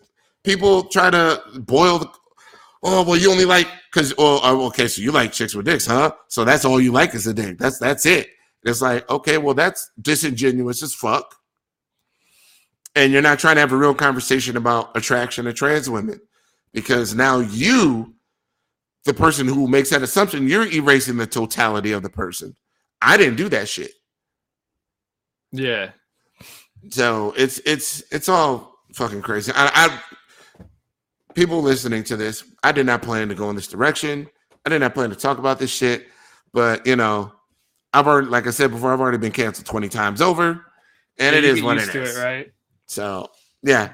people 0.44 0.84
try 0.84 1.10
to 1.10 1.42
boil 1.60 2.00
the. 2.00 2.10
Oh 2.84 3.04
well, 3.04 3.18
you 3.18 3.32
only 3.32 3.46
like 3.46 3.68
because 3.92 4.14
oh, 4.18 4.40
oh 4.44 4.68
okay, 4.68 4.88
so 4.88 5.02
you 5.02 5.12
like 5.12 5.32
chicks 5.32 5.56
with 5.56 5.66
dicks, 5.66 5.86
huh? 5.86 6.12
So 6.28 6.46
that's 6.46 6.66
all 6.66 6.80
you 6.80 6.92
like 6.92 7.14
is 7.16 7.28
a 7.28 7.34
dick. 7.34 7.58
That's 7.58 7.80
that's 7.80 8.06
it. 8.06 8.28
It's 8.64 8.82
like 8.82 9.10
okay, 9.10 9.38
well 9.38 9.54
that's 9.54 9.92
disingenuous 10.02 10.84
as 10.84 10.94
fuck. 10.94 11.36
And 12.96 13.14
you're 13.14 13.22
not 13.22 13.40
trying 13.40 13.56
to 13.56 13.62
have 13.62 13.72
a 13.72 13.78
real 13.78 13.94
conversation 13.94 14.58
about 14.58 14.96
attraction 14.98 15.46
to 15.46 15.54
trans 15.54 15.90
women 15.90 16.20
because 16.74 17.16
now 17.16 17.40
you, 17.40 18.16
the 19.06 19.14
person 19.14 19.48
who 19.48 19.68
makes 19.68 19.90
that 19.90 20.02
assumption, 20.02 20.48
you're 20.48 20.72
erasing 20.72 21.18
the 21.18 21.28
totality 21.28 21.92
of 21.92 22.04
the 22.04 22.10
person. 22.10 22.56
I 23.02 23.18
didn't 23.18 23.38
do 23.38 23.50
that 23.50 23.70
shit. 23.70 23.92
Yeah. 25.52 25.92
So 26.90 27.34
it's 27.38 27.60
it's 27.66 28.04
it's 28.12 28.30
all 28.30 28.76
fucking 28.94 29.22
crazy. 29.22 29.52
I, 29.56 29.70
I 29.74 30.64
people 31.34 31.62
listening 31.62 32.04
to 32.06 32.18
this, 32.18 32.44
I 32.64 32.72
did 32.72 32.86
not 32.86 33.02
plan 33.02 33.30
to 33.30 33.36
go 33.36 33.50
in 33.50 33.56
this 33.56 33.68
direction. 33.68 34.30
I 34.66 34.70
did 34.70 34.80
not 34.80 34.94
plan 34.94 35.10
to 35.10 35.16
talk 35.16 35.38
about 35.38 35.60
this 35.60 35.72
shit, 35.72 36.08
but 36.54 36.86
you 36.86 36.96
know, 36.96 37.32
I've 37.94 38.08
already, 38.08 38.28
like 38.28 38.48
I 38.48 38.52
said 38.52 38.72
before, 38.72 38.94
I've 38.94 39.02
already 39.02 39.18
been 39.18 39.32
canceled 39.32 39.66
twenty 39.66 39.90
times 39.90 40.22
over, 40.22 40.66
and 41.18 41.34
yeah, 41.34 41.38
it 41.38 41.44
is 41.44 41.62
what 41.62 41.78
it 41.78 41.96
is. 41.96 42.16
It, 42.16 42.20
right? 42.20 42.52
So 42.86 43.30
yeah, 43.64 43.94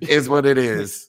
is 0.00 0.28
what 0.28 0.46
it 0.46 0.58
is. 0.58 1.08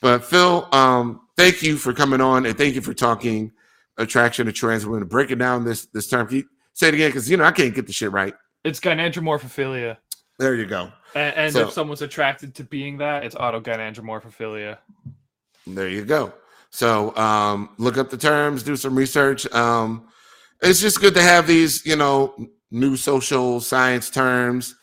But 0.00 0.24
Phil, 0.24 0.68
um, 0.72 1.20
thank 1.36 1.62
you 1.62 1.76
for 1.76 1.92
coming 1.92 2.20
on, 2.20 2.46
and 2.46 2.56
thank 2.56 2.74
you 2.74 2.80
for 2.80 2.94
talking 2.94 3.52
attraction 3.96 4.46
to 4.46 4.52
trans 4.52 4.86
women, 4.86 5.06
breaking 5.08 5.38
down 5.38 5.64
this 5.64 5.86
this 5.86 6.08
term. 6.08 6.26
Can 6.26 6.38
you 6.38 6.44
say 6.72 6.88
it 6.88 6.94
again? 6.94 7.08
Because 7.08 7.30
you 7.30 7.36
know 7.36 7.44
I 7.44 7.52
can't 7.52 7.74
get 7.74 7.86
the 7.86 7.92
shit 7.92 8.12
right. 8.12 8.34
It's 8.64 8.80
gynandromorphophilia. 8.80 9.98
There 10.38 10.54
you 10.54 10.66
go. 10.66 10.90
And, 11.14 11.36
and 11.36 11.52
so, 11.52 11.68
if 11.68 11.72
someone's 11.72 12.02
attracted 12.02 12.54
to 12.56 12.64
being 12.64 12.98
that, 12.98 13.24
it's 13.24 13.34
autogynandromorphophilia. 13.34 14.78
There 15.66 15.88
you 15.88 16.04
go. 16.04 16.32
So 16.74 17.16
um, 17.16 17.70
look 17.78 17.98
up 17.98 18.10
the 18.10 18.16
terms, 18.16 18.64
do 18.64 18.74
some 18.74 18.96
research. 18.96 19.46
Um, 19.54 20.08
it's 20.60 20.80
just 20.80 21.00
good 21.00 21.14
to 21.14 21.22
have 21.22 21.46
these, 21.46 21.86
you 21.86 21.94
know, 21.94 22.34
new 22.72 22.96
social 22.96 23.60
science 23.60 24.10
terms 24.10 24.74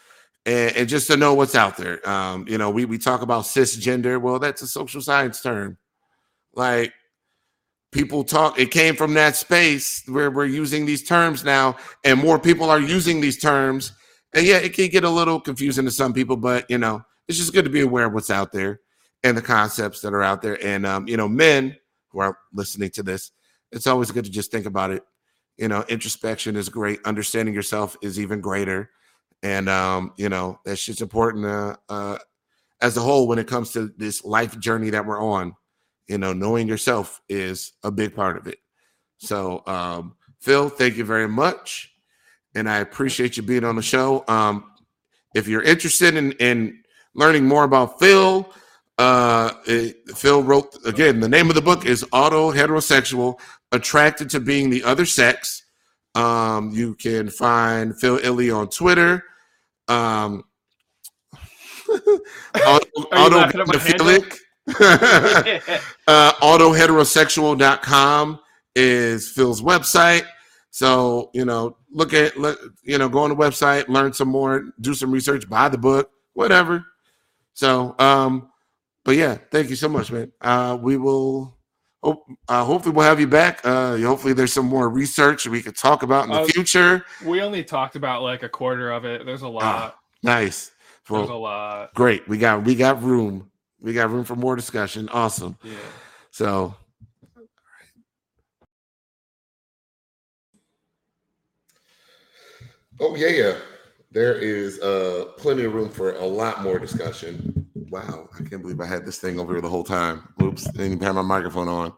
and, 0.45 0.73
and 0.77 0.87
just 0.87 1.07
to 1.07 1.17
know 1.17 1.33
what's 1.33 1.53
out 1.53 1.75
there. 1.75 2.07
Um, 2.09 2.47
you 2.47 2.57
know, 2.57 2.69
we, 2.69 2.85
we 2.85 2.97
talk 2.97 3.21
about 3.21 3.43
cisgender. 3.43 4.21
Well, 4.21 4.39
that's 4.39 4.61
a 4.61 4.67
social 4.67 5.01
science 5.01 5.41
term. 5.41 5.77
Like 6.53 6.93
people 7.91 8.23
talk, 8.23 8.59
it 8.59 8.71
came 8.71 8.95
from 8.95 9.13
that 9.15 9.35
space 9.35 10.03
where 10.07 10.31
we're 10.31 10.45
using 10.45 10.85
these 10.85 11.03
terms 11.03 11.43
now, 11.43 11.77
and 12.03 12.19
more 12.19 12.39
people 12.39 12.69
are 12.69 12.79
using 12.79 13.21
these 13.21 13.39
terms 13.39 13.93
and 14.33 14.45
yeah, 14.45 14.57
it 14.57 14.73
can 14.73 14.89
get 14.89 15.03
a 15.03 15.09
little 15.09 15.39
confusing 15.39 15.85
to 15.85 15.91
some 15.91 16.13
people, 16.13 16.37
but 16.37 16.69
you 16.69 16.77
know, 16.77 17.03
it's 17.27 17.37
just 17.37 17.53
good 17.53 17.65
to 17.65 17.71
be 17.71 17.81
aware 17.81 18.05
of 18.05 18.13
what's 18.13 18.29
out 18.29 18.51
there 18.51 18.79
and 19.23 19.37
the 19.37 19.41
concepts 19.41 20.01
that 20.01 20.13
are 20.13 20.23
out 20.23 20.41
there. 20.41 20.63
And 20.65 20.85
um, 20.85 21.07
you 21.07 21.17
know, 21.17 21.27
men 21.27 21.75
who 22.09 22.19
are 22.19 22.37
listening 22.53 22.91
to 22.91 23.03
this, 23.03 23.31
it's 23.71 23.87
always 23.87 24.11
good 24.11 24.25
to 24.25 24.31
just 24.31 24.51
think 24.51 24.65
about 24.65 24.91
it. 24.91 25.03
You 25.57 25.67
know, 25.67 25.83
introspection 25.89 26.55
is 26.55 26.69
great. 26.69 26.99
Understanding 27.05 27.53
yourself 27.53 27.97
is 28.01 28.19
even 28.19 28.41
greater. 28.41 28.89
And 29.43 29.67
um, 29.67 30.13
you 30.17 30.29
know, 30.29 30.59
that's 30.65 30.83
just 30.83 31.01
important 31.01 31.45
uh, 31.45 31.75
uh 31.89 32.17
as 32.81 32.97
a 32.97 33.01
whole 33.01 33.27
when 33.27 33.37
it 33.37 33.47
comes 33.47 33.71
to 33.73 33.91
this 33.97 34.23
life 34.23 34.59
journey 34.59 34.89
that 34.91 35.05
we're 35.05 35.21
on. 35.21 35.55
You 36.07 36.17
know, 36.17 36.33
knowing 36.33 36.67
yourself 36.67 37.21
is 37.29 37.73
a 37.83 37.91
big 37.91 38.15
part 38.15 38.37
of 38.37 38.47
it. 38.47 38.59
So 39.17 39.63
um, 39.67 40.15
Phil, 40.39 40.69
thank 40.69 40.97
you 40.97 41.05
very 41.05 41.27
much 41.27 41.91
and 42.55 42.69
I 42.69 42.79
appreciate 42.79 43.37
you 43.37 43.43
being 43.43 43.63
on 43.63 43.75
the 43.75 43.81
show. 43.81 44.23
Um, 44.27 44.71
if 45.33 45.47
you're 45.47 45.61
interested 45.61 46.15
in, 46.15 46.33
in 46.33 46.83
learning 47.15 47.45
more 47.47 47.63
about 47.63 47.99
Phil, 47.99 48.51
uh, 48.97 49.53
it, 49.65 49.97
Phil 50.15 50.43
wrote 50.43 50.77
again. 50.85 51.19
The 51.19 51.29
name 51.29 51.49
of 51.49 51.55
the 51.55 51.61
book 51.61 51.85
is 51.85 52.03
"Autoheterosexual: 52.11 53.39
Attracted 53.71 54.29
to 54.31 54.39
Being 54.39 54.69
the 54.69 54.83
Other 54.83 55.05
Sex." 55.05 55.63
Um, 56.13 56.71
you 56.71 56.95
can 56.95 57.29
find 57.29 57.97
Phil 57.97 58.19
Illy 58.21 58.51
on 58.51 58.69
Twitter. 58.69 59.23
Um, 59.87 60.43
auto, 62.67 62.87
auto 63.13 63.49
uh, 66.07 66.33
autoheterosexual.com 66.41 68.39
is 68.75 69.29
Phil's 69.29 69.61
website. 69.61 70.25
So, 70.71 71.29
you 71.33 71.45
know, 71.45 71.77
look 71.91 72.13
at, 72.13 72.37
let, 72.37 72.57
you 72.83 72.97
know, 72.97 73.09
go 73.09 73.19
on 73.19 73.29
the 73.29 73.35
website, 73.35 73.87
learn 73.89 74.13
some 74.13 74.29
more, 74.29 74.71
do 74.79 74.93
some 74.93 75.11
research, 75.11 75.49
buy 75.49 75.69
the 75.69 75.77
book, 75.77 76.09
whatever. 76.33 76.85
So, 77.53 77.95
um, 77.99 78.49
but 79.03 79.15
yeah, 79.15 79.37
thank 79.51 79.69
you 79.69 79.75
so 79.75 79.89
much, 79.89 80.11
man. 80.11 80.31
Uh, 80.39 80.77
we 80.79 80.97
will 80.97 81.57
hope 82.03 82.25
uh, 82.47 82.63
hopefully 82.63 82.95
we'll 82.95 83.05
have 83.05 83.19
you 83.19 83.27
back. 83.27 83.61
Uh, 83.63 83.97
hopefully 83.97 84.33
there's 84.33 84.53
some 84.53 84.65
more 84.65 84.89
research 84.89 85.45
we 85.47 85.61
could 85.61 85.75
talk 85.75 86.03
about 86.03 86.25
in 86.25 86.31
the 86.31 86.41
uh, 86.41 86.45
future. 86.45 87.05
We 87.25 87.41
only 87.41 87.63
talked 87.63 87.95
about 87.95 88.21
like 88.21 88.43
a 88.43 88.49
quarter 88.49 88.91
of 88.91 89.05
it. 89.05 89.25
There's 89.25 89.43
a 89.43 89.47
ah, 89.47 89.49
lot. 89.49 89.95
nice. 90.23 90.71
Well, 91.09 91.21
there's 91.21 91.31
a 91.31 91.35
lot. 91.35 91.93
Great. 91.93 92.27
We 92.27 92.37
got 92.37 92.63
we 92.63 92.75
got 92.75 93.03
room. 93.03 93.50
We 93.81 93.93
got 93.93 94.11
room 94.11 94.23
for 94.23 94.35
more 94.35 94.55
discussion. 94.55 95.09
Awesome. 95.09 95.57
Yeah. 95.63 95.73
So 96.29 96.75
Oh 102.99 103.15
yeah, 103.15 103.27
yeah. 103.27 103.55
There 104.11 104.35
is 104.35 104.79
uh 104.81 105.31
plenty 105.37 105.63
of 105.63 105.73
room 105.73 105.89
for 105.89 106.13
a 106.15 106.25
lot 106.25 106.61
more 106.61 106.77
discussion. 106.77 107.67
Wow, 107.89 108.29
I 108.33 108.43
can't 108.43 108.61
believe 108.61 108.79
I 108.79 108.85
had 108.85 109.05
this 109.05 109.17
thing 109.17 109.39
over 109.39 109.53
here 109.53 109.61
the 109.61 109.69
whole 109.69 109.83
time. 109.83 110.27
Oops, 110.41 110.63
didn't 110.63 110.93
even 110.93 111.01
have 111.01 111.15
my 111.15 111.21
microphone 111.21 111.67
on. 111.67 111.93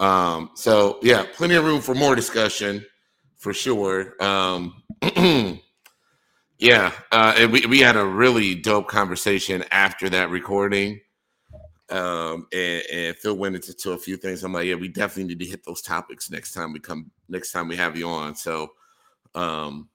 Um, 0.00 0.50
so 0.54 0.98
yeah, 1.02 1.24
plenty 1.34 1.54
of 1.54 1.64
room 1.64 1.80
for 1.80 1.94
more 1.94 2.14
discussion 2.14 2.84
for 3.36 3.52
sure. 3.52 4.14
Um 4.22 4.82
yeah, 6.58 6.92
uh 7.12 7.48
we, 7.50 7.66
we 7.66 7.80
had 7.80 7.96
a 7.96 8.04
really 8.04 8.54
dope 8.54 8.88
conversation 8.88 9.64
after 9.70 10.08
that 10.10 10.30
recording. 10.30 11.00
Um 11.90 12.46
and, 12.52 12.82
and 12.92 13.16
Phil 13.16 13.36
went 13.36 13.56
into 13.56 13.74
to 13.74 13.92
a 13.92 13.98
few 13.98 14.16
things. 14.16 14.44
I'm 14.44 14.52
like, 14.52 14.66
yeah, 14.66 14.76
we 14.76 14.88
definitely 14.88 15.34
need 15.34 15.40
to 15.40 15.50
hit 15.50 15.64
those 15.64 15.82
topics 15.82 16.30
next 16.30 16.52
time 16.52 16.72
we 16.72 16.80
come 16.80 17.10
next 17.28 17.52
time 17.52 17.68
we 17.68 17.76
have 17.76 17.96
you 17.96 18.08
on. 18.08 18.36
So 18.36 18.72
um 19.34 19.88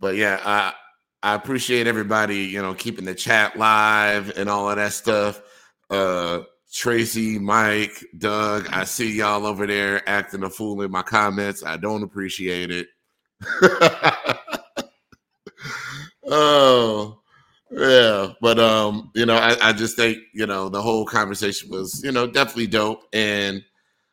but 0.00 0.16
yeah, 0.16 0.40
I 0.44 0.74
I 1.22 1.34
appreciate 1.34 1.86
everybody, 1.86 2.38
you 2.38 2.62
know, 2.62 2.74
keeping 2.74 3.04
the 3.04 3.14
chat 3.14 3.56
live 3.58 4.36
and 4.36 4.48
all 4.48 4.70
of 4.70 4.76
that 4.76 4.92
stuff. 4.92 5.42
Uh 5.90 6.42
Tracy, 6.72 7.38
Mike, 7.38 8.04
Doug, 8.16 8.68
I 8.70 8.84
see 8.84 9.12
y'all 9.16 9.44
over 9.44 9.66
there 9.66 10.08
acting 10.08 10.44
a 10.44 10.50
fool 10.50 10.82
in 10.82 10.90
my 10.90 11.02
comments. 11.02 11.64
I 11.64 11.76
don't 11.76 12.04
appreciate 12.04 12.70
it. 12.70 12.86
oh, 16.26 17.20
yeah. 17.70 18.32
But 18.40 18.58
um, 18.58 19.10
you 19.14 19.26
know, 19.26 19.36
I, 19.36 19.56
I 19.60 19.72
just 19.72 19.96
think, 19.96 20.18
you 20.34 20.46
know, 20.46 20.68
the 20.68 20.82
whole 20.82 21.04
conversation 21.04 21.70
was, 21.70 22.00
you 22.02 22.12
know, 22.12 22.26
definitely 22.26 22.66
dope. 22.66 23.04
And 23.12 23.62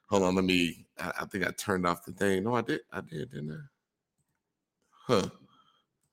hold 0.09 0.23
on, 0.23 0.35
let 0.35 0.45
me 0.45 0.87
I, 0.99 1.11
I 1.21 1.25
think 1.25 1.45
I 1.45 1.51
turned 1.51 1.85
off 1.85 2.05
the 2.05 2.11
thing. 2.11 2.43
No, 2.43 2.55
I 2.55 2.61
did, 2.61 2.81
I 2.91 3.01
did, 3.01 3.31
didn't 3.31 3.51
I? 3.51 5.13
Huh. 5.13 5.29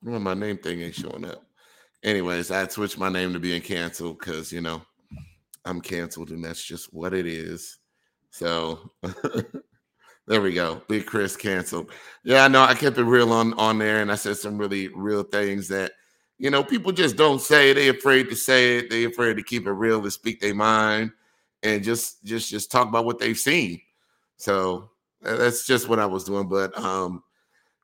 Well, 0.03 0.19
my 0.19 0.33
name 0.33 0.57
thing 0.57 0.81
ain't 0.81 0.95
showing 0.95 1.25
up. 1.25 1.43
Anyways, 2.03 2.51
I 2.51 2.67
switched 2.67 2.99
my 2.99 3.09
name 3.09 3.33
to 3.33 3.39
being 3.39 3.61
canceled 3.61 4.19
because 4.19 4.51
you 4.51 4.61
know 4.61 4.81
I'm 5.65 5.81
canceled, 5.81 6.29
and 6.29 6.43
that's 6.43 6.63
just 6.63 6.93
what 6.93 7.13
it 7.13 7.25
is. 7.25 7.79
So 8.29 8.91
there 10.27 10.41
we 10.41 10.53
go. 10.53 10.81
Big 10.87 11.05
Chris 11.05 11.35
canceled. 11.35 11.91
Yeah, 12.23 12.45
I 12.45 12.47
know. 12.47 12.63
I 12.63 12.73
kept 12.73 12.97
it 12.97 13.03
real 13.03 13.31
on 13.31 13.53
on 13.55 13.77
there, 13.77 14.01
and 14.01 14.11
I 14.11 14.15
said 14.15 14.37
some 14.37 14.57
really 14.57 14.87
real 14.89 15.23
things 15.23 15.67
that 15.67 15.91
you 16.37 16.49
know 16.49 16.63
people 16.63 16.91
just 16.91 17.15
don't 17.15 17.41
say. 17.41 17.73
They 17.73 17.89
afraid 17.89 18.29
to 18.29 18.35
say 18.35 18.77
it. 18.79 18.89
They 18.89 19.05
afraid 19.05 19.37
to 19.37 19.43
keep 19.43 19.67
it 19.67 19.71
real 19.71 20.01
to 20.01 20.11
speak 20.11 20.41
their 20.41 20.55
mind 20.55 21.11
and 21.63 21.83
just 21.83 22.23
just 22.23 22.49
just 22.49 22.71
talk 22.71 22.87
about 22.87 23.05
what 23.05 23.19
they've 23.19 23.37
seen. 23.37 23.81
So 24.37 24.89
that's 25.21 25.65
just 25.65 25.89
what 25.89 25.99
I 25.99 26.05
was 26.05 26.23
doing. 26.23 26.47
But 26.47 26.77
um, 26.77 27.23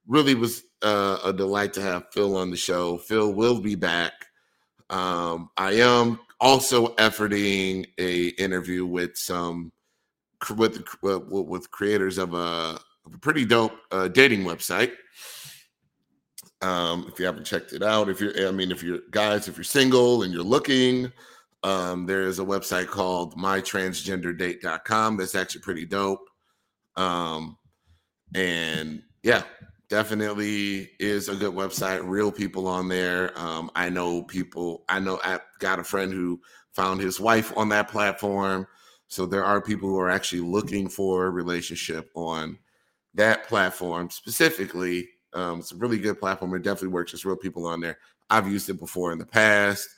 really 0.07 0.35
was 0.35 0.63
uh, 0.81 1.19
a 1.23 1.33
delight 1.33 1.73
to 1.73 1.81
have 1.81 2.11
Phil 2.11 2.37
on 2.37 2.49
the 2.51 2.57
show. 2.57 2.97
Phil 2.97 3.33
will 3.33 3.59
be 3.59 3.75
back. 3.75 4.13
Um, 4.89 5.49
I 5.57 5.73
am 5.73 6.19
also 6.39 6.89
efforting 6.95 7.85
a 7.97 8.27
interview 8.41 8.85
with 8.85 9.15
some 9.15 9.71
with 10.55 10.83
with 11.01 11.71
creators 11.71 12.17
of 12.17 12.33
a, 12.33 12.79
of 13.05 13.13
a 13.13 13.17
pretty 13.17 13.45
dope 13.45 13.73
uh, 13.91 14.07
dating 14.07 14.43
website. 14.43 14.91
Um, 16.61 17.07
if 17.11 17.19
you 17.19 17.25
haven't 17.25 17.45
checked 17.45 17.73
it 17.73 17.81
out, 17.81 18.09
if 18.09 18.21
you're, 18.21 18.47
I 18.47 18.51
mean, 18.51 18.71
if 18.71 18.83
you're 18.83 18.99
guys, 19.09 19.47
if 19.47 19.57
you're 19.57 19.63
single 19.63 20.23
and 20.23 20.31
you're 20.31 20.43
looking, 20.43 21.11
um, 21.63 22.05
there 22.05 22.21
is 22.23 22.39
a 22.39 22.43
website 22.43 22.87
called 22.87 23.35
mytransgenderdate.com 23.35 25.17
that's 25.17 25.35
actually 25.35 25.61
pretty 25.61 25.85
dope. 25.85 26.27
Um, 26.95 27.57
and 28.35 29.01
yeah, 29.23 29.43
definitely 29.89 30.89
is 30.99 31.29
a 31.29 31.35
good 31.35 31.53
website. 31.53 32.01
Real 32.03 32.31
people 32.31 32.67
on 32.67 32.87
there. 32.87 33.37
Um, 33.37 33.69
I 33.75 33.89
know 33.89 34.23
people. 34.23 34.83
I 34.87 34.99
know 34.99 35.19
I 35.23 35.39
got 35.59 35.79
a 35.79 35.83
friend 35.83 36.13
who 36.13 36.39
found 36.73 37.01
his 37.01 37.19
wife 37.19 37.55
on 37.57 37.69
that 37.69 37.89
platform. 37.89 38.65
So 39.11 39.25
there 39.25 39.43
are 39.43 39.61
people 39.61 39.89
who 39.89 39.99
are 39.99 40.09
actually 40.09 40.39
looking 40.39 40.87
for 40.87 41.25
a 41.25 41.29
relationship 41.29 42.09
on 42.15 42.57
that 43.13 43.45
platform 43.45 44.09
specifically. 44.09 45.09
Um, 45.33 45.59
it's 45.59 45.73
a 45.73 45.75
really 45.75 45.99
good 45.99 46.17
platform. 46.17 46.53
It 46.53 46.63
definitely 46.63 46.93
works. 46.93 47.11
There's 47.11 47.25
real 47.25 47.35
people 47.35 47.65
on 47.65 47.81
there. 47.81 47.97
I've 48.29 48.49
used 48.49 48.69
it 48.69 48.79
before 48.79 49.11
in 49.11 49.19
the 49.19 49.25
past. 49.25 49.89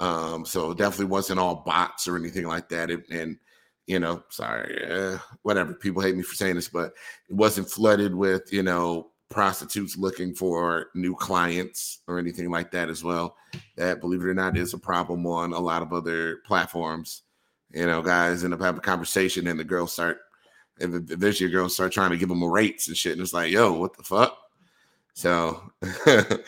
Um, 0.00 0.44
so 0.44 0.74
definitely 0.74 1.04
wasn't 1.04 1.38
all 1.38 1.62
bots 1.64 2.08
or 2.08 2.16
anything 2.16 2.48
like 2.48 2.68
that. 2.70 2.90
It, 2.90 3.08
and 3.10 3.38
you 3.86 4.00
know, 4.00 4.24
sorry, 4.28 4.84
uh, 4.90 5.18
whatever. 5.42 5.72
People 5.74 6.02
hate 6.02 6.16
me 6.16 6.24
for 6.24 6.34
saying 6.34 6.56
this, 6.56 6.68
but 6.68 6.94
it 7.28 7.36
wasn't 7.36 7.70
flooded 7.70 8.12
with 8.12 8.52
you 8.52 8.64
know 8.64 9.12
prostitutes 9.28 9.96
looking 9.96 10.34
for 10.34 10.88
new 10.96 11.14
clients 11.14 12.00
or 12.08 12.18
anything 12.18 12.50
like 12.50 12.72
that 12.72 12.88
as 12.88 13.04
well. 13.04 13.36
That, 13.76 14.00
believe 14.00 14.22
it 14.22 14.26
or 14.26 14.34
not, 14.34 14.56
is 14.56 14.74
a 14.74 14.78
problem 14.78 15.28
on 15.28 15.52
a 15.52 15.60
lot 15.60 15.82
of 15.82 15.92
other 15.92 16.38
platforms. 16.44 17.22
You 17.72 17.86
know, 17.86 18.02
guys 18.02 18.44
end 18.44 18.54
up 18.54 18.60
having 18.60 18.78
a 18.78 18.82
conversation 18.82 19.46
and 19.46 19.60
the 19.60 19.64
girls 19.64 19.92
start, 19.92 20.18
if 20.78 20.92
eventually 20.92 21.50
girls 21.50 21.74
start 21.74 21.92
trying 21.92 22.10
to 22.10 22.16
give 22.16 22.28
them 22.28 22.44
rates 22.44 22.88
and 22.88 22.96
shit. 22.96 23.12
And 23.12 23.20
it's 23.20 23.34
like, 23.34 23.52
yo, 23.52 23.74
what 23.74 23.96
the 23.96 24.02
fuck? 24.02 24.38
So, 25.14 25.62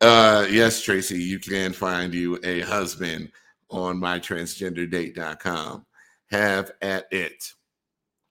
uh, 0.00 0.46
yes, 0.50 0.82
Tracy, 0.82 1.18
you 1.18 1.38
can 1.38 1.72
find 1.72 2.14
you 2.14 2.38
a 2.42 2.60
husband 2.60 3.30
on 3.70 4.00
mytransgenderdate.com. 4.00 5.86
Have 6.30 6.72
at 6.82 7.06
it. 7.12 7.52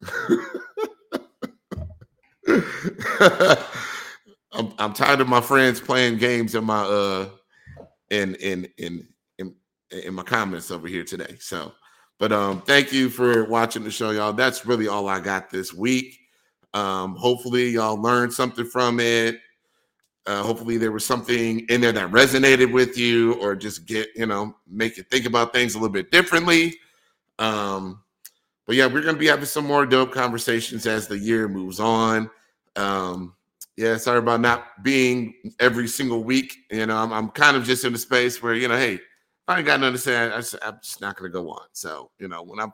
I'm, 4.51 4.73
I'm 4.77 4.93
tired 4.93 5.21
of 5.21 5.27
my 5.27 5.41
friends 5.41 5.79
playing 5.79 6.17
games 6.17 6.55
in 6.55 6.65
my 6.65 6.83
uh 6.83 7.29
in 8.09 8.35
in 8.35 8.67
in 8.77 9.07
in 9.39 9.55
in 9.91 10.13
my 10.13 10.23
comments 10.23 10.71
over 10.71 10.87
here 10.87 11.03
today. 11.03 11.37
So, 11.39 11.73
but 12.19 12.31
um, 12.31 12.61
thank 12.61 12.91
you 12.91 13.09
for 13.09 13.45
watching 13.45 13.83
the 13.83 13.91
show, 13.91 14.11
y'all. 14.11 14.33
That's 14.33 14.65
really 14.65 14.87
all 14.87 15.07
I 15.07 15.19
got 15.19 15.49
this 15.49 15.73
week. 15.73 16.19
Um, 16.73 17.15
hopefully 17.15 17.69
y'all 17.69 18.01
learned 18.01 18.33
something 18.33 18.65
from 18.65 18.99
it. 18.99 19.39
Uh, 20.25 20.41
hopefully 20.41 20.77
there 20.77 20.91
was 20.91 21.05
something 21.05 21.59
in 21.67 21.81
there 21.81 21.91
that 21.91 22.11
resonated 22.11 22.71
with 22.71 22.97
you, 22.97 23.33
or 23.35 23.55
just 23.55 23.85
get 23.85 24.07
you 24.15 24.25
know 24.25 24.55
make 24.67 24.97
you 24.97 25.03
think 25.03 25.25
about 25.25 25.53
things 25.53 25.75
a 25.75 25.77
little 25.77 25.91
bit 25.91 26.11
differently. 26.11 26.75
Um, 27.39 28.01
but 28.65 28.75
yeah, 28.75 28.85
we're 28.85 29.01
gonna 29.01 29.17
be 29.17 29.27
having 29.27 29.45
some 29.45 29.65
more 29.65 29.85
dope 29.85 30.13
conversations 30.13 30.87
as 30.87 31.07
the 31.07 31.17
year 31.17 31.47
moves 31.49 31.79
on. 31.79 32.29
Um, 32.75 33.35
yeah, 33.75 33.97
sorry 33.97 34.19
about 34.19 34.39
not 34.39 34.83
being 34.83 35.33
every 35.59 35.87
single 35.87 36.23
week. 36.23 36.55
You 36.69 36.85
know, 36.85 36.95
I'm, 36.95 37.11
I'm 37.11 37.29
kind 37.29 37.57
of 37.57 37.63
just 37.63 37.85
in 37.85 37.93
a 37.93 37.97
space 37.97 38.41
where, 38.41 38.53
you 38.53 38.67
know, 38.67 38.77
hey, 38.77 38.99
I 39.47 39.57
ain't 39.57 39.65
got 39.65 39.79
nothing 39.79 39.93
to 39.93 39.99
say. 39.99 40.15
I, 40.15 40.37
am 40.67 40.79
just 40.81 41.01
not 41.01 41.17
going 41.17 41.31
to 41.31 41.33
go 41.33 41.49
on. 41.49 41.65
So, 41.73 42.11
you 42.19 42.27
know, 42.27 42.43
when 42.43 42.59
I 42.59 42.67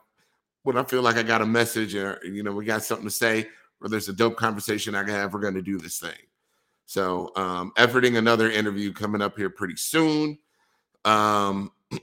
when 0.64 0.78
I 0.78 0.84
feel 0.84 1.02
like 1.02 1.16
I 1.16 1.24
got 1.24 1.42
a 1.42 1.46
message 1.46 1.96
or, 1.96 2.20
you 2.24 2.44
know, 2.44 2.52
we 2.52 2.66
got 2.66 2.84
something 2.84 3.08
to 3.08 3.12
say 3.12 3.48
or 3.82 3.90
there's 3.90 4.10
a 4.10 4.14
dope 4.14 4.36
conversation 4.36 4.94
I 4.94 5.04
can 5.04 5.14
have, 5.14 5.34
we're 5.34 5.40
going 5.40 5.54
to 5.54 5.62
do 5.62 5.78
this 5.78 6.00
thing. 6.00 6.12
So, 6.86 7.32
um, 7.36 7.72
efforting 7.78 8.18
another 8.18 8.52
interview 8.52 8.92
coming 8.92 9.22
up 9.22 9.38
here 9.38 9.50
pretty 9.50 9.78
soon. 9.78 10.38
Um, 11.06 11.72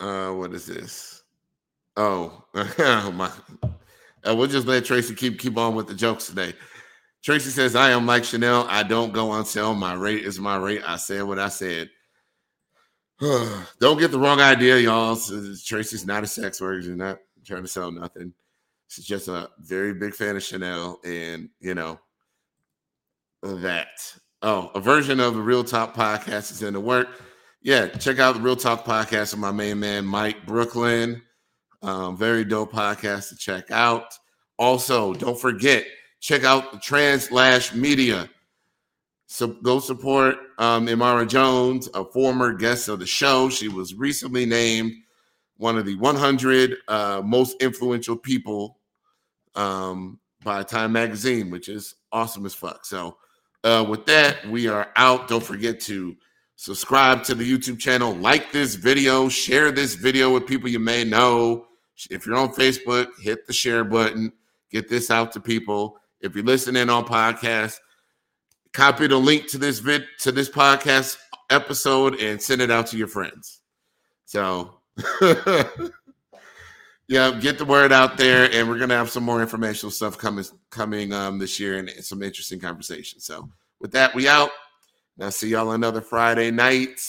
uh, 0.00 0.30
what 0.30 0.54
is 0.54 0.66
this? 0.66 1.22
Oh, 1.96 2.44
oh 2.54 3.12
my 3.12 3.30
uh, 4.26 4.34
we'll 4.34 4.46
just 4.46 4.66
let 4.66 4.84
Tracy 4.84 5.14
keep 5.14 5.38
keep 5.38 5.58
on 5.58 5.74
with 5.74 5.88
the 5.88 5.94
jokes 5.94 6.26
today. 6.26 6.54
Tracy 7.22 7.50
says, 7.50 7.76
"I 7.76 7.90
am 7.90 8.06
Mike 8.06 8.24
Chanel. 8.24 8.66
I 8.68 8.82
don't 8.82 9.12
go 9.12 9.30
on 9.30 9.44
sale. 9.44 9.74
My 9.74 9.94
rate 9.94 10.24
is 10.24 10.38
my 10.38 10.56
rate. 10.56 10.82
I 10.86 10.96
said 10.96 11.24
what 11.24 11.38
I 11.38 11.48
said." 11.48 11.90
don't 13.78 14.00
get 14.00 14.10
the 14.10 14.18
wrong 14.18 14.40
idea, 14.40 14.78
y'all. 14.78 15.16
Tracy's 15.64 16.04
not 16.04 16.24
a 16.24 16.26
sex 16.26 16.60
worker. 16.60 16.82
She's 16.82 16.90
not 16.90 17.18
trying 17.44 17.62
to 17.62 17.68
sell 17.68 17.92
nothing. 17.92 18.34
She's 18.88 19.04
just 19.04 19.28
a 19.28 19.48
very 19.60 19.94
big 19.94 20.12
fan 20.14 20.34
of 20.34 20.42
Chanel, 20.42 21.00
and 21.04 21.48
you 21.60 21.74
know 21.74 22.00
that. 23.42 23.88
Oh, 24.42 24.72
a 24.74 24.80
version 24.80 25.20
of 25.20 25.34
the 25.34 25.40
Real 25.40 25.62
Talk 25.62 25.94
podcast 25.94 26.50
is 26.50 26.62
in 26.62 26.74
the 26.74 26.80
work. 26.80 27.08
Yeah, 27.62 27.86
check 27.86 28.18
out 28.18 28.34
the 28.34 28.40
Real 28.40 28.56
Talk 28.56 28.84
podcast 28.84 29.32
with 29.32 29.40
my 29.40 29.52
main 29.52 29.78
man 29.78 30.04
Mike 30.04 30.44
Brooklyn. 30.44 31.22
Um, 31.80 32.16
very 32.16 32.44
dope 32.44 32.72
podcast 32.72 33.28
to 33.28 33.36
check 33.36 33.70
out. 33.70 34.18
Also, 34.58 35.14
don't 35.14 35.38
forget, 35.38 35.86
check 36.18 36.42
out 36.42 36.72
the 36.72 36.78
Translash 36.78 37.72
Media. 37.72 38.28
So 39.26 39.46
go 39.46 39.78
support 39.78 40.38
um, 40.62 40.86
Imara 40.86 41.28
Jones, 41.28 41.88
a 41.92 42.04
former 42.04 42.52
guest 42.52 42.86
of 42.86 43.00
the 43.00 43.06
show. 43.06 43.48
She 43.48 43.66
was 43.66 43.96
recently 43.96 44.46
named 44.46 44.92
one 45.56 45.76
of 45.76 45.84
the 45.84 45.96
100 45.96 46.76
uh, 46.86 47.20
most 47.24 47.60
influential 47.60 48.16
people 48.16 48.78
um, 49.56 50.20
by 50.44 50.62
Time 50.62 50.92
Magazine, 50.92 51.50
which 51.50 51.68
is 51.68 51.96
awesome 52.12 52.46
as 52.46 52.54
fuck. 52.54 52.86
So, 52.86 53.16
uh, 53.64 53.84
with 53.88 54.06
that, 54.06 54.48
we 54.48 54.68
are 54.68 54.92
out. 54.94 55.26
Don't 55.26 55.42
forget 55.42 55.80
to 55.80 56.14
subscribe 56.54 57.24
to 57.24 57.34
the 57.34 57.44
YouTube 57.58 57.80
channel, 57.80 58.14
like 58.14 58.52
this 58.52 58.76
video, 58.76 59.28
share 59.28 59.72
this 59.72 59.96
video 59.96 60.32
with 60.32 60.46
people 60.46 60.68
you 60.68 60.78
may 60.78 61.02
know. 61.02 61.66
If 62.08 62.24
you're 62.24 62.36
on 62.36 62.54
Facebook, 62.54 63.08
hit 63.20 63.48
the 63.48 63.52
share 63.52 63.82
button, 63.82 64.32
get 64.70 64.88
this 64.88 65.10
out 65.10 65.32
to 65.32 65.40
people. 65.40 65.98
If 66.20 66.36
you're 66.36 66.44
listening 66.44 66.88
on 66.88 67.04
podcast, 67.04 67.78
copy 68.72 69.06
the 69.06 69.16
link 69.16 69.48
to 69.50 69.58
this 69.58 69.78
vid 69.78 70.06
to 70.20 70.32
this 70.32 70.48
podcast 70.48 71.16
episode 71.50 72.20
and 72.20 72.40
send 72.40 72.60
it 72.60 72.70
out 72.70 72.86
to 72.88 72.96
your 72.96 73.08
friends. 73.08 73.60
So 74.24 74.74
yeah, 77.08 77.30
get 77.40 77.58
the 77.58 77.66
word 77.66 77.92
out 77.92 78.16
there, 78.16 78.50
and 78.52 78.68
we're 78.68 78.78
gonna 78.78 78.96
have 78.96 79.10
some 79.10 79.24
more 79.24 79.40
informational 79.42 79.90
stuff 79.90 80.18
coming 80.18 80.44
coming 80.70 81.12
um, 81.12 81.38
this 81.38 81.60
year 81.60 81.78
and, 81.78 81.88
and 81.88 82.04
some 82.04 82.22
interesting 82.22 82.60
conversations. 82.60 83.24
So 83.24 83.50
with 83.80 83.92
that, 83.92 84.14
we 84.14 84.28
out. 84.28 84.50
Now 85.18 85.30
see 85.30 85.48
y'all 85.48 85.72
another 85.72 86.00
Friday 86.00 86.50
night. 86.50 87.00